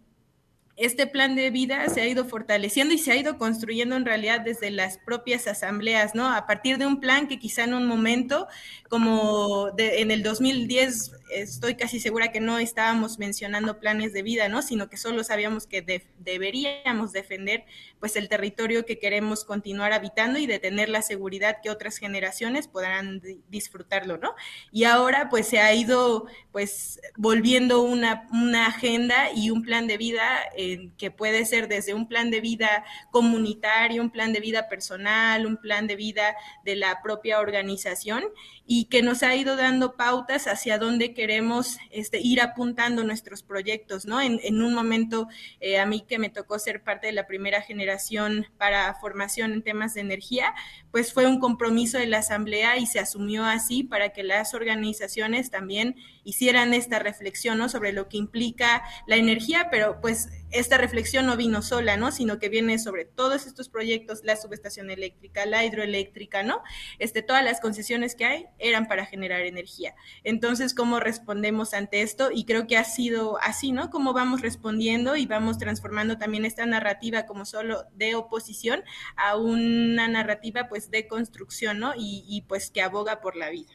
este 0.77 1.07
plan 1.07 1.37
de 1.37 1.51
vida 1.51 1.87
se 1.91 2.01
ha 2.01 2.09
ido 2.09 2.25
fortaleciendo 2.25 2.95
y 2.95 2.99
se 2.99 3.13
ha 3.13 3.17
ido 3.17 3.37
construyendo 3.37 3.97
en 3.97 4.07
realidad 4.07 4.41
desde 4.41 4.71
las 4.71 4.97
propias 4.99 5.47
asambleas, 5.47 6.15
¿no? 6.15 6.33
A 6.33 6.47
partir 6.47 6.79
de 6.79 6.87
un 6.87 7.01
plan 7.01 7.29
que 7.29 7.39
quizá 7.39 7.65
en 7.65 7.75
un 7.75 7.87
momento, 7.87 8.49
como 8.89 9.69
en 9.77 10.11
el 10.11 10.23
2010 10.23 11.13
estoy 11.33 11.75
casi 11.75 12.01
segura 12.01 12.33
que 12.33 12.41
no 12.41 12.59
estábamos 12.59 13.19
mencionando 13.19 13.79
planes 13.79 14.13
de 14.13 14.23
vida, 14.23 14.49
¿no? 14.49 14.63
Sino 14.63 14.89
que 14.89 14.97
solo 14.97 15.25
sabíamos 15.25 15.67
que 15.67 16.03
deberíamos 16.19 17.13
defender 17.13 17.65
pues 17.99 18.17
el 18.17 18.29
territorio 18.29 18.87
que 18.87 18.99
queremos 18.99 19.45
continuar 19.45 19.93
habitando 19.93 20.39
y 20.39 20.47
de 20.47 20.59
tener 20.59 20.89
la 20.89 21.03
seguridad 21.03 21.59
que 21.63 21.71
otras 21.71 21.99
generaciones 21.99 22.69
podrán 22.69 23.23
disfrutarlo, 23.49 24.19
¿no? 24.19 24.35
Y 24.73 24.85
ahora 24.85 25.29
pues 25.29 25.47
se 25.47 25.61
ha 25.61 25.75
ido 25.75 26.27
pues 26.53 27.01
volviendo 27.17 27.83
una, 27.83 28.29
una 28.33 28.67
agenda 28.67 29.31
y 29.35 29.51
un 29.51 29.63
plan 29.63 29.87
de 29.87 29.97
vida 29.97 30.25
eh, 30.57 30.91
que 30.99 31.11
puede 31.11 31.45
ser 31.45 31.69
desde 31.69 31.95
un 31.95 32.09
plan 32.09 32.31
de 32.31 32.41
vida 32.41 32.85
comunitario, 33.11 34.03
un 34.03 34.11
plan 34.11 34.33
de 34.33 34.41
vida 34.41 34.69
personal, 34.69 35.47
un 35.47 35.57
plan 35.57 35.87
de 35.87 35.97
vida 35.97 36.37
de 36.65 36.77
la 36.77 37.03
propia 37.03 37.41
organización 37.41 38.25
y 38.67 38.85
que 38.85 39.03
nos 39.03 39.23
ha 39.23 39.35
ido 39.35 39.57
dando 39.57 39.97
pautas 39.97 40.47
hacia 40.47 40.79
dónde 40.79 41.13
queremos 41.21 41.77
este, 41.91 42.19
ir 42.19 42.41
apuntando 42.41 43.05
nuestros 43.05 43.43
proyectos, 43.43 44.07
¿no? 44.07 44.23
En, 44.23 44.63
un 44.63 44.73
momento, 44.73 45.29
eh, 45.61 45.79
a 45.79 45.85
mí 45.85 46.03
que 46.09 46.19
me 46.19 46.31
tocó 46.31 46.59
ser 46.59 46.83
parte 46.83 47.09
de 47.09 47.13
la 47.13 47.27
primera 47.27 47.61
generación 47.61 48.47
para 48.57 48.95
formación 48.95 49.53
en 49.53 49.63
temas 49.63 49.93
de 49.93 50.01
energía, 50.01 50.55
pues 50.91 51.13
fue 51.13 51.27
un 51.27 51.39
compromiso 51.39 51.99
de 51.99 52.07
la 52.07 52.21
Asamblea 52.21 52.79
y 52.79 52.87
se 52.87 53.01
asumió 53.01 53.45
así 53.45 53.85
para 53.85 54.15
que 54.15 54.23
las 54.23 54.55
organizaciones 54.55 55.51
también 55.51 55.97
hicieran 56.25 56.73
esta 56.73 56.99
reflexión, 56.99 57.59
¿no? 57.59 57.69
Sobre 57.69 57.93
lo 57.93 58.09
que 58.09 58.17
implica 58.17 58.83
la 59.07 59.17
energía, 59.17 59.69
pero 59.71 60.01
pues 60.01 60.31
esta 60.51 60.79
reflexión 60.79 61.27
no 61.27 61.37
vino 61.37 61.63
sola, 61.63 61.97
¿no? 61.97 62.13
Sino 62.13 62.39
que 62.39 62.49
viene 62.49 62.79
sobre 62.79 63.05
todos 63.05 63.47
estos 63.47 63.69
proyectos, 63.69 64.21
la 64.25 64.37
subestación 64.37 64.91
eléctrica, 64.91 65.47
la 65.47 65.65
hidroeléctrica, 65.65 66.43
¿no? 66.43 66.63
Este, 66.99 67.23
todas 67.23 67.45
las 67.45 67.61
concesiones 67.61 68.15
que 68.15 68.25
hay 68.25 68.47
eran 68.59 68.87
para 68.87 69.07
generar 69.07 69.43
energía. 69.43 69.95
Entonces, 70.25 70.75
¿cómo 70.75 71.01
respondemos 71.01 71.75
ante 71.75 72.03
esto? 72.03 72.31
Y 72.33 72.45
creo 72.45 72.67
que 72.67 72.77
ha 72.77 72.85
sido 72.85 73.39
así, 73.41 73.73
¿no? 73.73 73.91
Cómo 73.91 74.13
vamos 74.13 74.41
respondiendo 74.41 75.17
y 75.17 75.27
vamos 75.27 75.59
transformando 75.59 76.19
también 76.19 76.45
esta 76.45 76.67
narrativa 76.67 77.27
como 77.27 77.45
solo 77.45 77.85
de 77.95 78.15
oposición 78.15 78.83
a 79.17 79.37
una 79.37 80.09
narrativa, 80.09 80.69
pues, 80.69 80.91
de 80.91 81.07
construcción, 81.07 81.79
¿no? 81.79 81.93
Y, 81.97 82.25
y 82.27 82.43
pues 82.43 82.71
que 82.71 82.83
aboga 82.83 83.21
por 83.21 83.37
la 83.37 83.51
vida. 83.51 83.73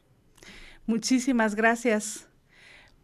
Muchísimas 0.86 1.56
gracias. 1.56 2.28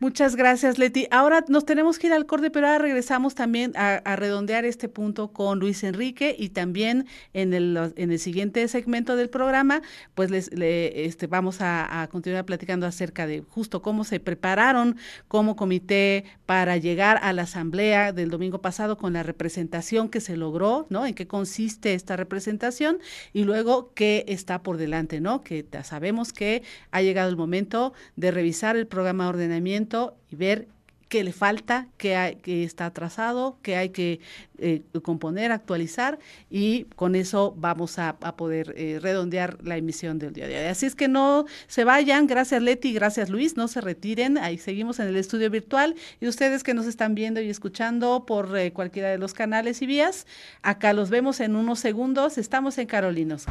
Muchas 0.02 0.36
gracias, 0.36 0.80
Leti. 0.80 1.06
Ahora 1.12 1.46
nos 1.48 1.64
tenemos 1.64 2.00
que 2.00 2.08
ir 2.08 2.14
al 2.14 2.26
corte, 2.26 2.50
pero 2.50 2.66
ahora 2.66 2.80
regresamos 2.80 3.36
también 3.36 3.72
a, 3.76 4.16
redondear 4.16 4.66
este 4.66 4.90
punto 4.90 5.32
con 5.32 5.60
Luis 5.60 5.84
Enrique 5.84 6.36
y 6.36 6.50
también 6.50 7.06
en 7.34 7.54
el, 7.54 7.94
en 7.96 8.12
el 8.12 8.18
siguiente 8.18 8.68
segmento 8.68 9.16
del 9.16 9.30
programa, 9.30 9.84
pues 10.16 10.32
les, 10.32 10.50
este, 10.56 11.28
vamos 11.28 11.58
a, 11.60 12.10
continuar 12.12 12.46
platicando 12.46 12.88
acerca 12.88 13.28
de 13.28 13.42
justo 13.42 13.84
cómo 13.84 14.04
se 14.04 14.20
prepararon 14.20 14.98
como 15.28 15.56
comité 15.56 16.26
para 16.48 16.78
llegar 16.78 17.20
a 17.22 17.32
la 17.32 17.44
asamblea 17.44 18.12
del 18.12 18.32
domingo 18.32 18.60
pasado 18.60 18.98
con 18.98 19.14
la 19.14 19.22
representación 19.22 20.10
que 20.10 20.20
se 20.20 20.36
logró, 20.36 20.88
¿no? 20.90 21.06
En 21.06 21.14
qué 21.14 21.28
consiste 21.28 21.94
esta 21.94 22.16
representación 22.16 22.98
y 23.34 23.44
luego 23.44 23.94
qué 23.94 24.26
está 24.28 24.64
por 24.64 24.78
delante, 24.78 25.22
¿no? 25.22 25.44
Que 25.44 25.64
sabemos 25.84 26.34
que 26.34 26.64
ha 26.90 27.04
llegado 27.04 27.30
el 27.30 27.38
momento 27.38 27.94
de 28.16 28.32
revisar 28.32 28.76
el 28.76 28.88
programa 28.88 29.26
de 29.26 29.30
ordenamiento 29.30 29.91
y 30.32 30.36
ver 30.36 30.68
qué 31.12 31.26
le 31.26 31.34
falta, 31.34 31.88
qué, 31.98 32.40
está 32.46 32.86
atrasado, 32.86 33.58
qué 33.62 33.76
hay 33.76 33.90
que 33.90 34.22
eh, 34.60 34.82
componer, 35.04 35.52
actualizar 35.52 36.20
y 36.50 36.86
con 36.96 37.16
eso 37.16 37.54
vamos 37.58 38.00
a, 38.00 38.18
poder 38.38 38.74
eh, 38.78 38.98
redondear 39.02 39.58
la 39.62 39.76
emisión 39.76 40.20
del 40.20 40.32
día 40.32 40.48
de 40.48 40.58
hoy. 40.58 40.66
Así 40.68 40.86
es 40.86 40.96
que 40.96 41.10
no 41.10 41.46
se 41.68 41.84
vayan, 41.84 42.28
gracias 42.28 42.62
Leti, 42.62 42.94
gracias 42.94 43.30
Luis, 43.30 43.58
no 43.58 43.68
se 43.68 43.82
retiren, 43.82 44.38
ahí 44.38 44.58
seguimos 44.58 45.02
en 45.02 45.08
el 45.10 45.18
estudio 45.18 45.50
virtual. 45.50 45.96
Y 46.22 46.30
ustedes 46.30 46.64
que 46.64 46.74
nos 46.74 46.86
están 46.86 47.14
viendo 47.14 47.42
y 47.42 47.50
escuchando 47.50 48.26
por 48.26 48.58
eh, 48.58 48.72
cualquiera 48.72 49.10
de 49.10 49.18
los 49.18 49.34
canales 49.34 49.82
y 49.82 49.88
vías, 49.88 50.26
acá 50.62 50.94
los 50.94 51.10
vemos 51.10 51.42
en 51.42 51.58
unos 51.58 51.80
segundos, 51.80 52.38
estamos 52.38 52.78
en 52.78 52.88
Carolinos. 52.88 53.48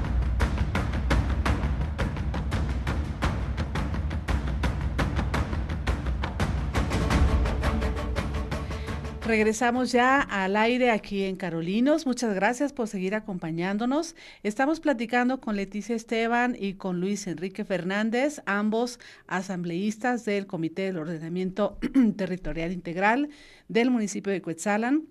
Regresamos 9.30 9.92
ya 9.92 10.22
al 10.22 10.56
aire 10.56 10.90
aquí 10.90 11.22
en 11.22 11.36
Carolinos. 11.36 12.04
Muchas 12.04 12.34
gracias 12.34 12.72
por 12.72 12.88
seguir 12.88 13.14
acompañándonos. 13.14 14.16
Estamos 14.42 14.80
platicando 14.80 15.40
con 15.40 15.54
Leticia 15.54 15.94
Esteban 15.94 16.56
y 16.58 16.74
con 16.74 16.98
Luis 16.98 17.28
Enrique 17.28 17.64
Fernández, 17.64 18.42
ambos 18.44 18.98
asambleístas 19.28 20.24
del 20.24 20.48
Comité 20.48 20.82
del 20.82 20.96
Ordenamiento 20.96 21.78
Territorial 22.16 22.72
Integral 22.72 23.28
del 23.68 23.92
municipio 23.92 24.32
de 24.32 24.42
Cuetzalan. 24.42 25.04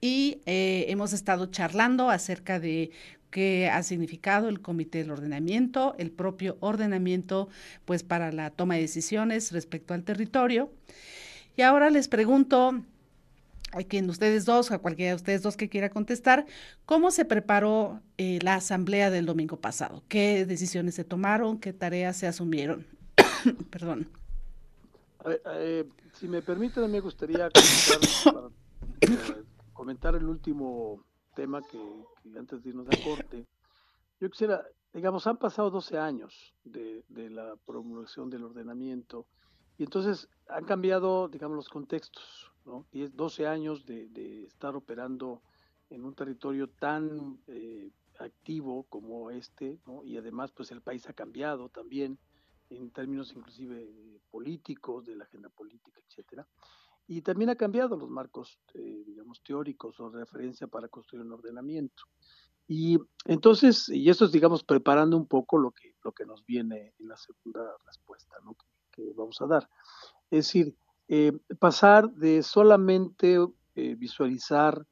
Y 0.00 0.40
eh, 0.46 0.86
hemos 0.88 1.12
estado 1.12 1.44
charlando 1.44 2.08
acerca 2.08 2.58
de 2.58 2.90
qué 3.30 3.68
ha 3.68 3.82
significado 3.82 4.48
el 4.48 4.62
comité 4.62 4.96
del 4.96 5.10
ordenamiento, 5.10 5.94
el 5.98 6.10
propio 6.10 6.56
ordenamiento, 6.60 7.50
pues 7.84 8.02
para 8.02 8.32
la 8.32 8.48
toma 8.48 8.76
de 8.76 8.80
decisiones 8.80 9.52
respecto 9.52 9.92
al 9.92 10.04
territorio. 10.04 10.72
Y 11.54 11.60
ahora 11.60 11.90
les 11.90 12.08
pregunto, 12.08 12.82
a 13.72 13.82
quien 13.82 14.08
ustedes 14.10 14.44
dos, 14.44 14.70
a 14.70 14.78
cualquiera 14.78 15.10
de 15.10 15.16
ustedes 15.16 15.42
dos 15.42 15.56
que 15.56 15.68
quiera 15.68 15.90
contestar, 15.90 16.46
¿cómo 16.86 17.10
se 17.10 17.24
preparó 17.24 18.00
eh, 18.18 18.38
la 18.42 18.54
asamblea 18.54 19.10
del 19.10 19.26
domingo 19.26 19.60
pasado? 19.60 20.02
¿Qué 20.08 20.44
decisiones 20.46 20.94
se 20.94 21.04
tomaron? 21.04 21.58
¿Qué 21.58 21.72
tareas 21.72 22.16
se 22.16 22.26
asumieron? 22.26 22.86
Perdón. 23.70 24.08
Eh, 25.24 25.88
si 26.14 26.28
me 26.28 26.42
permiten, 26.42 26.90
me 26.90 27.00
gustaría 27.00 27.48
comentar, 29.72 30.14
el 30.14 30.24
último 30.24 31.04
tema 31.34 31.62
que, 31.62 31.78
antes 32.38 32.62
de 32.62 32.70
irnos 32.70 32.86
a 32.88 33.04
corte. 33.04 33.46
Yo 34.20 34.30
quisiera, 34.30 34.62
digamos, 34.92 35.26
han 35.26 35.38
pasado 35.38 35.70
12 35.70 35.98
años 35.98 36.54
de, 36.64 37.04
de 37.08 37.30
la 37.30 37.54
promulgación 37.64 38.28
del 38.28 38.44
ordenamiento 38.44 39.26
y 39.78 39.84
entonces 39.84 40.28
han 40.48 40.64
cambiado, 40.64 41.28
digamos, 41.28 41.56
los 41.56 41.68
contextos 41.68 42.49
¿no? 42.70 42.86
10, 42.92 43.16
12 43.16 43.46
años 43.46 43.84
de, 43.84 44.44
estar 44.44 44.76
operando 44.76 45.42
en 45.90 46.04
un 46.04 46.14
territorio 46.14 46.68
tan 46.68 47.40
eh, 47.48 47.90
activo 48.18 48.84
como 48.88 49.30
este, 49.30 49.80
y 50.04 50.16
además 50.16 50.52
pues 50.52 50.70
el 50.70 50.80
país 50.80 51.08
ha 51.08 51.12
cambiado 51.12 51.68
también, 51.68 52.18
en 52.68 52.90
términos 52.92 53.32
inclusive 53.34 53.90
políticos, 54.30 55.04
de 55.04 55.16
la 55.16 55.24
agenda 55.24 55.48
política, 55.48 56.00
etcétera. 56.06 56.46
Y 57.08 57.22
también 57.22 57.50
ha 57.50 57.56
cambiado 57.56 57.96
los 57.96 58.08
marcos, 58.08 58.60
eh, 58.74 59.02
digamos, 59.04 59.42
teóricos 59.42 59.98
o 59.98 60.10
de 60.10 60.20
referencia 60.20 60.68
para 60.68 60.86
construir 60.86 61.24
un 61.24 61.32
ordenamiento. 61.32 62.04
Y 62.68 62.98
entonces, 63.24 63.88
y 63.88 64.08
esto 64.08 64.26
es, 64.26 64.30
digamos, 64.30 64.62
preparando 64.62 65.16
un 65.16 65.26
poco 65.26 65.58
lo 65.58 65.72
que, 65.72 65.96
lo 66.04 66.12
que 66.12 66.24
nos 66.24 66.46
viene 66.46 66.94
en 67.00 67.08
la 67.08 67.16
segunda 67.16 67.68
respuesta 67.84 68.36
¿no? 68.44 68.56
que, 68.92 69.12
vamos 69.16 69.40
a 69.40 69.46
dar. 69.46 69.68
Es 70.30 70.46
decir, 70.46 70.76
eh, 71.12 71.32
pasar 71.58 72.12
de 72.12 72.40
solamente 72.44 73.36
eh, 73.74 73.96
visualizar 73.96 74.86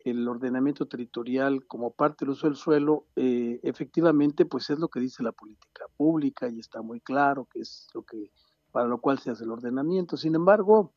el 0.00 0.26
ordenamiento 0.26 0.88
territorial 0.88 1.64
como 1.68 1.92
parte 1.92 2.24
del 2.24 2.30
uso 2.30 2.48
del 2.48 2.56
suelo, 2.56 3.06
eh, 3.14 3.60
efectivamente, 3.62 4.46
pues 4.46 4.68
es 4.70 4.80
lo 4.80 4.88
que 4.88 4.98
dice 4.98 5.22
la 5.22 5.30
política 5.30 5.84
pública 5.96 6.48
y 6.48 6.58
está 6.58 6.82
muy 6.82 7.00
claro 7.00 7.46
que 7.52 7.60
es 7.60 7.86
lo 7.94 8.02
que 8.02 8.32
para 8.72 8.88
lo 8.88 8.98
cual 8.98 9.20
se 9.20 9.30
hace 9.30 9.44
el 9.44 9.52
ordenamiento. 9.52 10.16
Sin 10.16 10.34
embargo, 10.34 10.92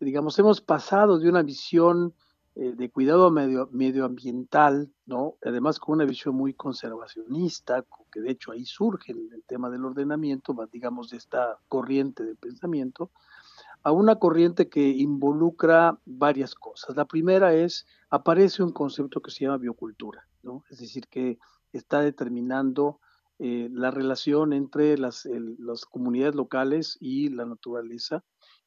digamos, 0.00 0.38
hemos 0.38 0.62
pasado 0.62 1.18
de 1.18 1.28
una 1.28 1.42
visión 1.42 2.14
eh, 2.54 2.72
de 2.74 2.90
cuidado 2.90 3.30
medio, 3.30 3.68
medioambiental, 3.70 4.90
¿no? 5.04 5.34
Además 5.44 5.78
con 5.78 5.96
una 5.96 6.06
visión 6.06 6.34
muy 6.34 6.54
conservacionista, 6.54 7.84
que 8.10 8.20
de 8.20 8.30
hecho 8.30 8.52
ahí 8.52 8.64
surge 8.64 9.12
el, 9.12 9.30
el 9.34 9.42
tema 9.42 9.68
del 9.68 9.84
ordenamiento, 9.84 10.56
digamos, 10.72 11.10
de 11.10 11.18
esta 11.18 11.58
corriente 11.68 12.24
de 12.24 12.34
pensamiento, 12.34 13.10
a 13.86 13.92
una 13.92 14.16
corriente 14.16 14.68
que 14.68 14.88
involucra 14.88 16.00
varias 16.04 16.56
cosas. 16.56 16.96
La 16.96 17.04
primera 17.04 17.54
es, 17.54 17.86
aparece 18.10 18.64
un 18.64 18.72
concepto 18.72 19.22
que 19.22 19.30
se 19.30 19.44
llama 19.44 19.58
biocultura, 19.58 20.26
¿no? 20.42 20.64
Es 20.70 20.80
decir, 20.80 21.06
que 21.06 21.38
está 21.72 22.00
determinando 22.00 22.98
eh, 23.38 23.68
la 23.70 23.92
relación 23.92 24.52
entre 24.52 24.98
las, 24.98 25.28
las 25.60 25.84
comunidades 25.84 26.34
locales 26.34 26.98
y 26.98 27.28
la 27.28 27.46
naturaleza, 27.46 28.24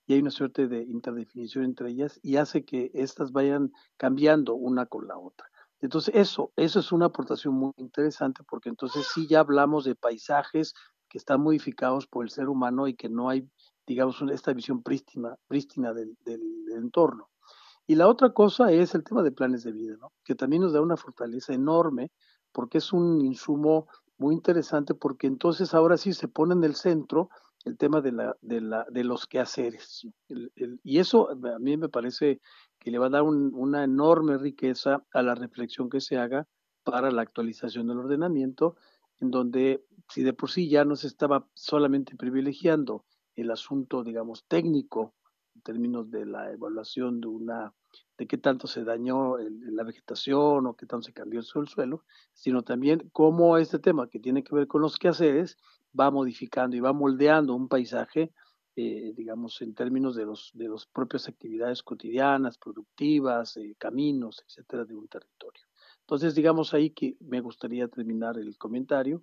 y 0.08 0.14
hay 0.14 0.22
una 0.22 0.32
suerte 0.32 0.70
de 0.70 0.84
interdefinición 0.84 1.66
entre 1.66 1.90
ellas 1.90 2.18
y 2.24 2.38
hace 2.38 2.64
que 2.64 2.90
éstas 2.94 3.34
vayan 3.34 3.74
cambiando 3.98 4.56
una 4.56 4.86
con 4.86 5.06
la 5.06 5.18
otra. 5.18 5.48
Entonces, 5.82 6.16
eso, 6.16 6.54
eso 6.56 6.80
es 6.80 6.94
una 6.94 7.08
aportación 7.08 7.56
muy 7.56 7.74
interesante 7.76 8.44
porque 8.50 8.70
entonces 8.70 9.06
sí 9.14 9.28
ya 9.28 9.42
hablamos 9.42 9.84
de 9.84 9.96
paisajes 9.96 10.74
que 11.10 11.18
están 11.18 11.42
modificados 11.42 12.08
por 12.08 12.24
el 12.24 12.30
ser 12.30 12.48
humano 12.48 12.88
y 12.88 12.94
que 12.94 13.10
no 13.10 13.28
hay 13.28 13.50
digamos, 13.90 14.22
esta 14.32 14.54
visión 14.54 14.84
prístina, 14.84 15.36
prístina 15.48 15.94
del, 15.94 16.16
entorno. 16.76 17.32
Y 17.88 17.96
la 17.96 18.08
otra 18.08 18.34
cosa 18.34 18.72
es 18.72 18.94
el 18.94 19.04
tema 19.04 19.24
de 19.24 19.32
planes 19.32 19.64
de 19.64 19.72
vida, 19.72 19.96
¿no? 20.00 20.14
que 20.24 20.36
también 20.36 20.62
nos 20.62 20.74
da 20.74 20.82
una 20.82 20.96
fortaleza 20.96 21.54
enorme 21.54 22.12
porque 22.52 22.78
es 22.78 22.94
un 22.94 23.26
insumo 23.26 23.88
muy 24.20 24.36
interesante 24.36 24.94
porque 24.94 25.26
entonces 25.26 25.74
ahora 25.74 25.98
sí 25.98 26.14
se 26.14 26.28
pone 26.28 26.54
en 26.54 26.64
el 26.64 26.76
centro 26.76 27.32
el 27.66 27.78
tema 27.78 28.00
de, 28.00 28.12
la, 28.12 28.38
de, 28.42 28.62
la, 28.62 28.86
de 28.92 29.04
los 29.04 29.26
quehaceres. 29.26 30.08
y 30.84 31.00
eso 31.00 31.32
a 31.32 31.58
mí 31.58 31.76
me 31.76 31.90
parece 31.90 32.42
que 32.78 32.92
le 32.92 33.00
va 33.00 33.08
a 33.08 33.10
dar 33.10 33.24
una 33.24 33.84
enorme 33.84 34.38
riqueza 34.38 35.04
a 35.14 35.24
la 35.24 35.34
reflexión 35.34 35.90
que 35.90 36.00
se 36.00 36.16
haga 36.16 36.48
para 36.84 37.10
la 37.10 37.24
actualización 37.24 37.88
del 37.88 37.98
ordenamiento, 37.98 38.76
en 39.20 39.32
donde 39.32 39.84
si 40.10 40.22
de 40.22 40.34
por 40.34 40.52
sí 40.52 40.70
ya 40.70 40.86
no 40.86 40.96
se 40.96 41.08
estaba 41.08 41.48
solamente 41.56 42.16
privilegiando 42.16 43.04
el 43.42 43.52
asunto, 43.52 44.04
digamos, 44.04 44.46
técnico 44.48 45.14
en 45.56 45.62
términos 45.62 46.10
de 46.10 46.26
la 46.26 46.52
evaluación 46.52 47.22
de 47.22 47.28
una 47.28 47.74
de 48.18 48.28
qué 48.28 48.38
tanto 48.38 48.68
se 48.68 48.84
dañó 48.84 49.38
la 49.38 49.84
vegetación 49.84 50.68
o 50.68 50.76
qué 50.76 50.86
tanto 50.86 51.04
se 51.04 51.14
cambió 51.14 51.40
el 51.40 51.46
suelo, 51.46 52.04
sino 52.34 52.64
también 52.64 53.10
cómo 53.14 53.58
este 53.58 53.80
tema 53.80 54.10
que 54.10 54.20
tiene 54.20 54.44
que 54.44 54.54
ver 54.54 54.68
con 54.68 54.82
los 54.82 54.98
quehaceres 54.98 55.58
va 55.98 56.12
modificando 56.12 56.76
y 56.76 56.82
va 56.82 56.92
moldeando 56.92 57.56
un 57.56 57.70
paisaje, 57.70 58.34
eh, 58.76 59.14
digamos, 59.16 59.62
en 59.62 59.74
términos 59.74 60.16
de 60.16 60.26
los 60.26 60.52
de 60.54 60.68
las 60.68 60.86
propias 60.86 61.30
actividades 61.30 61.82
cotidianas, 61.82 62.58
productivas, 62.58 63.56
eh, 63.58 63.76
caminos, 63.78 64.44
etcétera, 64.46 64.86
de 64.86 64.96
un 64.96 65.08
territorio. 65.08 65.69
Entonces, 66.10 66.34
digamos 66.34 66.74
ahí 66.74 66.90
que 66.90 67.16
me 67.20 67.40
gustaría 67.40 67.88
terminar 67.88 68.40
el 68.40 68.58
comentario. 68.58 69.22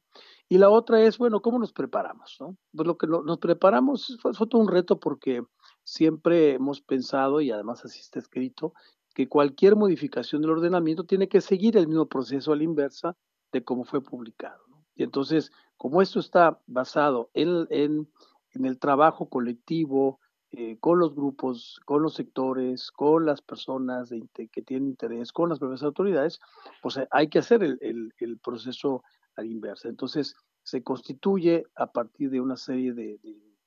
Y 0.49 0.57
la 0.57 0.70
otra 0.70 1.03
es, 1.03 1.18
bueno, 1.18 1.42
¿cómo 1.42 1.59
nos 1.59 1.72
preparamos? 1.72 2.37
No? 2.38 2.57
Pues 2.72 2.87
lo 2.87 2.96
que 2.96 3.09
nos 3.09 3.38
preparamos 3.38 4.16
fue, 4.22 4.33
todo 4.33 4.62
un 4.62 4.68
reto 4.68 5.01
porque 5.01 5.42
siempre 5.83 6.53
hemos 6.53 6.81
pensado, 6.81 7.40
y 7.40 7.51
además 7.51 7.85
así 7.85 7.99
está 7.99 8.20
escrito, 8.20 8.72
que 9.16 9.29
cualquier 9.29 9.75
modificación 9.75 10.42
del 10.42 10.53
ordenamiento 10.53 11.03
tiene 11.03 11.29
que 11.29 11.40
seguir 11.40 11.77
el 11.77 11.88
mismo 11.88 12.07
proceso 12.07 12.53
a 12.53 12.57
la 12.57 12.62
inversa 12.62 13.16
de 13.51 13.64
cómo 13.64 13.83
fue 13.83 14.01
publicado. 14.01 14.62
Y 14.94 15.03
entonces, 15.03 15.51
como 15.77 16.01
esto 16.01 16.20
está 16.20 16.61
basado 16.68 17.31
en, 17.35 17.66
en 17.70 18.64
el 18.64 18.79
trabajo 18.79 19.29
colectivo, 19.29 20.20
eh, 20.52 20.78
con 20.78 20.98
los 20.98 21.14
grupos, 21.14 21.80
con 21.85 22.02
los 22.02 22.14
sectores, 22.14 22.90
con 22.92 23.26
las 23.26 23.42
personas 23.42 24.11
de, 24.11 24.28
que 24.50 24.62
tienen 24.62 24.90
interés, 24.90 25.32
con 25.32 25.48
las 25.48 25.59
propias 25.59 25.82
autoridades, 25.82 26.40
pues 26.82 26.96
eh, 26.98 27.09
hay 27.11 27.28
que 27.28 27.40
hacer 27.40 27.62
el, 27.62 28.38
proceso 28.42 29.02
al 29.35 29.46
inverso. 29.46 29.88
Entonces, 29.88 30.37
se 30.62 30.82
constituye 30.82 31.64
a 31.74 31.90
partir 31.92 32.30
de 32.30 32.40
una 32.40 32.56
serie 32.56 32.92
de, 32.92 33.18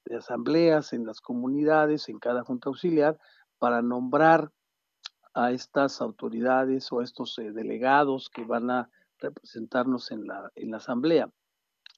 de, 0.05 0.15
asambleas 0.15 0.93
en 0.93 1.05
las 1.05 1.21
comunidades, 1.21 2.09
en 2.09 2.17
cada 2.17 2.43
junta 2.43 2.69
auxiliar, 2.69 3.19
para 3.59 3.81
nombrar 3.81 4.51
a 5.33 5.51
estas 5.51 6.01
autoridades 6.01 6.91
o 6.91 7.01
a 7.01 7.03
estos 7.03 7.37
eh, 7.39 7.51
delegados 7.51 8.29
que 8.29 8.45
van 8.45 8.71
a 8.71 8.89
representarnos 9.19 10.11
en 10.11 10.25
la, 10.25 10.49
en 10.55 10.71
la 10.71 10.77
asamblea. 10.77 11.29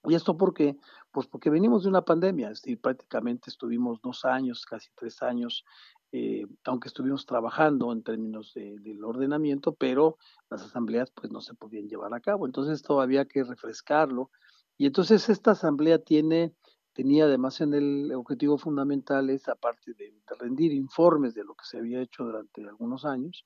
¿Y 0.05 0.15
esto 0.15 0.35
por 0.35 0.53
qué? 0.53 0.77
Pues 1.11 1.27
porque 1.27 1.49
venimos 1.49 1.83
de 1.83 1.89
una 1.89 2.03
pandemia, 2.03 2.49
es 2.49 2.61
decir, 2.61 2.81
prácticamente 2.81 3.49
estuvimos 3.49 4.01
dos 4.01 4.25
años, 4.25 4.65
casi 4.65 4.89
tres 4.95 5.21
años, 5.21 5.63
eh, 6.11 6.45
aunque 6.65 6.87
estuvimos 6.87 7.25
trabajando 7.25 7.91
en 7.91 8.01
términos 8.01 8.53
de, 8.55 8.79
del 8.79 9.03
ordenamiento, 9.03 9.73
pero 9.73 10.17
las 10.49 10.63
asambleas 10.63 11.11
pues 11.11 11.31
no 11.31 11.39
se 11.39 11.53
podían 11.53 11.87
llevar 11.87 12.13
a 12.13 12.19
cabo, 12.19 12.47
entonces 12.47 12.81
todavía 12.81 13.25
que 13.25 13.43
refrescarlo. 13.43 14.31
Y 14.77 14.87
entonces 14.87 15.29
esta 15.29 15.51
asamblea 15.51 15.99
tiene, 15.99 16.55
tenía 16.93 17.25
además 17.25 17.61
en 17.61 17.75
el 17.75 18.11
objetivo 18.13 18.57
fundamental, 18.57 19.29
es 19.29 19.47
aparte 19.47 19.93
de 19.93 20.15
rendir 20.39 20.73
informes 20.73 21.35
de 21.35 21.43
lo 21.43 21.53
que 21.53 21.65
se 21.65 21.77
había 21.77 22.01
hecho 22.01 22.23
durante 22.23 22.63
algunos 22.67 23.05
años, 23.05 23.45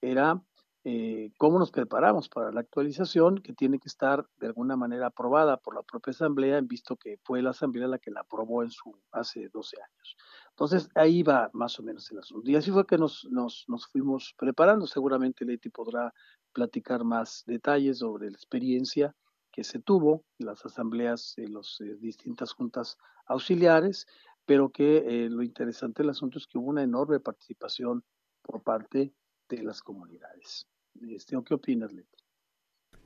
era 0.00 0.40
eh, 0.88 1.32
cómo 1.36 1.58
nos 1.58 1.72
preparamos 1.72 2.28
para 2.28 2.52
la 2.52 2.60
actualización, 2.60 3.38
que 3.38 3.52
tiene 3.52 3.80
que 3.80 3.88
estar 3.88 4.24
de 4.36 4.46
alguna 4.46 4.76
manera 4.76 5.08
aprobada 5.08 5.56
por 5.56 5.74
la 5.74 5.82
propia 5.82 6.12
Asamblea, 6.12 6.60
visto 6.60 6.94
que 6.94 7.18
fue 7.24 7.42
la 7.42 7.50
Asamblea 7.50 7.88
la 7.88 7.98
que 7.98 8.12
la 8.12 8.20
aprobó 8.20 8.62
en 8.62 8.70
su 8.70 8.96
hace 9.10 9.48
12 9.48 9.78
años. 9.82 10.16
Entonces, 10.50 10.88
ahí 10.94 11.24
va 11.24 11.50
más 11.54 11.76
o 11.80 11.82
menos 11.82 12.08
el 12.12 12.20
asunto. 12.20 12.48
Y 12.48 12.54
así 12.54 12.70
fue 12.70 12.86
que 12.86 12.98
nos, 12.98 13.26
nos, 13.32 13.64
nos 13.66 13.88
fuimos 13.88 14.32
preparando. 14.38 14.86
Seguramente 14.86 15.44
Leti 15.44 15.70
podrá 15.70 16.14
platicar 16.52 17.02
más 17.02 17.42
detalles 17.48 17.98
sobre 17.98 18.30
la 18.30 18.36
experiencia 18.36 19.12
que 19.50 19.64
se 19.64 19.80
tuvo 19.80 20.24
en 20.38 20.46
las 20.46 20.64
asambleas 20.64 21.34
de 21.36 21.48
las 21.48 21.80
eh, 21.80 21.96
distintas 21.98 22.52
juntas 22.52 22.96
auxiliares, 23.26 24.06
pero 24.44 24.70
que 24.70 24.98
eh, 24.98 25.30
lo 25.30 25.42
interesante 25.42 26.04
del 26.04 26.10
asunto 26.10 26.38
es 26.38 26.46
que 26.46 26.58
hubo 26.58 26.70
una 26.70 26.84
enorme 26.84 27.18
participación 27.18 28.04
por 28.40 28.62
parte 28.62 29.12
de 29.48 29.62
las 29.64 29.82
comunidades. 29.82 30.68
Este, 31.10 31.36
¿Qué 31.44 31.54
opinas, 31.54 31.92
Leti? 31.92 32.16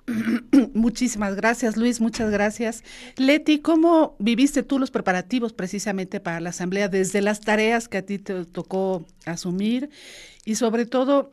Muchísimas 0.74 1.36
gracias, 1.36 1.76
Luis, 1.76 2.00
muchas 2.00 2.30
gracias. 2.30 2.84
Leti, 3.16 3.60
¿cómo 3.60 4.16
viviste 4.18 4.62
tú 4.62 4.78
los 4.78 4.90
preparativos 4.90 5.52
precisamente 5.52 6.20
para 6.20 6.40
la 6.40 6.50
asamblea 6.50 6.88
desde 6.88 7.20
las 7.20 7.40
tareas 7.40 7.88
que 7.88 7.98
a 7.98 8.02
ti 8.06 8.18
te 8.18 8.44
tocó 8.44 9.06
asumir 9.26 9.90
y 10.44 10.56
sobre 10.56 10.86
todo 10.86 11.32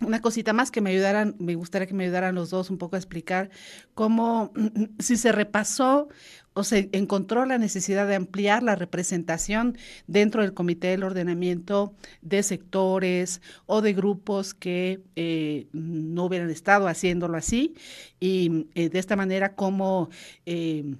una 0.00 0.20
cosita 0.20 0.52
más 0.52 0.70
que 0.70 0.80
me 0.80 0.90
ayudaran, 0.90 1.34
me 1.38 1.54
gustaría 1.54 1.86
que 1.86 1.94
me 1.94 2.04
ayudaran 2.04 2.34
los 2.34 2.50
dos 2.50 2.70
un 2.70 2.78
poco 2.78 2.96
a 2.96 2.98
explicar 2.98 3.50
cómo, 3.94 4.52
si 4.98 5.16
se 5.16 5.32
repasó 5.32 6.08
o 6.54 6.64
se 6.64 6.88
encontró 6.92 7.46
la 7.46 7.58
necesidad 7.58 8.06
de 8.06 8.16
ampliar 8.16 8.62
la 8.62 8.74
representación 8.74 9.76
dentro 10.06 10.42
del 10.42 10.54
Comité 10.54 10.88
del 10.88 11.04
Ordenamiento 11.04 11.94
de 12.20 12.42
sectores 12.42 13.40
o 13.66 13.80
de 13.80 13.92
grupos 13.92 14.54
que 14.54 15.00
eh, 15.16 15.68
no 15.72 16.24
hubieran 16.24 16.50
estado 16.50 16.88
haciéndolo 16.88 17.36
así 17.36 17.74
y 18.20 18.66
eh, 18.74 18.88
de 18.88 18.98
esta 18.98 19.16
manera 19.16 19.54
cómo... 19.54 20.10
Eh, 20.46 20.94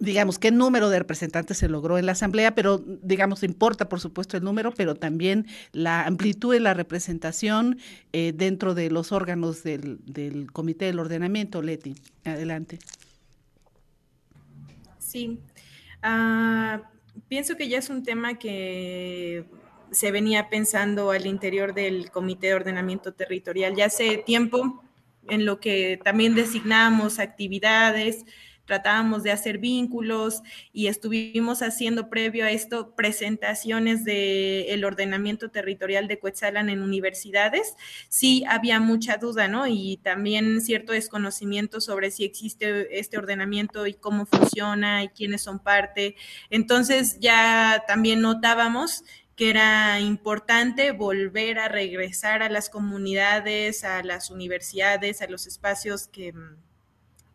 digamos, 0.00 0.38
qué 0.38 0.50
número 0.50 0.90
de 0.90 0.98
representantes 0.98 1.58
se 1.58 1.68
logró 1.68 1.98
en 1.98 2.06
la 2.06 2.12
Asamblea, 2.12 2.54
pero 2.54 2.78
digamos, 2.78 3.42
importa 3.42 3.88
por 3.88 4.00
supuesto 4.00 4.36
el 4.36 4.44
número, 4.44 4.72
pero 4.72 4.94
también 4.94 5.46
la 5.72 6.04
amplitud 6.04 6.52
de 6.52 6.60
la 6.60 6.74
representación 6.74 7.78
eh, 8.12 8.32
dentro 8.34 8.74
de 8.74 8.90
los 8.90 9.12
órganos 9.12 9.62
del, 9.62 9.98
del, 10.04 10.52
Comité 10.52 10.86
del 10.86 10.98
Ordenamiento. 10.98 11.62
Leti, 11.62 11.96
adelante. 12.24 12.78
Sí, 14.98 15.40
uh, 16.04 16.80
pienso 17.28 17.56
que 17.56 17.68
ya 17.68 17.78
es 17.78 17.88
un 17.88 18.02
tema 18.02 18.38
que 18.38 19.46
se 19.90 20.12
venía 20.12 20.50
pensando 20.50 21.10
al 21.10 21.26
interior 21.26 21.72
del 21.72 22.10
Comité 22.10 22.48
de 22.48 22.54
Ordenamiento 22.54 23.14
Territorial 23.14 23.74
ya 23.74 23.86
hace 23.86 24.18
tiempo, 24.18 24.82
en 25.28 25.46
lo 25.46 25.60
que 25.60 25.98
también 26.04 26.34
designamos 26.34 27.18
actividades, 27.18 28.24
tratábamos 28.68 29.22
de 29.22 29.32
hacer 29.32 29.56
vínculos 29.56 30.42
y 30.74 30.88
estuvimos 30.88 31.62
haciendo 31.62 32.10
previo 32.10 32.44
a 32.44 32.50
esto 32.50 32.94
presentaciones 32.94 34.04
del 34.04 34.84
ordenamiento 34.84 35.50
territorial 35.50 36.06
de 36.06 36.18
Coetzalan 36.18 36.68
en 36.68 36.82
universidades, 36.82 37.74
sí 38.10 38.44
había 38.46 38.78
mucha 38.78 39.16
duda, 39.16 39.48
¿no? 39.48 39.66
Y 39.66 39.96
también 40.02 40.60
cierto 40.60 40.92
desconocimiento 40.92 41.80
sobre 41.80 42.10
si 42.10 42.24
existe 42.24 42.98
este 42.98 43.16
ordenamiento 43.16 43.86
y 43.86 43.94
cómo 43.94 44.26
funciona 44.26 45.02
y 45.02 45.08
quiénes 45.08 45.40
son 45.40 45.60
parte. 45.60 46.14
Entonces 46.50 47.18
ya 47.20 47.84
también 47.88 48.20
notábamos 48.20 49.02
que 49.34 49.48
era 49.48 49.98
importante 50.00 50.92
volver 50.92 51.58
a 51.58 51.68
regresar 51.68 52.42
a 52.42 52.50
las 52.50 52.68
comunidades, 52.68 53.82
a 53.84 54.02
las 54.02 54.30
universidades, 54.30 55.22
a 55.22 55.26
los 55.26 55.46
espacios 55.46 56.08
que 56.08 56.34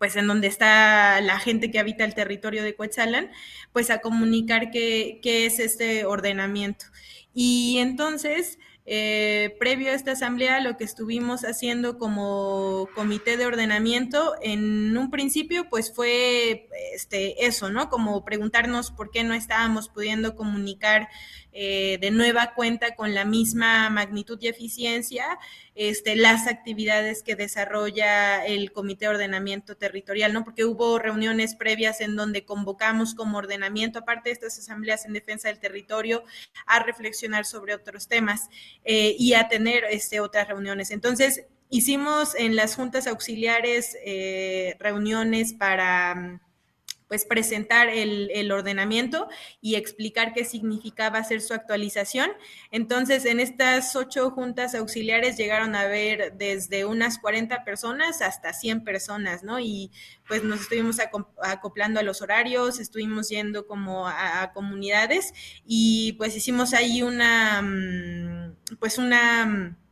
pues 0.04 0.18
en 0.18 0.28
donde 0.28 0.47
está 0.47 1.22
la 1.22 1.39
gente 1.39 1.72
que 1.72 1.80
habita 1.80 2.04
el 2.04 2.14
territorio 2.14 2.62
de 2.62 2.76
Coetzalan, 2.76 3.32
pues 3.72 3.89
a 3.89 3.99
comunicar 3.99 4.70
qué, 4.70 5.22
qué 5.24 5.45
es 5.45 5.60
este 5.60 6.04
ordenamiento. 6.04 6.88
Y 7.34 7.78
entonces, 7.78 8.60
eh, 8.86 9.56
previo 9.62 9.91
a 9.91 9.95
esta 9.95 10.12
asamblea, 10.12 10.60
lo 10.60 10.76
que 10.76 10.84
estuvimos 10.84 11.45
haciendo 11.45 11.97
como 11.97 12.89
comité 12.93 13.38
de 13.38 13.45
ordenamiento, 13.45 14.34
en 14.41 14.97
un 14.97 15.10
principio, 15.10 15.70
pues 15.70 15.95
fue 15.95 16.68
este, 16.93 17.45
eso, 17.45 17.70
¿no? 17.70 17.88
Como 17.88 18.26
preguntarnos 18.26 18.91
por 18.91 19.10
qué 19.10 19.24
no 19.24 19.34
estábamos 19.34 19.88
pudiendo 19.88 20.36
comunicar 20.36 21.08
eh, 21.54 21.97
de 22.01 22.12
nueva 22.12 22.54
cuenta 22.56 22.95
con 22.95 23.14
la 23.14 23.26
misma 23.26 23.89
magnitud 23.89 24.39
y 24.41 24.47
eficiencia 24.47 25.39
este, 25.76 26.16
las 26.16 26.47
actividades 26.47 27.24
que 27.24 27.36
desarrolla 27.36 28.45
el 28.45 28.72
Comité 28.72 29.06
de 29.06 29.10
Ordenamiento 29.10 29.76
Territorial, 29.76 30.34
¿no? 30.34 30.43
Porque 30.43 30.66
hubo 30.66 30.99
reuniones 30.99 31.56
previas 31.56 32.01
en 32.01 32.16
donde 32.16 32.45
convocamos 32.45 33.16
como 33.16 33.39
ordenamiento, 33.39 33.99
aparte 33.99 34.30
de 34.30 34.34
estas 34.34 34.60
asambleas 34.60 35.06
en 35.06 35.14
defensa 35.14 35.47
del 35.47 35.60
territorio, 35.60 36.24
a 36.68 36.84
reflexionar 36.84 37.45
sobre 37.45 37.74
otros 37.74 38.08
temas 38.08 38.49
eh, 38.84 39.16
y 39.18 39.34
a 39.34 39.47
tener 39.47 39.84
este, 39.86 40.20
otras 40.20 40.47
reuniones. 40.47 40.91
Entonces, 40.91 41.45
hicimos 41.70 42.36
en 42.36 42.56
las 42.56 42.76
juntas 42.76 43.08
auxiliares 43.08 43.97
eh, 44.06 44.76
reuniones 44.80 45.54
para 45.54 46.39
pues 47.14 47.26
presentar 47.26 47.89
el, 47.89 48.51
ordenamiento 48.51 49.30
y 49.61 49.76
explicar 49.76 50.34
qué 50.34 50.45
significaba 50.45 51.20
hacer 51.20 51.41
su 51.41 51.53
actualización. 51.53 52.32
Entonces, 52.72 53.26
en 53.26 53.39
estas 53.39 53.95
ocho 53.95 54.32
juntas 54.32 54.74
auxiliares 54.74 55.38
llegaron 55.38 55.76
a 55.76 55.86
ver 55.86 56.34
desde 56.39 56.86
unas 56.86 57.20
40 57.20 57.64
personas 57.66 58.24
hasta 58.24 58.51
100 58.51 58.84
personas, 58.84 59.43
¿no? 59.43 59.59
Y 59.59 59.91
pues 60.28 60.43
nos 60.43 60.61
estuvimos 60.61 60.97
acoplando 61.43 61.99
a 61.99 62.03
los 62.03 62.24
horarios, 62.24 62.80
estuvimos 62.80 63.30
yendo 63.30 63.68
como 63.68 64.07
a, 64.07 64.51
comunidades 64.51 65.36
y 65.68 66.14
pues 66.14 66.36
hicimos 66.36 66.74
ahí 66.74 67.03
una, 67.03 67.61
mm, 67.61 68.78
pues 68.80 68.97
una 68.97 69.45
mm, 69.45 69.82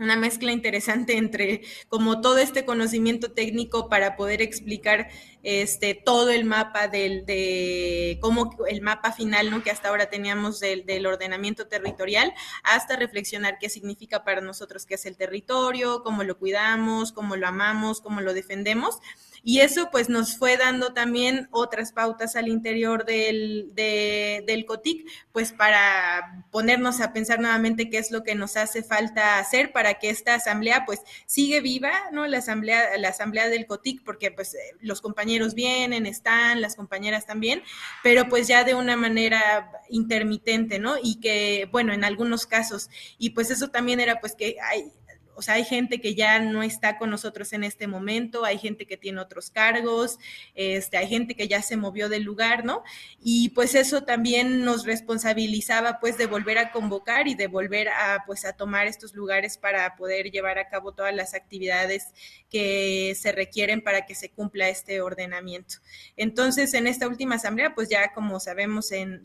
una 0.00 0.16
mezcla 0.16 0.50
interesante 0.50 1.16
entre 1.16 1.62
como 1.88 2.20
todo 2.20 2.38
este 2.38 2.64
conocimiento 2.64 3.32
técnico 3.32 3.88
para 3.88 4.16
poder 4.16 4.42
explicar 4.42 5.08
este 5.42 5.94
todo 5.94 6.30
el 6.30 6.44
mapa 6.44 6.88
del 6.88 7.24
de 7.24 8.18
cómo 8.20 8.56
el 8.68 8.80
mapa 8.80 9.12
final 9.12 9.50
¿no? 9.50 9.62
que 9.62 9.70
hasta 9.70 9.90
ahora 9.90 10.10
teníamos 10.10 10.58
del, 10.58 10.84
del, 10.84 11.06
ordenamiento 11.06 11.66
territorial 11.66 12.34
hasta 12.62 12.96
reflexionar 12.96 13.58
qué 13.58 13.68
significa 13.68 14.24
para 14.24 14.40
nosotros 14.40 14.86
qué 14.86 14.94
es 14.94 15.06
el 15.06 15.16
territorio, 15.16 16.02
cómo 16.02 16.24
lo 16.24 16.38
cuidamos, 16.38 17.12
cómo 17.12 17.36
lo 17.36 17.46
amamos, 17.46 18.00
cómo 18.00 18.20
lo 18.20 18.34
defendemos. 18.34 19.00
Y 19.42 19.60
eso 19.60 19.88
pues 19.90 20.08
nos 20.08 20.36
fue 20.36 20.56
dando 20.56 20.92
también 20.92 21.48
otras 21.50 21.92
pautas 21.92 22.36
al 22.36 22.48
interior 22.48 23.04
del, 23.04 23.70
del 23.74 24.64
COTIC, 24.66 25.06
pues 25.32 25.52
para 25.52 26.44
ponernos 26.50 27.00
a 27.00 27.12
pensar 27.12 27.40
nuevamente 27.40 27.90
qué 27.90 27.98
es 27.98 28.10
lo 28.10 28.22
que 28.22 28.34
nos 28.34 28.56
hace 28.56 28.82
falta 28.82 29.38
hacer 29.38 29.72
para 29.72 29.94
que 29.94 30.10
esta 30.10 30.34
asamblea 30.34 30.84
pues 30.84 31.00
sigue 31.26 31.60
viva, 31.60 31.92
¿no? 32.12 32.26
La 32.26 32.38
asamblea, 32.38 32.96
la 32.98 33.08
asamblea 33.08 33.48
del 33.48 33.66
COTIC, 33.66 34.02
porque 34.04 34.30
pues 34.30 34.56
los 34.80 35.00
compañeros 35.00 35.54
vienen, 35.54 36.06
están, 36.06 36.60
las 36.60 36.76
compañeras 36.76 37.26
también, 37.26 37.62
pero 38.02 38.28
pues 38.28 38.48
ya 38.48 38.64
de 38.64 38.74
una 38.74 38.96
manera 38.96 39.70
intermitente, 39.88 40.78
¿no? 40.78 40.94
Y 41.02 41.20
que, 41.20 41.68
bueno, 41.70 41.92
en 41.92 42.04
algunos 42.04 42.46
casos, 42.46 42.90
y 43.18 43.30
pues 43.30 43.50
eso 43.50 43.68
también 43.68 44.00
era 44.00 44.20
pues 44.20 44.34
que 44.34 44.56
hay, 44.62 44.92
o 45.40 45.42
sea, 45.42 45.54
hay 45.54 45.64
gente 45.64 46.02
que 46.02 46.14
ya 46.14 46.38
no 46.38 46.62
está 46.62 46.98
con 46.98 47.08
nosotros 47.08 47.54
en 47.54 47.64
este 47.64 47.86
momento, 47.86 48.44
hay 48.44 48.58
gente 48.58 48.84
que 48.84 48.98
tiene 48.98 49.22
otros 49.22 49.48
cargos, 49.48 50.18
este, 50.54 50.98
hay 50.98 51.08
gente 51.08 51.34
que 51.34 51.48
ya 51.48 51.62
se 51.62 51.78
movió 51.78 52.10
del 52.10 52.24
lugar, 52.24 52.62
¿no? 52.62 52.82
Y 53.22 53.48
pues 53.48 53.74
eso 53.74 54.02
también 54.02 54.66
nos 54.66 54.84
responsabilizaba 54.84 55.98
pues 55.98 56.18
de 56.18 56.26
volver 56.26 56.58
a 56.58 56.72
convocar 56.72 57.26
y 57.26 57.34
de 57.34 57.46
volver 57.46 57.88
a 57.88 58.24
pues 58.26 58.44
a 58.44 58.52
tomar 58.52 58.86
estos 58.86 59.14
lugares 59.14 59.56
para 59.56 59.96
poder 59.96 60.30
llevar 60.30 60.58
a 60.58 60.68
cabo 60.68 60.92
todas 60.92 61.14
las 61.14 61.32
actividades 61.32 62.08
que 62.50 63.16
se 63.18 63.32
requieren 63.32 63.80
para 63.80 64.04
que 64.04 64.14
se 64.14 64.28
cumpla 64.28 64.68
este 64.68 65.00
ordenamiento. 65.00 65.76
Entonces, 66.18 66.74
en 66.74 66.86
esta 66.86 67.08
última 67.08 67.36
asamblea, 67.36 67.74
pues 67.74 67.88
ya 67.88 68.12
como 68.12 68.40
sabemos, 68.40 68.92
en, 68.92 69.22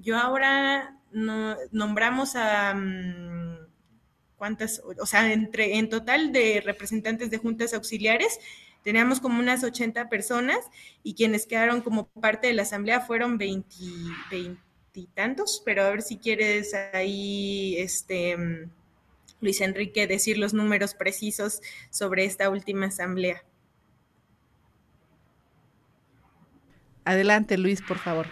yo 0.00 0.16
ahora 0.16 0.96
no, 1.10 1.56
nombramos 1.72 2.36
a... 2.36 2.72
Mm, 2.72 3.69
cuántas, 4.40 4.80
o 4.98 5.04
sea, 5.04 5.34
entre, 5.34 5.76
en 5.76 5.90
total 5.90 6.32
de 6.32 6.62
representantes 6.64 7.30
de 7.30 7.36
juntas 7.36 7.74
auxiliares, 7.74 8.40
teníamos 8.82 9.20
como 9.20 9.38
unas 9.38 9.62
80 9.62 10.08
personas 10.08 10.58
y 11.02 11.14
quienes 11.14 11.44
quedaron 11.46 11.82
como 11.82 12.08
parte 12.08 12.46
de 12.46 12.54
la 12.54 12.62
asamblea 12.62 13.02
fueron 13.02 13.36
20, 13.36 14.56
tantos, 15.12 15.60
pero 15.62 15.82
a 15.82 15.90
ver 15.90 16.00
si 16.00 16.16
quieres 16.16 16.72
ahí, 16.94 17.76
este, 17.76 18.38
Luis 19.42 19.60
Enrique, 19.60 20.06
decir 20.06 20.38
los 20.38 20.54
números 20.54 20.94
precisos 20.94 21.60
sobre 21.90 22.24
esta 22.24 22.48
última 22.48 22.86
asamblea. 22.86 23.44
Adelante, 27.04 27.58
Luis, 27.58 27.82
por 27.82 27.98
favor. 27.98 28.28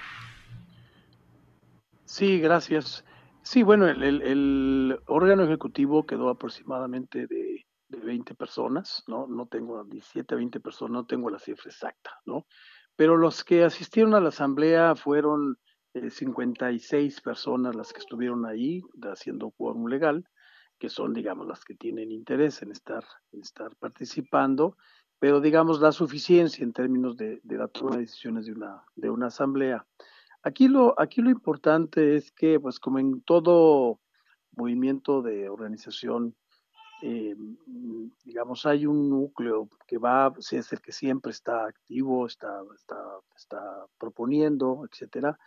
Sí, 2.06 2.40
gracias. 2.40 3.04
Sí, 3.50 3.62
bueno, 3.62 3.88
el, 3.88 5.00
órgano 5.06 5.42
ejecutivo 5.42 6.04
quedó 6.04 6.28
aproximadamente 6.28 7.26
de, 7.26 7.64
de, 7.88 7.98
20 7.98 8.34
personas, 8.34 9.02
¿no? 9.06 9.26
No 9.26 9.46
tengo 9.46 9.82
17, 9.84 10.34
20 10.34 10.60
personas, 10.60 10.92
no 10.92 11.06
tengo 11.06 11.30
la 11.30 11.38
cifra 11.38 11.70
exacta, 11.70 12.10
¿no? 12.26 12.46
Pero 12.94 13.16
los 13.16 13.44
que 13.44 13.64
asistieron 13.64 14.12
a 14.12 14.20
la 14.20 14.28
asamblea 14.28 14.94
fueron 14.96 15.56
56 15.94 17.16
eh, 17.16 17.20
personas 17.24 17.74
las 17.74 17.90
que 17.94 18.00
estuvieron 18.00 18.44
ahí 18.44 18.82
haciendo 19.10 19.50
quórum 19.52 19.86
legal, 19.86 20.28
que 20.78 20.90
son, 20.90 21.14
digamos, 21.14 21.46
las 21.46 21.64
que 21.64 21.74
tienen 21.74 22.12
interés 22.12 22.60
en 22.60 22.70
estar, 22.70 23.02
en 23.32 23.40
estar 23.40 23.74
participando, 23.76 24.76
pero, 25.18 25.40
digamos, 25.40 25.80
la 25.80 25.92
suficiencia 25.92 26.62
en 26.62 26.74
términos 26.74 27.16
de, 27.16 27.40
de 27.42 27.56
la 27.56 27.68
toma 27.68 27.92
de 27.92 28.02
decisiones 28.02 28.44
de 28.44 28.52
una, 28.52 28.82
de 28.94 29.08
una 29.08 29.28
asamblea. 29.28 29.86
Aquí 30.48 30.66
lo, 30.66 30.94
importante 31.28 32.16
es 32.16 32.32
que, 32.32 32.58
pues 32.58 32.80
como 32.80 32.98
en 32.98 33.20
todo 33.20 34.00
movimiento 34.52 35.20
de 35.20 35.46
organización, 35.50 36.34
eh, 37.02 37.36
digamos, 38.24 38.64
hay 38.64 38.86
un 38.86 39.10
núcleo 39.10 39.68
que 39.86 39.98
va, 39.98 40.32
es 40.38 40.72
el 40.72 40.80
que 40.80 40.92
siempre 40.92 41.32
está 41.32 41.66
activo, 41.66 42.26
está, 42.26 42.62
proponiendo, 43.98 44.86
etcétera, 44.90 45.38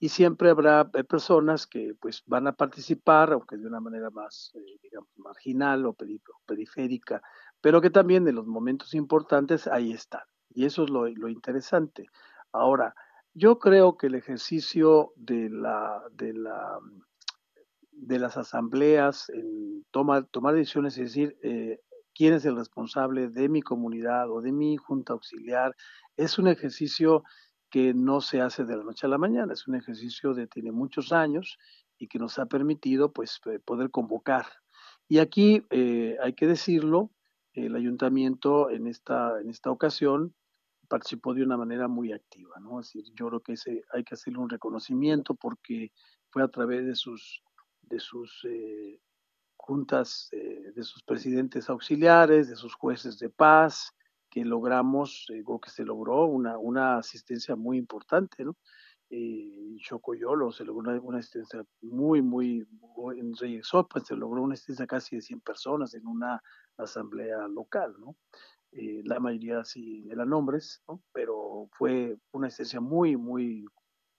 y 0.00 0.08
siempre 0.08 0.50
habrá 0.50 0.90
eh, 0.92 1.04
personas 1.04 1.68
que 1.68 1.94
pues 2.00 2.24
van 2.26 2.48
a 2.48 2.52
participar, 2.52 3.32
aunque 3.32 3.56
de 3.58 3.66
una 3.68 3.78
manera 3.78 4.10
más, 4.10 4.50
eh, 4.56 4.90
marginal 5.18 5.86
o 5.86 5.96
periférica, 6.46 7.22
pero 7.60 7.80
que 7.80 7.90
también 7.90 8.26
en 8.26 8.34
los 8.34 8.46
momentos 8.48 8.92
importantes 8.94 9.68
ahí 9.68 9.92
están. 9.92 10.26
Y 10.50 10.64
eso 10.64 10.82
es 10.82 10.90
lo 10.90 11.28
interesante. 11.28 12.08
Ahora, 12.50 12.92
yo 13.38 13.58
creo 13.58 13.96
que 13.96 14.08
el 14.08 14.16
ejercicio 14.16 15.12
de, 15.16 15.48
la, 15.48 16.02
de, 16.12 16.32
la, 16.32 16.80
de 17.92 18.18
las 18.18 18.36
asambleas, 18.36 19.30
en 19.30 19.84
tomar, 19.92 20.26
tomar 20.26 20.54
decisiones, 20.54 20.98
es 20.98 21.14
decir, 21.14 21.38
eh, 21.42 21.80
quién 22.14 22.34
es 22.34 22.44
el 22.44 22.56
responsable 22.56 23.28
de 23.28 23.48
mi 23.48 23.62
comunidad 23.62 24.28
o 24.30 24.40
de 24.40 24.50
mi 24.50 24.76
junta 24.76 25.12
auxiliar, 25.12 25.74
es 26.16 26.38
un 26.38 26.48
ejercicio 26.48 27.22
que 27.70 27.94
no 27.94 28.20
se 28.20 28.40
hace 28.40 28.64
de 28.64 28.76
la 28.76 28.82
noche 28.82 29.06
a 29.06 29.10
la 29.10 29.18
mañana, 29.18 29.52
es 29.52 29.68
un 29.68 29.76
ejercicio 29.76 30.34
que 30.34 30.48
tiene 30.48 30.72
muchos 30.72 31.12
años 31.12 31.58
y 31.96 32.08
que 32.08 32.18
nos 32.18 32.38
ha 32.40 32.46
permitido 32.46 33.12
pues, 33.12 33.40
poder 33.64 33.90
convocar. 33.90 34.46
Y 35.06 35.18
aquí 35.18 35.64
eh, 35.70 36.16
hay 36.22 36.32
que 36.32 36.46
decirlo, 36.46 37.10
el 37.52 37.76
ayuntamiento 37.76 38.70
en 38.70 38.86
esta, 38.88 39.40
en 39.40 39.48
esta 39.48 39.70
ocasión 39.70 40.34
participó 40.88 41.34
de 41.34 41.42
una 41.42 41.56
manera 41.56 41.88
muy 41.88 42.12
activa, 42.12 42.58
¿no? 42.60 42.80
Es 42.80 42.92
decir, 42.92 43.12
yo 43.14 43.28
creo 43.28 43.40
que 43.40 43.52
ese, 43.52 43.84
hay 43.92 44.04
que 44.04 44.14
hacerle 44.14 44.40
un 44.40 44.50
reconocimiento 44.50 45.34
porque 45.34 45.92
fue 46.30 46.42
a 46.42 46.48
través 46.48 46.86
de 46.86 46.94
sus, 46.94 47.42
de 47.82 48.00
sus 48.00 48.44
eh, 48.48 49.00
juntas, 49.56 50.28
eh, 50.32 50.72
de 50.74 50.82
sus 50.82 51.02
presidentes 51.02 51.68
auxiliares, 51.68 52.48
de 52.48 52.56
sus 52.56 52.74
jueces 52.74 53.18
de 53.18 53.30
paz, 53.30 53.92
que 54.30 54.44
logramos, 54.44 55.26
digo 55.28 55.60
que 55.60 55.70
se 55.70 55.84
logró 55.84 56.26
una, 56.26 56.58
una 56.58 56.98
asistencia 56.98 57.56
muy 57.56 57.78
importante, 57.78 58.44
¿no? 58.44 58.56
Eh, 59.10 59.76
Chocoyolo 59.78 60.52
se 60.52 60.64
logró 60.64 61.00
una, 61.02 61.18
asistencia 61.18 61.64
muy, 61.80 62.20
muy, 62.20 62.66
en 63.16 63.62
Sopa 63.62 64.00
se 64.00 64.14
logró 64.14 64.42
una 64.42 64.52
asistencia 64.52 64.86
casi 64.86 65.16
de 65.16 65.22
100 65.22 65.40
personas 65.40 65.94
en 65.94 66.06
una 66.06 66.42
asamblea 66.76 67.48
local, 67.48 67.94
¿no? 67.98 68.16
Eh, 68.72 69.02
la 69.04 69.18
mayoría 69.20 69.64
sí 69.64 70.06
eran 70.10 70.32
hombres, 70.32 70.82
¿no? 70.88 71.02
Pero 71.12 71.68
fue 71.72 72.18
una 72.32 72.48
asistencia 72.48 72.80
muy, 72.80 73.16
muy 73.16 73.64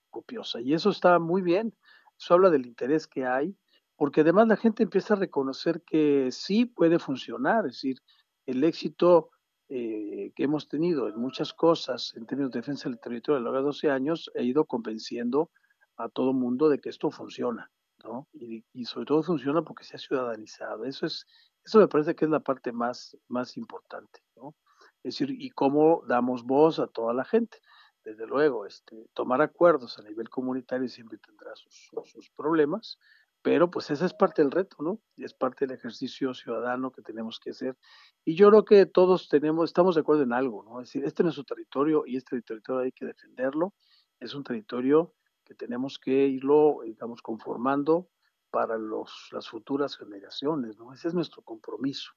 copiosa. 0.09 0.59
Y 0.61 0.73
eso 0.73 0.89
está 0.89 1.19
muy 1.19 1.41
bien, 1.41 1.73
eso 2.19 2.33
habla 2.33 2.49
del 2.49 2.65
interés 2.65 3.07
que 3.07 3.25
hay, 3.25 3.55
porque 3.95 4.21
además 4.21 4.47
la 4.47 4.57
gente 4.57 4.83
empieza 4.83 5.13
a 5.13 5.17
reconocer 5.17 5.81
que 5.83 6.29
sí 6.31 6.65
puede 6.65 6.99
funcionar, 6.99 7.65
es 7.65 7.73
decir, 7.73 7.97
el 8.45 8.63
éxito 8.63 9.29
eh, 9.71 10.31
que 10.35 10.43
hemos 10.43 10.67
tenido 10.67 11.07
en 11.07 11.19
muchas 11.19 11.53
cosas 11.53 12.13
en 12.15 12.25
términos 12.25 12.51
de 12.51 12.59
defensa 12.59 12.89
del 12.89 12.99
territorio 12.99 13.37
a 13.37 13.39
lo 13.39 13.51
largo 13.51 13.67
de 13.67 13.73
12 13.73 13.91
años, 13.91 14.31
he 14.33 14.43
ido 14.43 14.65
convenciendo 14.65 15.51
a 15.95 16.09
todo 16.09 16.33
mundo 16.33 16.69
de 16.69 16.79
que 16.79 16.89
esto 16.89 17.11
funciona, 17.11 17.69
¿no? 18.03 18.27
Y, 18.33 18.63
sobre 18.85 19.05
todo 19.05 19.21
funciona 19.21 19.61
porque 19.61 19.83
se 19.83 19.95
ha 19.95 19.99
ciudadanizado. 19.99 20.85
Eso 20.85 21.05
es, 21.05 21.25
eso 21.63 21.79
me 21.79 21.87
parece 21.87 22.15
que 22.15 22.25
es 22.25 22.31
la 22.31 22.39
parte 22.39 22.71
más, 22.71 23.17
más 23.27 23.57
importante, 23.57 24.21
¿no? 24.35 24.55
Es 25.03 25.15
decir, 25.15 25.29
y 25.31 25.49
cómo 25.51 26.03
damos 26.07 26.43
voz 26.43 26.79
a 26.79 26.87
toda 26.87 27.13
la 27.13 27.23
gente. 27.23 27.59
Desde 28.03 28.25
luego, 28.25 28.65
este, 28.65 29.07
tomar 29.13 29.41
acuerdos 29.41 29.99
a 29.99 30.03
nivel 30.03 30.29
comunitario 30.29 30.87
siempre 30.87 31.17
tendrá 31.17 31.55
sus, 31.55 31.89
sus 32.05 32.29
problemas, 32.31 32.97
pero 33.41 33.71
pues 33.71 33.89
esa 33.91 34.05
es 34.05 34.13
parte 34.13 34.41
del 34.41 34.51
reto, 34.51 34.77
¿no? 34.79 34.99
Y 35.15 35.23
es 35.23 35.33
parte 35.33 35.65
del 35.65 35.75
ejercicio 35.75 36.33
ciudadano 36.33 36.91
que 36.91 37.01
tenemos 37.01 37.39
que 37.39 37.51
hacer. 37.51 37.77
Y 38.25 38.35
yo 38.35 38.49
creo 38.49 38.65
que 38.65 38.85
todos 38.85 39.29
tenemos, 39.29 39.69
estamos 39.69 39.95
de 39.95 40.01
acuerdo 40.01 40.23
en 40.23 40.33
algo, 40.33 40.63
¿no? 40.63 40.81
Es 40.81 40.89
decir, 40.89 41.05
este 41.05 41.23
es 41.23 41.25
nuestro 41.25 41.45
territorio 41.45 42.03
y 42.05 42.17
este 42.17 42.41
territorio 42.41 42.81
hay 42.81 42.91
que 42.91 43.05
defenderlo. 43.05 43.73
Es 44.19 44.33
un 44.33 44.43
territorio 44.43 45.13
que 45.45 45.55
tenemos 45.55 45.97
que 45.99 46.27
irlo, 46.27 46.79
digamos, 46.83 47.21
conformando 47.21 48.09
para 48.51 48.77
las 48.77 49.47
futuras 49.47 49.97
generaciones, 49.97 50.77
¿no? 50.77 50.93
Ese 50.93 51.07
es 51.07 51.13
nuestro 51.13 51.41
compromiso. 51.41 52.11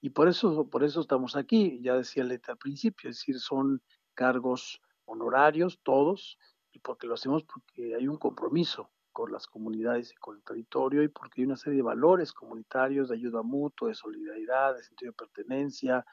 Y 0.00 0.10
por 0.10 0.28
eso, 0.28 0.68
por 0.68 0.84
eso 0.84 1.00
estamos 1.00 1.36
aquí, 1.36 1.80
ya 1.82 1.94
decía 1.94 2.24
Leta 2.24 2.52
al 2.52 2.58
principio, 2.58 3.10
es 3.10 3.16
decir, 3.16 3.40
son 3.40 3.82
cargos 4.14 4.80
honorarios 5.04 5.80
todos, 5.82 6.38
y 6.72 6.78
porque 6.78 7.06
lo 7.06 7.14
hacemos 7.14 7.42
porque 7.44 7.94
hay 7.94 8.06
un 8.06 8.18
compromiso 8.18 8.90
con 9.12 9.32
las 9.32 9.46
comunidades 9.46 10.12
y 10.12 10.16
con 10.16 10.36
el 10.36 10.42
territorio 10.42 11.02
y 11.02 11.08
porque 11.08 11.40
hay 11.40 11.46
una 11.46 11.56
serie 11.56 11.78
de 11.78 11.82
valores 11.82 12.34
comunitarios 12.34 13.08
de 13.08 13.14
ayuda 13.14 13.42
mutua, 13.42 13.88
de 13.88 13.94
solidaridad, 13.94 14.76
de 14.76 14.82
sentido 14.82 15.12
de 15.12 15.16
pertenencia, 15.16 16.04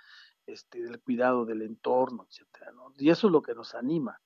este, 0.46 0.82
del 0.82 1.02
cuidado 1.02 1.46
del 1.46 1.64
entorno, 1.64 2.26
etcétera, 2.30 2.72
Y 2.98 3.10
eso 3.10 3.28
es 3.28 3.34
lo 3.34 3.42
que 3.42 3.56
nos 3.56 3.76
anima. 3.76 4.22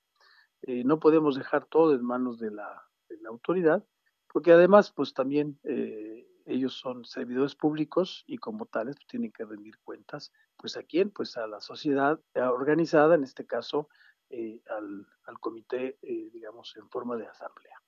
Eh, 0.62 0.84
no 0.84 1.00
podemos 1.00 1.36
dejar 1.36 1.66
todo 1.66 1.92
en 1.92 2.04
manos 2.04 2.38
de 2.38 2.52
la, 2.52 2.84
autoridad, 3.28 3.84
porque 4.32 4.52
además, 4.52 4.90
pues 4.92 5.14
también 5.14 5.58
eh, 5.64 6.26
ellos 6.46 6.74
son 6.74 7.04
servidores 7.04 7.54
públicos 7.54 8.24
y 8.26 8.38
como 8.38 8.66
tales 8.66 8.96
pues, 8.96 9.06
tienen 9.06 9.32
que 9.32 9.44
rendir 9.44 9.78
cuentas, 9.84 10.32
pues 10.56 10.76
a 10.76 10.82
quién, 10.82 11.10
pues 11.10 11.36
a 11.36 11.46
la 11.46 11.60
sociedad 11.60 12.20
organizada, 12.34 13.14
en 13.14 13.24
este 13.24 13.46
caso 13.46 13.88
eh, 14.30 14.60
al, 14.70 15.06
al, 15.24 15.38
comité, 15.40 15.98
digamos, 16.02 16.74
en 16.76 16.88
forma 16.88 17.16
de 17.16 17.26
asamblea. 17.26 17.78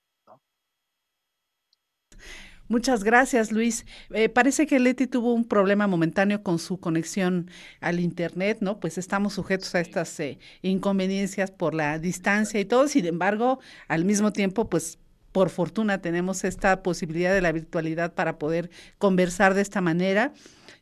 Muchas 2.71 3.03
gracias, 3.03 3.51
Luis. 3.51 3.85
Eh, 4.11 4.29
parece 4.29 4.65
que 4.65 4.79
Leti 4.79 5.05
tuvo 5.05 5.33
un 5.33 5.45
problema 5.45 5.87
momentáneo 5.87 6.41
con 6.41 6.57
su 6.57 6.79
conexión 6.79 7.51
al 7.81 7.99
Internet, 7.99 8.59
¿no? 8.61 8.79
Pues 8.79 8.97
estamos 8.97 9.33
sujetos 9.33 9.75
a 9.75 9.81
estas 9.81 10.17
eh, 10.21 10.39
inconveniencias 10.61 11.51
por 11.51 11.73
la 11.73 11.99
distancia 11.99 12.61
y 12.61 12.63
todo. 12.63 12.87
Sin 12.87 13.05
embargo, 13.07 13.59
al 13.89 14.05
mismo 14.05 14.31
tiempo, 14.31 14.69
pues 14.69 14.99
por 15.31 15.49
fortuna 15.49 16.01
tenemos 16.01 16.43
esta 16.43 16.83
posibilidad 16.83 17.33
de 17.33 17.41
la 17.41 17.51
virtualidad 17.51 18.13
para 18.13 18.37
poder 18.37 18.69
conversar 18.97 19.53
de 19.53 19.61
esta 19.61 19.81
manera. 19.81 20.33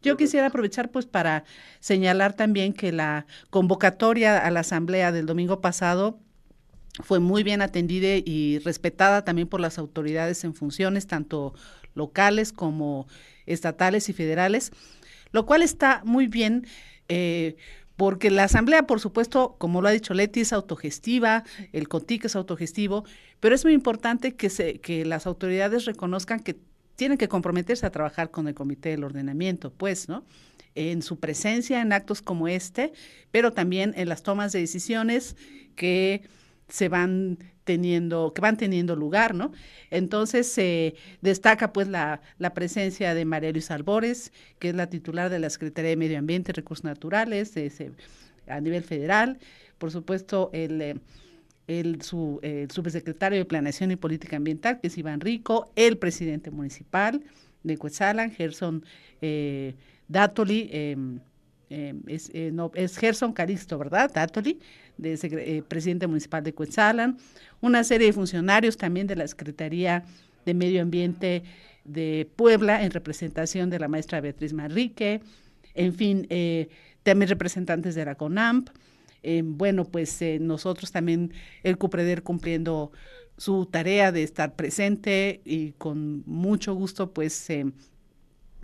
Yo 0.02 0.18
quisiera 0.18 0.48
aprovechar 0.48 0.92
pues 0.92 1.06
para 1.06 1.44
señalar 1.80 2.34
también 2.34 2.74
que 2.74 2.92
la 2.92 3.26
convocatoria 3.50 4.38
a 4.38 4.50
la 4.52 4.62
asamblea 4.62 5.12
del 5.12 5.26
domingo 5.26 5.62
pasado 5.62 6.20
fue 7.04 7.20
muy 7.20 7.44
bien 7.44 7.62
atendida 7.62 8.16
y 8.16 8.60
respetada 8.60 9.24
también 9.24 9.48
por 9.48 9.60
las 9.60 9.78
autoridades 9.78 10.44
en 10.44 10.54
funciones, 10.54 11.08
tanto 11.08 11.54
locales 11.94 12.52
como 12.54 13.08
estatales 13.46 14.10
y 14.10 14.14
federales, 14.14 14.72
lo 15.32 15.46
cual 15.46 15.62
está 15.62 16.02
muy 16.06 16.28
bien. 16.28 16.66
Eh, 17.12 17.58
porque 18.00 18.32
la 18.32 18.46
asamblea, 18.46 18.84
por 18.84 19.02
supuesto, 19.02 19.58
como 19.58 19.82
lo 19.82 19.90
ha 19.90 19.92
dicho 19.92 20.14
Leti, 20.14 20.40
es 20.40 20.54
autogestiva, 20.54 21.44
el 21.74 21.90
CONTIC 21.90 22.24
es 22.24 22.38
autogestivo, 22.38 23.04
pero 23.42 23.54
es 23.54 23.66
muy 23.66 23.74
importante 23.74 24.36
que, 24.36 24.80
que 24.82 25.04
las 25.04 25.28
autoridades 25.28 25.84
reconozcan 25.84 26.40
que 26.40 26.56
tienen 26.96 27.18
que 27.18 27.28
comprometerse 27.28 27.86
a 27.86 27.90
trabajar 27.90 28.32
con 28.32 28.48
el 28.48 28.56
Comité 28.56 28.88
del 28.88 29.04
Ordenamiento, 29.04 29.74
pues, 29.74 30.08
¿no? 30.08 30.24
En 30.76 31.02
su 31.02 31.20
presencia 31.20 31.82
en 31.82 31.92
actos 31.92 32.22
como 32.22 32.48
este, 32.48 32.94
pero 33.32 33.52
también 33.52 33.94
en 33.98 34.08
las 34.08 34.24
tomas 34.24 34.54
de 34.54 34.60
decisiones 34.60 35.36
que 35.76 36.22
se 36.70 36.90
van 36.90 37.38
teniendo, 37.64 38.34
que 38.34 38.42
van 38.42 38.58
teniendo 38.58 38.96
lugar, 38.96 39.36
¿no? 39.36 39.52
Entonces 39.92 40.52
se 40.52 40.96
destaca 41.22 41.72
pues 41.74 41.88
la, 41.88 42.22
presencia 42.56 43.14
de 43.14 43.26
María 43.26 43.52
Luisa 43.52 43.76
Albores, 43.76 44.32
que 44.58 44.70
es 44.70 44.76
la 44.76 44.90
titular 44.90 45.30
de 45.30 45.40
la 45.40 45.50
Secretaría 45.50 45.92
de 45.92 45.98
Medio 45.98 46.18
Ambiente 46.18 46.52
y 46.52 46.54
Recursos 46.54 46.84
Naturales 46.84 47.54
a 48.48 48.60
nivel 48.60 48.84
federal, 48.84 49.38
por 49.78 49.92
supuesto 49.92 50.50
el, 50.54 51.00
el, 51.68 52.02
su, 52.02 52.42
subsecretario 52.74 53.38
de 53.38 53.46
Planeación 53.46 53.92
y 53.92 53.96
Política 53.96 54.38
Ambiental, 54.38 54.80
que 54.80 54.88
es 54.88 54.98
Iván 54.98 55.20
Rico, 55.20 55.72
el 55.76 55.98
presidente 55.98 56.50
municipal 56.50 57.22
de 57.64 57.78
Cuetzalan, 57.78 58.32
Gerson 58.32 58.84
eh, 59.22 59.76
Datoli, 60.08 60.70
em, 60.72 61.20
em, 61.70 62.02
es, 62.08 62.30
eh, 62.34 62.52
no, 62.52 62.72
es 62.76 62.98
Gerson 62.98 63.34
Caristo, 63.34 63.78
¿verdad? 63.78 64.12
Datoli, 64.14 64.60
de 64.98 65.18
eh, 65.22 65.64
presidente 65.68 66.08
municipal 66.08 66.44
de 66.44 66.54
Cuetzalan, 66.54 67.18
una 67.62 67.84
serie 67.84 68.08
de 68.08 68.14
funcionarios 68.14 68.78
también 68.78 69.08
de 69.08 69.16
la 69.16 69.28
Secretaría 69.28 70.04
de 70.46 70.54
Medio 70.54 70.82
Ambiente 70.82 71.44
de 71.86 72.30
Puebla 72.36 72.84
en 72.84 72.92
representación 72.92 73.70
de 73.70 73.80
la 73.80 73.88
maestra 73.88 74.22
Beatriz 74.22 74.54
Manrique, 74.54 75.22
en 75.74 75.94
fin, 75.94 76.28
eh, 76.30 76.70
también 77.04 77.30
representantes 77.30 77.96
de 77.96 78.06
la 78.06 78.16
CONAMP. 78.16 78.70
Eh, 79.22 79.42
bueno, 79.44 79.86
pues 79.86 80.22
nosotros 80.40 80.92
también, 80.92 81.34
el 81.64 81.78
CUPREDER 81.78 82.24
cumpliendo 82.24 82.92
su 83.38 83.66
tarea 83.66 84.12
de 84.12 84.24
estar 84.24 84.56
presente 84.56 85.42
y 85.46 85.72
con 85.74 86.24
mucho 86.26 86.74
gusto, 86.74 87.14
pues 87.14 87.50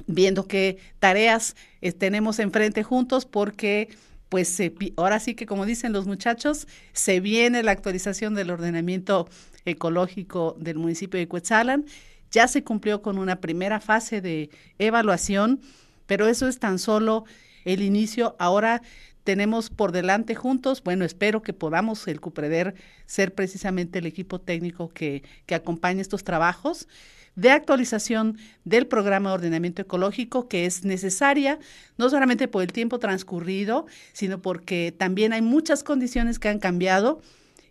viendo 0.07 0.47
qué 0.47 0.77
tareas 0.99 1.55
tenemos 1.97 2.39
enfrente 2.39 2.83
juntos, 2.83 3.25
porque 3.25 3.89
pues 4.29 4.61
ahora 4.97 5.19
sí 5.19 5.35
que 5.35 5.45
como 5.45 5.65
dicen 5.65 5.93
los 5.93 6.07
muchachos, 6.07 6.67
se 6.93 7.19
viene 7.19 7.63
la 7.63 7.71
actualización 7.71 8.33
del 8.33 8.51
ordenamiento 8.51 9.29
ecológico 9.65 10.55
del 10.59 10.77
municipio 10.77 11.19
de 11.19 11.27
Cuetzalan. 11.27 11.85
Ya 12.31 12.47
se 12.47 12.63
cumplió 12.63 13.01
con 13.01 13.17
una 13.17 13.39
primera 13.39 13.79
fase 13.79 14.21
de 14.21 14.49
evaluación, 14.79 15.61
pero 16.05 16.27
eso 16.27 16.47
es 16.47 16.59
tan 16.59 16.79
solo 16.79 17.25
el 17.65 17.81
inicio. 17.81 18.35
Ahora 18.39 18.81
tenemos 19.23 19.69
por 19.69 19.91
delante 19.91 20.35
juntos, 20.35 20.83
bueno, 20.83 21.05
espero 21.05 21.41
que 21.41 21.53
podamos 21.53 22.07
el 22.07 22.19
CUPREDER 22.19 22.75
ser 23.05 23.33
precisamente 23.33 23.99
el 23.99 24.05
equipo 24.05 24.39
técnico 24.39 24.89
que, 24.89 25.23
que 25.45 25.55
acompañe 25.55 26.01
estos 26.01 26.23
trabajos 26.23 26.87
de 27.35 27.51
actualización 27.51 28.37
del 28.63 28.87
programa 28.87 29.29
de 29.29 29.35
ordenamiento 29.35 29.81
ecológico 29.81 30.47
que 30.47 30.65
es 30.65 30.85
necesaria, 30.85 31.59
no 31.97 32.09
solamente 32.09 32.47
por 32.47 32.63
el 32.63 32.71
tiempo 32.71 32.99
transcurrido, 32.99 33.85
sino 34.13 34.41
porque 34.41 34.93
también 34.97 35.33
hay 35.33 35.41
muchas 35.41 35.83
condiciones 35.83 36.39
que 36.39 36.49
han 36.49 36.59
cambiado 36.59 37.21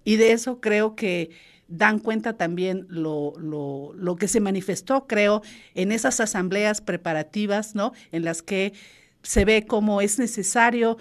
y 0.05 0.17
de 0.17 0.33
eso 0.33 0.61
creo 0.61 0.95
que 0.95 1.31
dan 1.67 1.99
cuenta 1.99 2.37
también 2.37 2.87
lo, 2.89 3.33
lo, 3.39 3.93
lo 3.95 4.17
que 4.17 4.29
se 4.29 4.41
manifestó, 4.41 5.07
creo, 5.07 5.43
en 5.75 5.93
esas 5.93 6.21
asambleas 6.21 6.83
preparativas, 6.83 7.75
¿no? 7.75 7.93
En 8.13 8.23
las 8.23 8.43
que 8.43 8.75
se 9.23 9.47
ve 9.47 9.65
cómo 9.67 10.03
es 10.03 10.19
necesario 10.19 10.99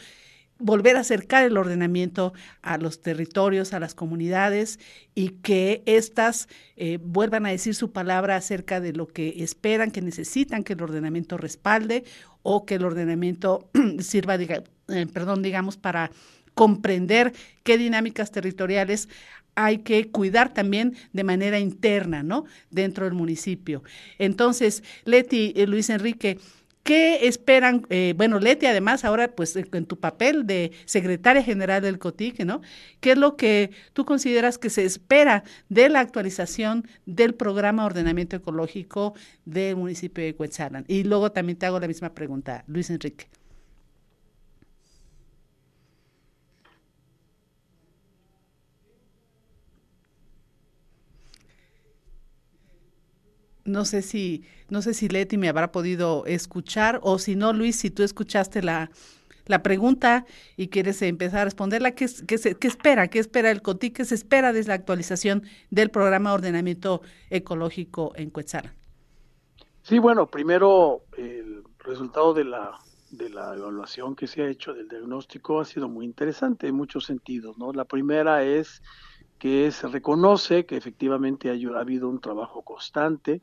volver 0.59 0.95
a 0.95 1.01
acercar 1.01 1.43
el 1.43 1.57
ordenamiento 1.57 2.33
a 2.61 2.77
los 2.77 3.01
territorios, 3.01 3.73
a 3.73 3.79
las 3.79 3.95
comunidades 3.95 4.79
y 5.15 5.29
que 5.29 5.83
éstas 5.85 6.47
eh, 6.77 6.99
vuelvan 7.01 7.45
a 7.45 7.49
decir 7.49 7.75
su 7.75 7.91
palabra 7.91 8.35
acerca 8.35 8.79
de 8.79 8.93
lo 8.93 9.07
que 9.07 9.43
esperan, 9.43 9.91
que 9.91 10.01
necesitan 10.01 10.63
que 10.63 10.73
el 10.73 10.81
ordenamiento 10.81 11.37
respalde 11.37 12.03
o 12.43 12.65
que 12.65 12.75
el 12.75 12.85
ordenamiento 12.85 13.69
sirva, 13.99 14.35
eh, 14.35 14.63
perdón, 15.11 15.41
digamos, 15.41 15.77
para 15.77 16.11
comprender 16.53 17.33
qué 17.63 17.77
dinámicas 17.77 18.31
territoriales 18.31 19.09
hay 19.55 19.79
que 19.79 20.09
cuidar 20.09 20.53
también 20.53 20.95
de 21.13 21.23
manera 21.23 21.59
interna, 21.59 22.23
¿no? 22.23 22.45
Dentro 22.71 23.05
del 23.05 23.13
municipio. 23.13 23.83
Entonces, 24.17 24.83
Leti, 25.05 25.53
eh, 25.55 25.67
Luis 25.67 25.89
Enrique, 25.89 26.39
¿Qué 26.83 27.27
esperan? 27.27 27.85
Eh, 27.89 28.13
bueno, 28.17 28.39
Leti, 28.39 28.65
además, 28.65 29.05
ahora 29.05 29.33
pues 29.33 29.55
en 29.55 29.85
tu 29.85 29.99
papel 29.99 30.45
de 30.45 30.73
secretaria 30.83 31.41
general 31.41 31.81
del 31.81 31.97
COTIC, 31.97 32.43
¿no? 32.43 32.61
¿Qué 32.99 33.13
es 33.13 33.17
lo 33.17 33.37
que 33.37 33.71
tú 33.93 34.03
consideras 34.03 34.57
que 34.57 34.69
se 34.69 34.83
espera 34.83 35.45
de 35.69 35.87
la 35.87 36.01
actualización 36.01 36.85
del 37.05 37.35
programa 37.35 37.83
de 37.83 37.87
ordenamiento 37.87 38.35
ecológico 38.35 39.13
del 39.45 39.77
municipio 39.77 40.25
de 40.25 40.35
Cuetzalan? 40.35 40.83
Y 40.89 41.03
luego 41.05 41.31
también 41.31 41.57
te 41.57 41.65
hago 41.65 41.79
la 41.79 41.87
misma 41.87 42.13
pregunta, 42.13 42.65
Luis 42.67 42.89
Enrique. 42.89 43.27
No 53.65 53.85
sé 53.85 54.01
si, 54.01 54.43
no 54.69 54.81
sé 54.81 54.93
si 54.93 55.07
Leti 55.07 55.37
me 55.37 55.49
habrá 55.49 55.71
podido 55.71 56.25
escuchar 56.25 56.99
o 57.03 57.17
si 57.19 57.35
no, 57.35 57.53
Luis, 57.53 57.77
si 57.77 57.89
tú 57.89 58.03
escuchaste 58.03 58.61
la, 58.61 58.91
la 59.45 59.63
pregunta 59.63 60.25
y 60.57 60.67
quieres 60.67 61.01
empezar 61.01 61.41
a 61.41 61.45
responderla, 61.45 61.91
¿qué, 61.91 62.07
qué, 62.27 62.37
qué 62.37 62.67
espera? 62.67 63.07
¿Qué 63.07 63.19
espera 63.19 63.51
el 63.51 63.61
COTI? 63.61 63.91
¿Qué 63.91 64.05
se 64.05 64.15
espera 64.15 64.53
desde 64.53 64.69
la 64.69 64.75
actualización 64.75 65.43
del 65.69 65.89
programa 65.89 66.31
de 66.31 66.35
ordenamiento 66.35 67.01
ecológico 67.29 68.13
en 68.15 68.29
Cuetzala? 68.29 68.73
Sí, 69.81 69.99
bueno, 69.99 70.27
primero 70.27 71.03
el 71.17 71.63
resultado 71.79 72.33
de 72.33 72.45
la, 72.45 72.79
de 73.11 73.29
la 73.29 73.53
evaluación 73.53 74.15
que 74.15 74.27
se 74.27 74.41
ha 74.41 74.47
hecho 74.47 74.73
del 74.73 74.87
diagnóstico 74.87 75.59
ha 75.59 75.65
sido 75.65 75.89
muy 75.89 76.05
interesante 76.05 76.67
en 76.67 76.75
muchos 76.75 77.05
sentidos, 77.05 77.57
¿no? 77.57 77.73
La 77.73 77.85
primera 77.85 78.43
es 78.43 78.81
que 79.39 79.71
se 79.71 79.87
reconoce 79.89 80.65
que 80.65 80.77
efectivamente 80.77 81.49
ha 81.49 81.79
habido 81.79 82.07
un 82.07 82.21
trabajo 82.21 82.61
constante, 82.61 83.41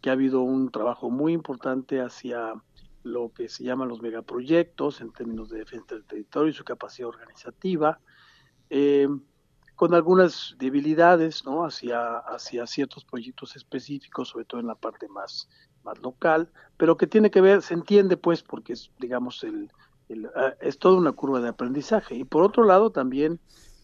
que 0.00 0.10
ha 0.10 0.12
habido 0.12 0.42
un 0.42 0.70
trabajo 0.70 1.10
muy 1.10 1.32
importante 1.32 2.00
hacia 2.00 2.54
lo 3.02 3.32
que 3.32 3.48
se 3.48 3.64
llaman 3.64 3.88
los 3.88 4.02
megaproyectos 4.02 5.00
en 5.00 5.12
términos 5.12 5.48
de 5.48 5.58
defensa 5.58 5.94
del 5.94 6.04
territorio 6.04 6.50
y 6.50 6.54
su 6.54 6.64
capacidad 6.64 7.08
organizativa, 7.08 8.00
eh, 8.70 9.08
con 9.74 9.94
algunas 9.94 10.56
debilidades 10.58 11.44
¿no? 11.44 11.64
hacia, 11.64 12.18
hacia 12.18 12.66
ciertos 12.66 13.04
proyectos 13.04 13.56
específicos, 13.56 14.28
sobre 14.28 14.44
todo 14.44 14.60
en 14.60 14.66
la 14.66 14.74
parte 14.74 15.08
más, 15.08 15.48
más 15.84 16.00
local, 16.00 16.50
pero 16.76 16.96
que 16.96 17.06
tiene 17.06 17.30
que 17.30 17.40
ver, 17.40 17.62
se 17.62 17.74
entiende 17.74 18.16
pues, 18.16 18.42
porque 18.42 18.72
es, 18.72 18.90
digamos, 18.98 19.44
el, 19.44 19.70
ah, 20.34 20.54
es 20.60 20.78
toda 20.78 20.98
una 20.98 21.12
curva 21.12 21.40
de 21.40 21.48
aprendizaje. 21.48 22.16
Y 22.16 22.24
por 22.24 22.42
otro 22.42 22.64
lado, 22.64 22.90
también 22.90 23.38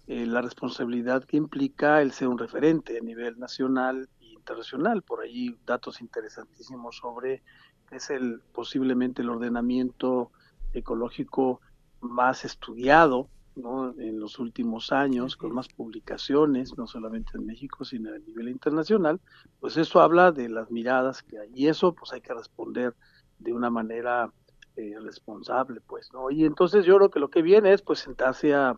eh, 0.06 0.26
la 0.26 0.42
responsabilidad 0.42 1.24
que 1.24 1.36
implica 1.36 2.02
el 2.02 2.12
ser 2.12 2.28
un 2.28 2.38
referente 2.38 2.98
a 2.98 3.00
nivel 3.00 3.38
nacional 3.38 4.08
internacional. 4.44 5.02
Por 5.02 5.22
ahí 5.22 5.56
datos 5.64 6.00
interesantísimos 6.00 6.96
sobre 6.96 7.42
es 7.90 8.10
el 8.10 8.40
posiblemente 8.52 9.22
el 9.22 9.30
ordenamiento 9.30 10.30
ecológico 10.74 11.60
más 12.00 12.44
estudiado 12.44 13.28
¿no? 13.56 13.94
en 13.98 14.20
los 14.20 14.38
últimos 14.38 14.92
años, 14.92 15.36
con 15.36 15.52
más 15.52 15.68
publicaciones, 15.68 16.76
no 16.76 16.86
solamente 16.86 17.32
en 17.34 17.46
México, 17.46 17.84
sino 17.84 18.12
a 18.12 18.18
nivel 18.18 18.48
internacional, 18.48 19.20
pues 19.60 19.76
eso 19.76 20.00
habla 20.00 20.32
de 20.32 20.48
las 20.48 20.70
miradas 20.70 21.22
que 21.22 21.38
hay. 21.38 21.50
Y 21.54 21.68
eso 21.68 21.94
pues 21.94 22.12
hay 22.12 22.20
que 22.20 22.34
responder 22.34 22.94
de 23.38 23.52
una 23.52 23.70
manera 23.70 24.30
eh, 24.76 24.96
responsable, 25.00 25.80
pues, 25.86 26.10
¿no? 26.12 26.30
Y 26.30 26.44
entonces 26.44 26.84
yo 26.84 26.96
creo 26.96 27.10
que 27.10 27.20
lo 27.20 27.30
que 27.30 27.42
viene 27.42 27.72
es 27.72 27.80
pues 27.80 28.00
sentarse 28.00 28.54
a, 28.54 28.76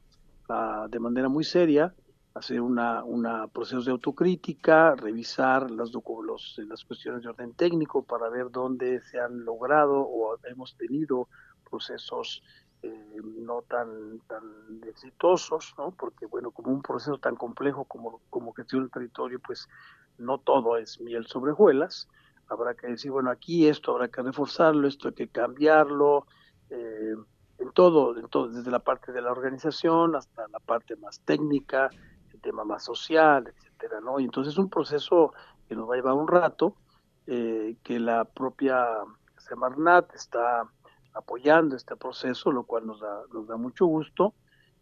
a 0.48 0.86
de 0.90 1.00
manera 1.00 1.28
muy 1.28 1.42
seria 1.42 1.94
hacer 2.36 2.60
una, 2.60 3.02
una 3.02 3.48
proceso 3.48 3.82
de 3.82 3.92
autocrítica, 3.92 4.94
revisar 4.94 5.70
las, 5.70 5.90
los, 5.90 6.60
las 6.68 6.84
cuestiones 6.84 7.22
de 7.22 7.30
orden 7.30 7.54
técnico 7.54 8.02
para 8.02 8.28
ver 8.28 8.50
dónde 8.50 9.00
se 9.00 9.18
han 9.18 9.44
logrado 9.44 10.00
o 10.00 10.36
hemos 10.44 10.76
tenido 10.76 11.28
procesos 11.68 12.42
eh, 12.82 13.20
no 13.22 13.62
tan, 13.62 14.20
tan 14.28 14.42
exitosos, 14.86 15.74
¿no? 15.78 15.92
porque 15.92 16.26
bueno, 16.26 16.50
como 16.50 16.72
un 16.72 16.82
proceso 16.82 17.16
tan 17.16 17.36
complejo 17.36 17.84
como, 17.84 18.20
como 18.28 18.52
gestión 18.52 18.82
del 18.82 18.90
territorio, 18.90 19.40
pues 19.40 19.66
no 20.18 20.36
todo 20.36 20.76
es 20.76 21.00
miel 21.00 21.26
sobre 21.26 21.52
hojuelas, 21.52 22.06
habrá 22.48 22.74
que 22.74 22.88
decir, 22.88 23.12
bueno, 23.12 23.30
aquí 23.30 23.66
esto 23.66 23.92
habrá 23.92 24.08
que 24.08 24.20
reforzarlo, 24.22 24.86
esto 24.86 25.08
hay 25.08 25.14
que 25.14 25.28
cambiarlo, 25.28 26.26
eh, 26.68 27.14
en 27.58 27.72
todo, 27.72 28.14
en 28.18 28.28
todo, 28.28 28.48
desde 28.48 28.70
la 28.70 28.80
parte 28.80 29.10
de 29.12 29.22
la 29.22 29.32
organización 29.32 30.14
hasta 30.14 30.46
la 30.48 30.58
parte 30.58 30.96
más 30.96 31.20
técnica, 31.20 31.88
tema 32.46 32.64
más 32.64 32.84
social, 32.84 33.48
etcétera, 33.48 34.00
¿no? 34.00 34.20
Y 34.20 34.24
entonces 34.24 34.52
es 34.52 34.58
un 34.58 34.70
proceso 34.70 35.32
que 35.68 35.74
nos 35.74 35.88
va 35.88 35.94
a 35.94 35.96
llevar 35.96 36.14
un 36.14 36.28
rato, 36.28 36.76
eh, 37.26 37.76
que 37.82 37.98
la 37.98 38.24
propia 38.24 38.86
Semarnat 39.36 40.14
está 40.14 40.62
apoyando 41.12 41.74
este 41.74 41.96
proceso, 41.96 42.52
lo 42.52 42.62
cual 42.62 42.86
nos 42.86 43.00
da, 43.00 43.22
nos 43.32 43.48
da 43.48 43.56
mucho 43.56 43.86
gusto, 43.86 44.34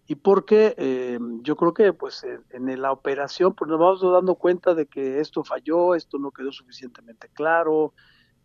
y 0.06 0.16
porque 0.16 0.74
eh, 0.76 1.18
yo 1.40 1.56
creo 1.56 1.72
que 1.72 1.94
pues 1.94 2.26
en, 2.50 2.82
la 2.82 2.92
operación 2.92 3.54
pues 3.54 3.70
nos 3.70 3.78
vamos 3.80 4.02
dando 4.02 4.34
cuenta 4.34 4.74
de 4.74 4.84
que 4.84 5.20
esto 5.20 5.42
falló, 5.42 5.94
esto 5.94 6.18
no 6.18 6.32
quedó 6.32 6.52
suficientemente 6.52 7.30
claro, 7.32 7.94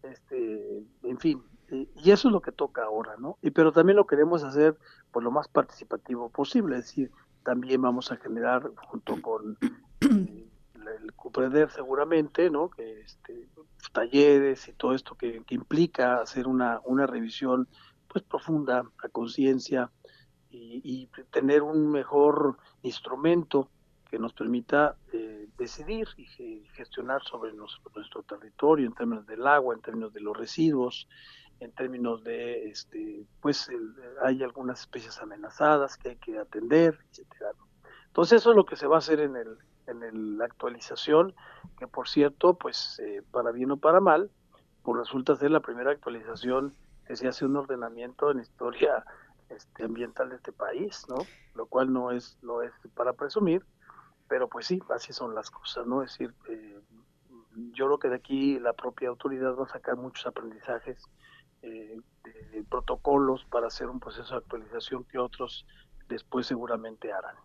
este, 0.01 0.85
en 1.03 1.19
fin, 1.19 1.43
y 1.69 2.11
eso 2.11 2.29
es 2.29 2.31
lo 2.31 2.41
que 2.41 2.53
toca 2.53 2.83
ahora, 2.83 3.15
¿no? 3.17 3.37
Y 3.41 3.51
pero 3.51 3.73
también 3.73 3.97
lo 3.97 4.07
queremos 4.07 4.43
hacer 4.43 4.77
por 5.11 5.23
lo 5.23 5.31
más 5.31 5.49
participativo 5.49 6.29
posible, 6.29 6.77
es 6.77 6.85
decir, 6.85 7.11
también 7.43 7.81
vamos 7.81 8.11
a 8.11 8.17
generar 8.17 8.71
junto 8.75 9.21
con 9.21 9.57
eh, 10.01 10.49
el 11.03 11.13
CUPREDER 11.13 11.69
seguramente, 11.69 12.49
¿no? 12.49 12.69
Que 12.69 13.01
este, 13.01 13.49
talleres 13.93 14.67
y 14.67 14.73
todo 14.73 14.93
esto 14.93 15.15
que, 15.15 15.43
implica 15.49 16.21
hacer 16.21 16.47
una, 16.47 16.81
una 16.85 17.07
revisión 17.07 17.67
pues 18.07 18.23
profunda 18.23 18.83
a 19.03 19.09
conciencia 19.09 19.91
y, 20.51 21.07
tener 21.31 21.61
un 21.61 21.91
mejor 21.91 22.57
instrumento 22.81 23.69
que 24.09 24.17
nos 24.17 24.33
permita 24.33 24.95
eh, 25.13 25.47
decidir 25.57 26.07
y 26.17 26.25
gestionar 26.73 27.21
sobre 27.23 27.53
nuestro 27.53 28.23
territorio 28.23 28.87
en 28.87 28.95
términos 28.95 29.27
del 29.27 29.45
agua, 29.45 29.75
en 29.75 29.81
términos 29.81 30.11
de 30.11 30.21
los 30.21 30.35
residuos, 30.35 31.07
en 31.59 31.71
términos 31.73 32.23
de, 32.23 32.69
este, 32.69 33.25
pues 33.41 33.69
hay 34.23 34.43
algunas 34.43 34.81
especies 34.81 35.19
amenazadas 35.19 35.97
que 35.97 36.09
hay 36.09 36.15
que 36.17 36.37
atender, 36.39 36.97
etcétera. 37.11 37.51
Entonces 38.07 38.41
eso 38.41 38.51
es 38.51 38.55
lo 38.55 38.65
que 38.65 38.75
se 38.75 38.87
va 38.87 38.95
a 38.95 38.99
hacer 38.99 39.19
en 39.19 39.35
el 39.35 39.57
en 39.89 40.37
la 40.37 40.45
actualización, 40.45 41.33
que 41.77 41.87
por 41.87 42.07
cierto, 42.07 42.53
pues 42.53 42.99
eh, 42.99 43.23
para 43.31 43.51
bien 43.51 43.71
o 43.71 43.77
para 43.77 43.99
mal, 43.99 44.29
pues 44.83 44.99
resulta 44.99 45.35
ser 45.35 45.51
la 45.51 45.59
primera 45.59 45.91
actualización 45.91 46.75
que 47.05 47.15
se 47.15 47.27
hace 47.27 47.45
un 47.45 47.55
ordenamiento 47.55 48.31
en 48.31 48.39
historia 48.39 49.03
este, 49.49 49.83
ambiental 49.83 50.29
de 50.29 50.35
este 50.35 50.51
país, 50.51 51.05
¿no? 51.09 51.17
Lo 51.55 51.65
cual 51.65 51.91
no 51.91 52.11
es 52.11 52.37
no 52.41 52.61
es 52.61 52.71
para 52.93 53.13
presumir, 53.13 53.65
pero 54.27 54.47
pues 54.47 54.67
sí, 54.67 54.81
así 54.93 55.11
son 55.11 55.33
las 55.33 55.49
cosas, 55.49 55.87
¿no? 55.87 56.03
Es 56.03 56.11
decir, 56.11 56.33
eh, 56.49 56.79
yo 57.73 57.87
creo 57.87 57.99
que 57.99 58.09
de 58.09 58.15
aquí 58.15 58.59
la 58.59 58.73
propia 58.73 59.09
autoridad 59.09 59.55
va 59.55 59.65
a 59.65 59.69
sacar 59.69 59.97
muchos 59.97 60.25
aprendizajes 60.27 61.03
eh, 61.61 61.99
de 62.51 62.63
protocolos 62.63 63.45
para 63.45 63.67
hacer 63.67 63.87
un 63.87 63.99
proceso 63.99 64.33
de 64.33 64.37
actualización 64.37 65.03
que 65.03 65.17
otros 65.17 65.65
después 66.07 66.47
seguramente 66.47 67.11
harán. 67.11 67.35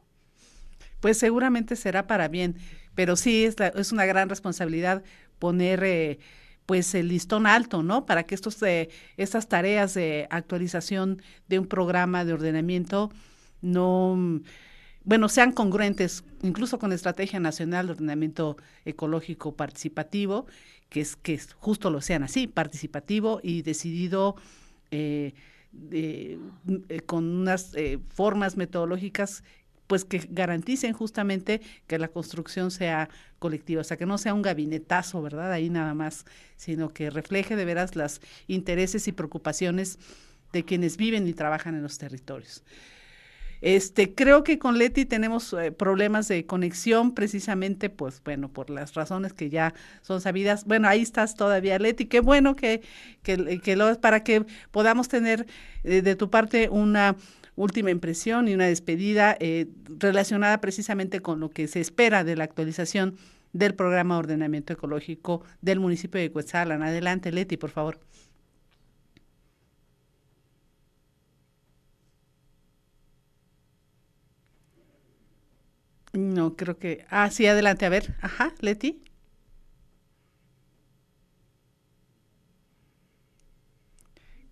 Pues 1.00 1.18
seguramente 1.18 1.76
será 1.76 2.06
para 2.06 2.28
bien, 2.28 2.56
pero 2.94 3.16
sí 3.16 3.44
es, 3.44 3.56
es 3.58 3.92
una 3.92 4.06
gran 4.06 4.28
responsabilidad 4.28 5.04
poner 5.38 5.84
eh, 5.84 6.18
pues 6.66 6.94
el 6.94 7.08
listón 7.08 7.46
alto, 7.46 7.82
¿no? 7.82 8.06
Para 8.06 8.24
que 8.24 8.34
estos 8.34 8.62
eh, 8.62 8.88
estas 9.16 9.48
tareas 9.48 9.94
de 9.94 10.26
actualización 10.30 11.22
de 11.48 11.58
un 11.58 11.66
programa 11.66 12.24
de 12.24 12.32
ordenamiento 12.32 13.10
no 13.60 14.40
bueno, 15.04 15.28
sean 15.28 15.52
congruentes 15.52 16.24
incluso 16.42 16.78
con 16.78 16.90
la 16.90 16.96
Estrategia 16.96 17.40
Nacional 17.40 17.86
de 17.86 17.92
Ordenamiento 17.92 18.56
Ecológico 18.84 19.54
Participativo, 19.54 20.46
que 20.88 21.00
es 21.00 21.16
que 21.16 21.38
justo 21.58 21.90
lo 21.90 22.00
sean 22.00 22.22
así, 22.22 22.46
participativo 22.46 23.40
y 23.42 23.62
decidido 23.62 24.36
eh, 24.90 25.34
eh, 25.90 26.38
con 27.06 27.24
unas 27.24 27.74
eh, 27.74 27.98
formas 28.14 28.56
metodológicas 28.56 29.42
pues 29.86 30.04
que 30.04 30.26
garanticen 30.30 30.94
justamente 30.94 31.60
que 31.86 31.98
la 31.98 32.08
construcción 32.08 32.70
sea 32.70 33.10
colectiva, 33.38 33.82
o 33.82 33.84
sea, 33.84 33.98
que 33.98 34.06
no 34.06 34.16
sea 34.16 34.32
un 34.32 34.40
gabinetazo, 34.40 35.20
¿verdad? 35.20 35.52
Ahí 35.52 35.68
nada 35.68 35.92
más, 35.92 36.24
sino 36.56 36.88
que 36.88 37.10
refleje 37.10 37.54
de 37.54 37.66
veras 37.66 37.94
los 37.94 38.22
intereses 38.46 39.06
y 39.08 39.12
preocupaciones 39.12 39.98
de 40.52 40.64
quienes 40.64 40.96
viven 40.96 41.26
y 41.26 41.34
trabajan 41.34 41.74
en 41.74 41.82
los 41.82 41.98
territorios. 41.98 42.62
Este, 43.64 44.14
creo 44.14 44.44
que 44.44 44.58
con 44.58 44.76
Leti 44.76 45.06
tenemos 45.06 45.54
eh, 45.54 45.72
problemas 45.72 46.28
de 46.28 46.44
conexión 46.44 47.14
precisamente, 47.14 47.88
pues 47.88 48.20
bueno, 48.22 48.50
por 48.50 48.68
las 48.68 48.92
razones 48.92 49.32
que 49.32 49.48
ya 49.48 49.72
son 50.02 50.20
sabidas. 50.20 50.66
Bueno, 50.66 50.86
ahí 50.86 51.00
estás 51.00 51.34
todavía, 51.34 51.78
Leti. 51.78 52.04
Qué 52.04 52.20
bueno 52.20 52.56
que, 52.56 52.82
que, 53.22 53.60
que 53.60 53.74
lo 53.74 53.98
para 54.02 54.22
que 54.22 54.44
podamos 54.70 55.08
tener 55.08 55.46
eh, 55.82 56.02
de 56.02 56.14
tu 56.14 56.28
parte 56.28 56.68
una 56.68 57.16
última 57.56 57.90
impresión 57.90 58.48
y 58.48 58.54
una 58.54 58.66
despedida 58.66 59.34
eh, 59.40 59.68
relacionada 59.98 60.60
precisamente 60.60 61.20
con 61.20 61.40
lo 61.40 61.48
que 61.48 61.66
se 61.66 61.80
espera 61.80 62.22
de 62.22 62.36
la 62.36 62.44
actualización 62.44 63.16
del 63.54 63.74
programa 63.74 64.16
de 64.16 64.18
ordenamiento 64.18 64.74
ecológico 64.74 65.42
del 65.62 65.80
municipio 65.80 66.20
de 66.20 66.30
Cuetzalan. 66.30 66.82
Adelante, 66.82 67.32
Leti, 67.32 67.56
por 67.56 67.70
favor. 67.70 67.98
No, 76.14 76.56
creo 76.56 76.78
que. 76.78 77.04
Ah, 77.10 77.30
sí, 77.30 77.46
adelante. 77.46 77.84
A 77.86 77.88
ver. 77.90 78.14
Ajá, 78.22 78.54
Leti. 78.60 79.02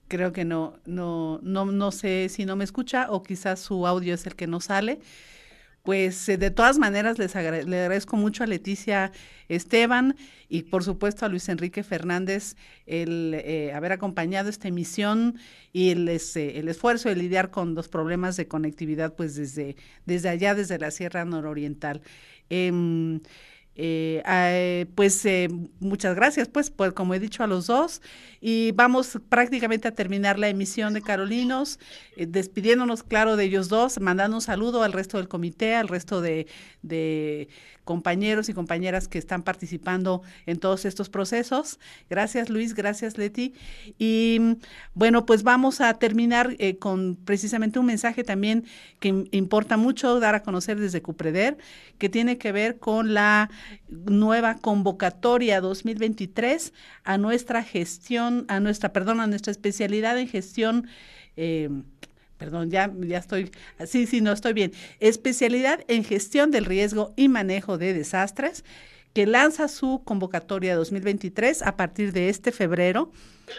Creo 0.08 0.32
que 0.34 0.44
no, 0.44 0.74
no, 0.84 1.38
no, 1.42 1.64
no 1.64 1.90
sé 1.90 2.28
si 2.28 2.44
no 2.44 2.54
me 2.54 2.64
escucha 2.64 3.06
o 3.10 3.22
quizás 3.22 3.60
su 3.60 3.86
audio 3.86 4.12
es 4.14 4.26
el 4.26 4.36
que 4.36 4.46
no 4.46 4.60
sale. 4.60 5.00
Pues 5.82 6.28
eh, 6.28 6.36
de 6.36 6.52
todas 6.52 6.78
maneras 6.78 7.18
les 7.18 7.34
le 7.34 7.40
agradezco 7.42 8.16
mucho 8.16 8.44
a 8.44 8.46
Leticia 8.46 9.10
Esteban 9.48 10.14
y 10.48 10.62
por 10.62 10.84
supuesto 10.84 11.26
a 11.26 11.28
Luis 11.28 11.48
Enrique 11.48 11.82
Fernández 11.82 12.54
el 12.86 13.34
eh, 13.34 13.72
haber 13.72 13.90
acompañado 13.90 14.48
esta 14.48 14.68
emisión 14.68 15.38
y 15.72 15.90
el, 15.90 16.08
el 16.08 16.68
esfuerzo 16.68 17.08
de 17.08 17.16
lidiar 17.16 17.50
con 17.50 17.74
los 17.74 17.88
problemas 17.88 18.36
de 18.36 18.46
conectividad 18.46 19.14
pues 19.16 19.34
desde, 19.34 19.74
desde 20.06 20.28
allá, 20.28 20.54
desde 20.54 20.78
la 20.78 20.92
Sierra 20.92 21.24
Nororiental. 21.24 22.00
Em, 22.48 23.20
eh, 23.74 24.22
eh, 24.28 24.86
pues 24.94 25.24
eh, 25.24 25.48
muchas 25.80 26.14
gracias, 26.14 26.48
pues, 26.48 26.70
pues, 26.70 26.92
como 26.92 27.14
he 27.14 27.20
dicho 27.20 27.42
a 27.42 27.46
los 27.46 27.66
dos, 27.66 28.02
y 28.40 28.72
vamos 28.72 29.18
prácticamente 29.28 29.88
a 29.88 29.94
terminar 29.94 30.38
la 30.38 30.48
emisión 30.48 30.92
de 30.94 31.02
Carolinos, 31.02 31.78
despidiéndonos, 32.16 33.02
claro, 33.02 33.36
de 33.36 33.44
ellos 33.44 33.68
dos, 33.68 34.00
mandando 34.00 34.36
un 34.36 34.42
saludo 34.42 34.82
al 34.82 34.92
resto 34.92 35.18
del 35.18 35.28
comité, 35.28 35.74
al 35.74 35.88
resto 35.88 36.20
de 36.20 36.46
compañeros 37.84 38.48
y 38.48 38.54
compañeras 38.54 39.08
que 39.08 39.18
están 39.18 39.42
participando 39.42 40.22
en 40.46 40.58
todos 40.58 40.84
estos 40.84 41.08
procesos. 41.08 41.78
Gracias 42.08 42.48
Luis, 42.48 42.74
gracias 42.74 43.18
Leti. 43.18 43.54
Y 43.98 44.56
bueno, 44.94 45.26
pues 45.26 45.42
vamos 45.42 45.80
a 45.80 45.94
terminar 45.94 46.54
eh, 46.58 46.76
con 46.78 47.16
precisamente 47.16 47.78
un 47.78 47.86
mensaje 47.86 48.24
también 48.24 48.64
que 49.00 49.26
importa 49.32 49.76
mucho 49.76 50.20
dar 50.20 50.34
a 50.34 50.42
conocer 50.42 50.78
desde 50.78 51.02
Cupreder, 51.02 51.58
que 51.98 52.08
tiene 52.08 52.38
que 52.38 52.52
ver 52.52 52.78
con 52.78 53.14
la 53.14 53.50
nueva 53.88 54.56
convocatoria 54.56 55.60
2023 55.60 56.72
a 57.04 57.18
nuestra 57.18 57.62
gestión, 57.62 58.44
a 58.48 58.60
nuestra, 58.60 58.92
perdón, 58.92 59.20
a 59.20 59.26
nuestra 59.26 59.50
especialidad 59.50 60.18
en 60.18 60.28
gestión. 60.28 60.86
Eh, 61.36 61.70
perdón, 62.42 62.72
ya, 62.72 62.92
ya 62.98 63.18
estoy, 63.18 63.52
sí, 63.86 64.08
sí, 64.08 64.20
no 64.20 64.32
estoy 64.32 64.52
bien, 64.52 64.72
especialidad 64.98 65.84
en 65.86 66.02
gestión 66.02 66.50
del 66.50 66.64
riesgo 66.64 67.14
y 67.14 67.28
manejo 67.28 67.78
de 67.78 67.94
desastres, 67.94 68.64
que 69.12 69.26
lanza 69.26 69.68
su 69.68 70.02
convocatoria 70.02 70.74
2023 70.74 71.62
a 71.62 71.76
partir 71.76 72.12
de 72.12 72.30
este 72.30 72.50
febrero, 72.50 73.12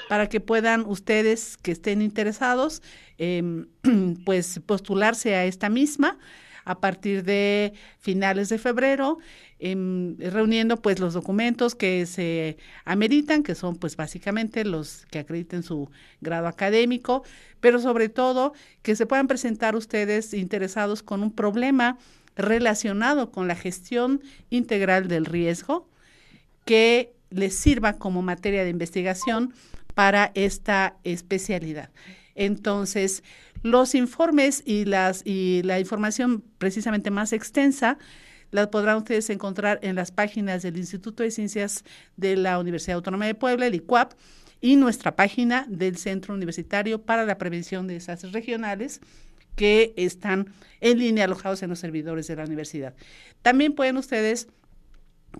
para 0.09 0.27
que 0.27 0.41
puedan 0.41 0.81
ustedes 0.81 1.55
que 1.55 1.71
estén 1.71 2.01
interesados, 2.01 2.81
em, 3.17 3.67
pues 4.25 4.59
postularse 4.65 5.33
a 5.35 5.45
esta 5.45 5.69
misma 5.69 6.17
a 6.65 6.79
partir 6.79 7.23
de 7.23 7.73
finales 7.99 8.49
de 8.49 8.57
febrero, 8.57 9.17
em, 9.59 10.17
reuniendo 10.17 10.77
pues 10.81 10.99
los 10.99 11.13
documentos 11.13 11.75
que 11.75 12.05
se 12.05 12.57
ameritan, 12.85 13.43
que 13.43 13.55
son 13.55 13.75
pues 13.75 13.95
básicamente 13.95 14.65
los 14.65 15.05
que 15.11 15.19
acrediten 15.19 15.63
su 15.63 15.89
grado 16.21 16.47
académico, 16.47 17.23
pero 17.59 17.79
sobre 17.79 18.09
todo 18.09 18.53
que 18.81 18.95
se 18.95 19.05
puedan 19.05 19.27
presentar 19.27 19.75
ustedes 19.75 20.33
interesados 20.33 21.03
con 21.03 21.23
un 21.23 21.31
problema 21.31 21.97
relacionado 22.35 23.31
con 23.31 23.47
la 23.47 23.55
gestión 23.55 24.21
integral 24.49 25.07
del 25.07 25.25
riesgo 25.25 25.87
que 26.65 27.13
les 27.29 27.55
sirva 27.55 27.93
como 27.93 28.21
materia 28.21 28.63
de 28.63 28.69
investigación 28.69 29.53
para 29.93 30.31
esta 30.33 30.95
especialidad. 31.03 31.89
Entonces, 32.35 33.23
los 33.63 33.95
informes 33.95 34.61
y, 34.65 34.85
las, 34.85 35.25
y 35.25 35.63
la 35.63 35.79
información 35.79 36.43
precisamente 36.57 37.09
más 37.09 37.33
extensa 37.33 37.97
la 38.51 38.69
podrán 38.69 38.97
ustedes 38.97 39.29
encontrar 39.31 39.79
en 39.81 39.95
las 39.95 40.11
páginas 40.11 40.61
del 40.61 40.77
Instituto 40.77 41.23
de 41.23 41.31
Ciencias 41.31 41.83
de 42.17 42.35
la 42.35 42.59
Universidad 42.59 42.97
Autónoma 42.97 43.25
de 43.25 43.33
Puebla, 43.33 43.65
el 43.65 43.73
ICUAP, 43.73 44.13
y 44.61 44.75
nuestra 44.75 45.15
página 45.15 45.65
del 45.67 45.97
Centro 45.97 46.33
Universitario 46.33 47.01
para 47.01 47.25
la 47.25 47.37
Prevención 47.37 47.87
de 47.87 47.95
Desastres 47.95 48.31
Regionales, 48.31 49.01
que 49.55 49.93
están 49.97 50.53
en 50.81 50.99
línea 50.99 51.25
alojados 51.25 51.63
en 51.63 51.69
los 51.69 51.79
servidores 51.79 52.27
de 52.27 52.35
la 52.35 52.45
universidad. 52.45 52.93
También 53.41 53.73
pueden 53.73 53.97
ustedes 53.97 54.47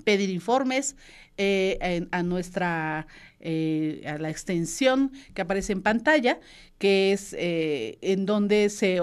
pedir 0.04 0.30
informes 0.30 0.96
eh, 1.38 2.08
a 2.12 2.22
nuestra 2.22 3.08
eh, 3.40 4.04
a 4.08 4.20
la 4.20 4.30
extensión 4.30 5.12
que 5.34 5.42
aparece 5.42 5.74
en 5.74 5.82
pantalla, 5.82 6.40
que 6.78 7.12
es 7.12 7.36
eh, 7.38 7.98
en 8.02 8.26
donde 8.28 8.70
se, 8.70 9.02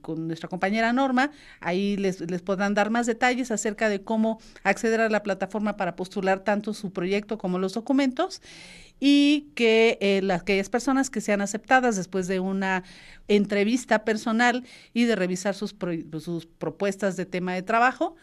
con 0.00 0.26
nuestra 0.28 0.48
compañera 0.48 0.92
Norma, 0.94 1.30
ahí 1.60 1.96
les, 1.96 2.20
les, 2.22 2.40
podrán 2.40 2.72
dar 2.72 2.90
más 2.90 3.06
detalles 3.06 3.50
acerca 3.50 3.90
de 3.90 4.02
cómo 4.02 4.40
acceder 4.64 5.02
a 5.02 5.10
la 5.10 5.22
plataforma 5.22 5.76
para 5.76 5.94
postular 5.94 6.40
tanto 6.40 6.72
su 6.72 6.90
proyecto 6.90 7.36
como 7.36 7.58
los 7.58 7.74
documentos 7.74 8.40
y 8.98 9.48
que 9.54 10.20
las, 10.22 10.40
aquellas 10.40 10.70
personas 10.70 11.10
que 11.10 11.20
sean 11.20 11.42
aceptadas 11.42 11.96
después 11.96 12.28
de 12.28 12.40
una 12.40 12.82
entrevista 13.28 14.04
personal 14.04 14.64
y 14.94 15.04
de 15.04 15.16
revisar 15.16 15.54
sus, 15.54 15.76
sus 16.18 16.46
propuestas 16.46 17.16
de 17.16 17.26
tema 17.26 17.52
de 17.52 17.62
trabajo, 17.62 18.16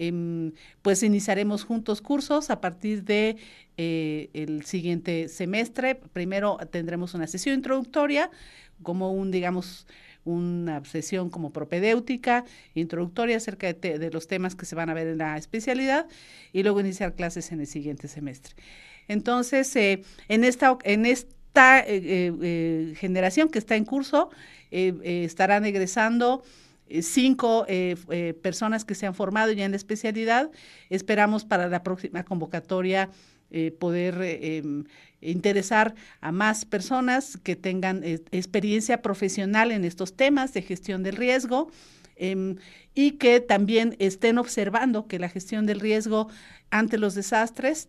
Em, 0.00 0.52
pues 0.80 1.02
iniciaremos 1.02 1.64
juntos 1.64 2.00
cursos 2.00 2.50
a 2.50 2.60
partir 2.60 3.02
de 3.02 3.36
eh, 3.76 4.30
el 4.32 4.64
siguiente 4.64 5.28
semestre. 5.28 5.96
Primero 5.96 6.56
tendremos 6.70 7.14
una 7.14 7.26
sesión 7.26 7.56
introductoria, 7.56 8.30
como 8.84 9.10
un, 9.10 9.32
digamos, 9.32 9.88
una 10.24 10.84
sesión 10.84 11.30
como 11.30 11.52
propedéutica, 11.52 12.44
introductoria 12.74 13.38
acerca 13.38 13.72
de, 13.72 14.10
los 14.12 14.28
temas 14.28 14.54
que 14.54 14.66
se 14.66 14.76
van 14.76 14.88
a 14.88 14.94
ver 14.94 15.08
en 15.08 15.18
la 15.18 15.36
especialidad 15.36 16.06
y 16.52 16.62
luego 16.62 16.78
iniciar 16.78 17.16
clases 17.16 17.50
en 17.50 17.58
el 17.58 17.66
siguiente 17.66 18.06
semestre. 18.06 18.54
Entonces, 19.08 19.74
eh, 19.74 20.04
en 20.28 20.44
esta, 20.44 20.78
en 20.84 21.06
esta 21.06 21.82
eh, 21.84 22.94
generación 22.96 23.48
que 23.48 23.58
está 23.58 23.74
en 23.74 23.84
curso, 23.84 24.30
estarán 24.70 25.64
egresando 25.64 26.44
cinco 27.02 27.64
eh, 27.68 27.96
eh, 28.10 28.34
personas 28.42 28.84
que 28.84 28.94
se 28.94 29.06
han 29.06 29.14
formado 29.14 29.52
ya 29.52 29.64
en 29.64 29.72
la 29.72 29.76
especialidad. 29.76 30.50
Esperamos 30.90 31.44
para 31.44 31.68
la 31.68 31.82
próxima 31.82 32.24
convocatoria 32.24 33.10
poder 33.78 34.20
em, 34.20 34.84
interesar 35.22 35.94
a 36.20 36.32
más 36.32 36.66
personas 36.66 37.38
que 37.42 37.56
tengan 37.56 38.04
experiencia 38.04 39.00
profesional 39.00 39.72
en 39.72 39.86
estos 39.86 40.14
temas 40.14 40.52
de 40.52 40.60
gestión 40.60 41.02
del 41.02 41.16
riesgo 41.16 41.70
em, 42.16 42.56
y 42.94 43.12
que 43.12 43.40
también 43.40 43.96
estén 44.00 44.36
observando 44.36 45.06
que 45.06 45.18
la 45.18 45.30
gestión 45.30 45.64
del 45.64 45.80
riesgo 45.80 46.28
ante 46.68 46.98
los 46.98 47.14
desastres 47.14 47.88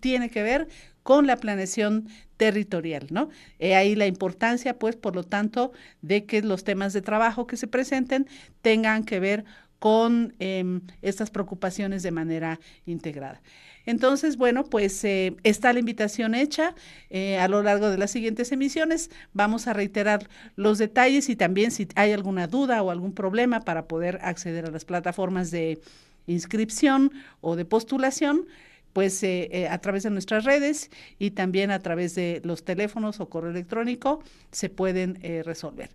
tiene 0.00 0.30
que 0.30 0.42
ver 0.42 0.68
con 1.02 1.26
la 1.26 1.36
planeación 1.36 2.08
territorial, 2.38 3.08
¿no? 3.10 3.28
ahí 3.60 3.94
la 3.94 4.06
importancia, 4.06 4.78
pues, 4.78 4.96
por 4.96 5.14
lo 5.14 5.24
tanto, 5.24 5.72
de 6.00 6.24
que 6.24 6.40
los 6.40 6.64
temas 6.64 6.94
de 6.94 7.02
trabajo 7.02 7.46
que 7.46 7.58
se 7.58 7.66
presenten 7.66 8.26
tengan 8.62 9.04
que 9.04 9.20
ver 9.20 9.44
con 9.78 10.34
em, 10.38 10.80
estas 11.02 11.30
preocupaciones 11.30 12.02
de 12.02 12.10
manera 12.10 12.58
integrada. 12.86 13.40
Entonces, 13.86 14.36
bueno, 14.36 14.64
pues 14.64 15.02
eh, 15.04 15.36
está 15.44 15.72
la 15.72 15.78
invitación 15.78 16.34
hecha. 16.34 16.74
Eh, 17.10 17.38
a 17.38 17.48
lo 17.48 17.62
largo 17.62 17.88
de 17.88 17.96
las 17.96 18.10
siguientes 18.10 18.52
emisiones 18.52 19.10
vamos 19.32 19.66
a 19.66 19.72
reiterar 19.72 20.28
los 20.56 20.78
detalles 20.78 21.28
y 21.30 21.36
también 21.36 21.70
si 21.70 21.88
hay 21.94 22.12
alguna 22.12 22.48
duda 22.48 22.82
o 22.82 22.90
algún 22.90 23.14
problema 23.14 23.60
para 23.60 23.86
poder 23.86 24.18
acceder 24.22 24.66
a 24.66 24.70
las 24.70 24.84
plataformas 24.84 25.50
de 25.50 25.80
inscripción 26.26 27.12
o 27.40 27.56
de 27.56 27.64
postulación, 27.64 28.46
pues 28.92 29.22
eh, 29.22 29.48
eh, 29.52 29.68
a 29.68 29.78
través 29.78 30.02
de 30.02 30.10
nuestras 30.10 30.44
redes 30.44 30.90
y 31.18 31.32
también 31.32 31.70
a 31.70 31.80
través 31.80 32.14
de 32.14 32.40
los 32.44 32.64
teléfonos 32.64 33.20
o 33.20 33.28
correo 33.28 33.50
electrónico 33.50 34.22
se 34.50 34.68
pueden 34.68 35.18
eh, 35.22 35.42
resolver. 35.44 35.90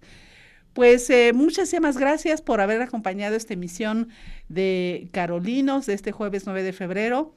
Pues 0.74 1.12
muchísimas 1.36 2.00
gracias 2.00 2.42
por 2.42 2.60
haber 2.60 2.82
acompañado 2.82 3.36
esta 3.36 3.54
emisión 3.54 4.10
de 4.50 5.08
Carolinos 5.12 5.86
de 5.86 5.94
este 5.94 6.12
jueves 6.12 6.48
9 6.48 6.64
de 6.64 6.74
febrero. 6.74 7.36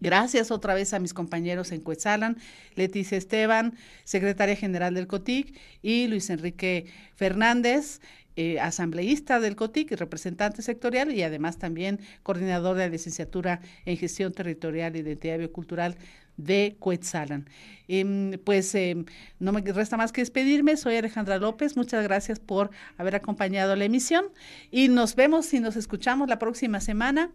Gracias 0.00 0.50
otra 0.50 0.72
vez 0.72 0.94
a 0.94 0.98
mis 0.98 1.12
compañeros 1.12 1.70
en 1.72 1.82
Cuetzalan, 1.82 2.38
Leticia 2.74 3.18
Esteban, 3.18 3.76
secretaria 4.04 4.56
general 4.56 4.94
del 4.94 5.06
COTIC, 5.06 5.54
y 5.82 6.06
Luis 6.06 6.30
Enrique 6.30 6.86
Fernández, 7.14 8.00
eh, 8.36 8.60
asambleísta 8.60 9.40
del 9.40 9.56
COTIC, 9.56 9.92
representante 9.92 10.62
sectorial 10.62 11.12
y 11.12 11.22
además 11.22 11.58
también 11.58 12.00
coordinador 12.22 12.76
de 12.76 12.84
la 12.84 12.90
licenciatura 12.90 13.60
en 13.84 13.96
gestión 13.96 14.32
territorial 14.32 14.94
y 14.94 15.00
identidad 15.00 15.38
biocultural 15.38 15.96
de 16.36 16.76
Coetzalan. 16.78 17.48
Em, 17.88 18.32
pues 18.44 18.74
em, 18.74 19.04
no 19.38 19.52
me 19.52 19.60
resta 19.60 19.96
más 19.96 20.12
que 20.12 20.20
despedirme, 20.20 20.76
soy 20.76 20.96
Alejandra 20.96 21.38
López, 21.38 21.76
muchas 21.76 22.02
gracias 22.02 22.38
por 22.38 22.70
haber 22.98 23.14
acompañado 23.16 23.74
la 23.76 23.84
emisión 23.84 24.26
y 24.70 24.88
nos 24.88 25.14
vemos 25.14 25.52
y 25.54 25.60
nos 25.60 25.76
escuchamos 25.76 26.28
la 26.28 26.38
próxima 26.38 26.80
semana 26.80 27.30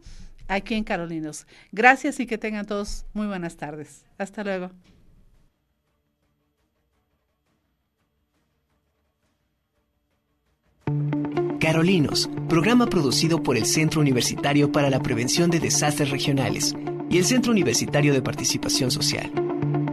aquí 0.47 0.75
en 0.75 0.83
Carolinos. 0.83 1.47
Gracias 1.71 2.19
y 2.19 2.27
que 2.27 2.37
tengan 2.37 2.65
todos 2.65 3.05
muy 3.13 3.27
buenas 3.27 3.57
tardes. 3.57 4.05
Hasta 4.17 4.43
luego. 4.43 4.71
Carolinos, 11.59 12.29
programa 12.49 12.87
producido 12.87 13.43
por 13.43 13.55
el 13.55 13.65
Centro 13.65 14.01
Universitario 14.01 14.71
para 14.71 14.89
la 14.89 15.01
Prevención 15.01 15.49
de 15.51 15.59
Desastres 15.59 16.09
Regionales 16.09 16.75
y 17.09 17.17
el 17.17 17.25
Centro 17.25 17.51
Universitario 17.51 18.13
de 18.13 18.21
Participación 18.21 18.89
Social. 18.91 19.31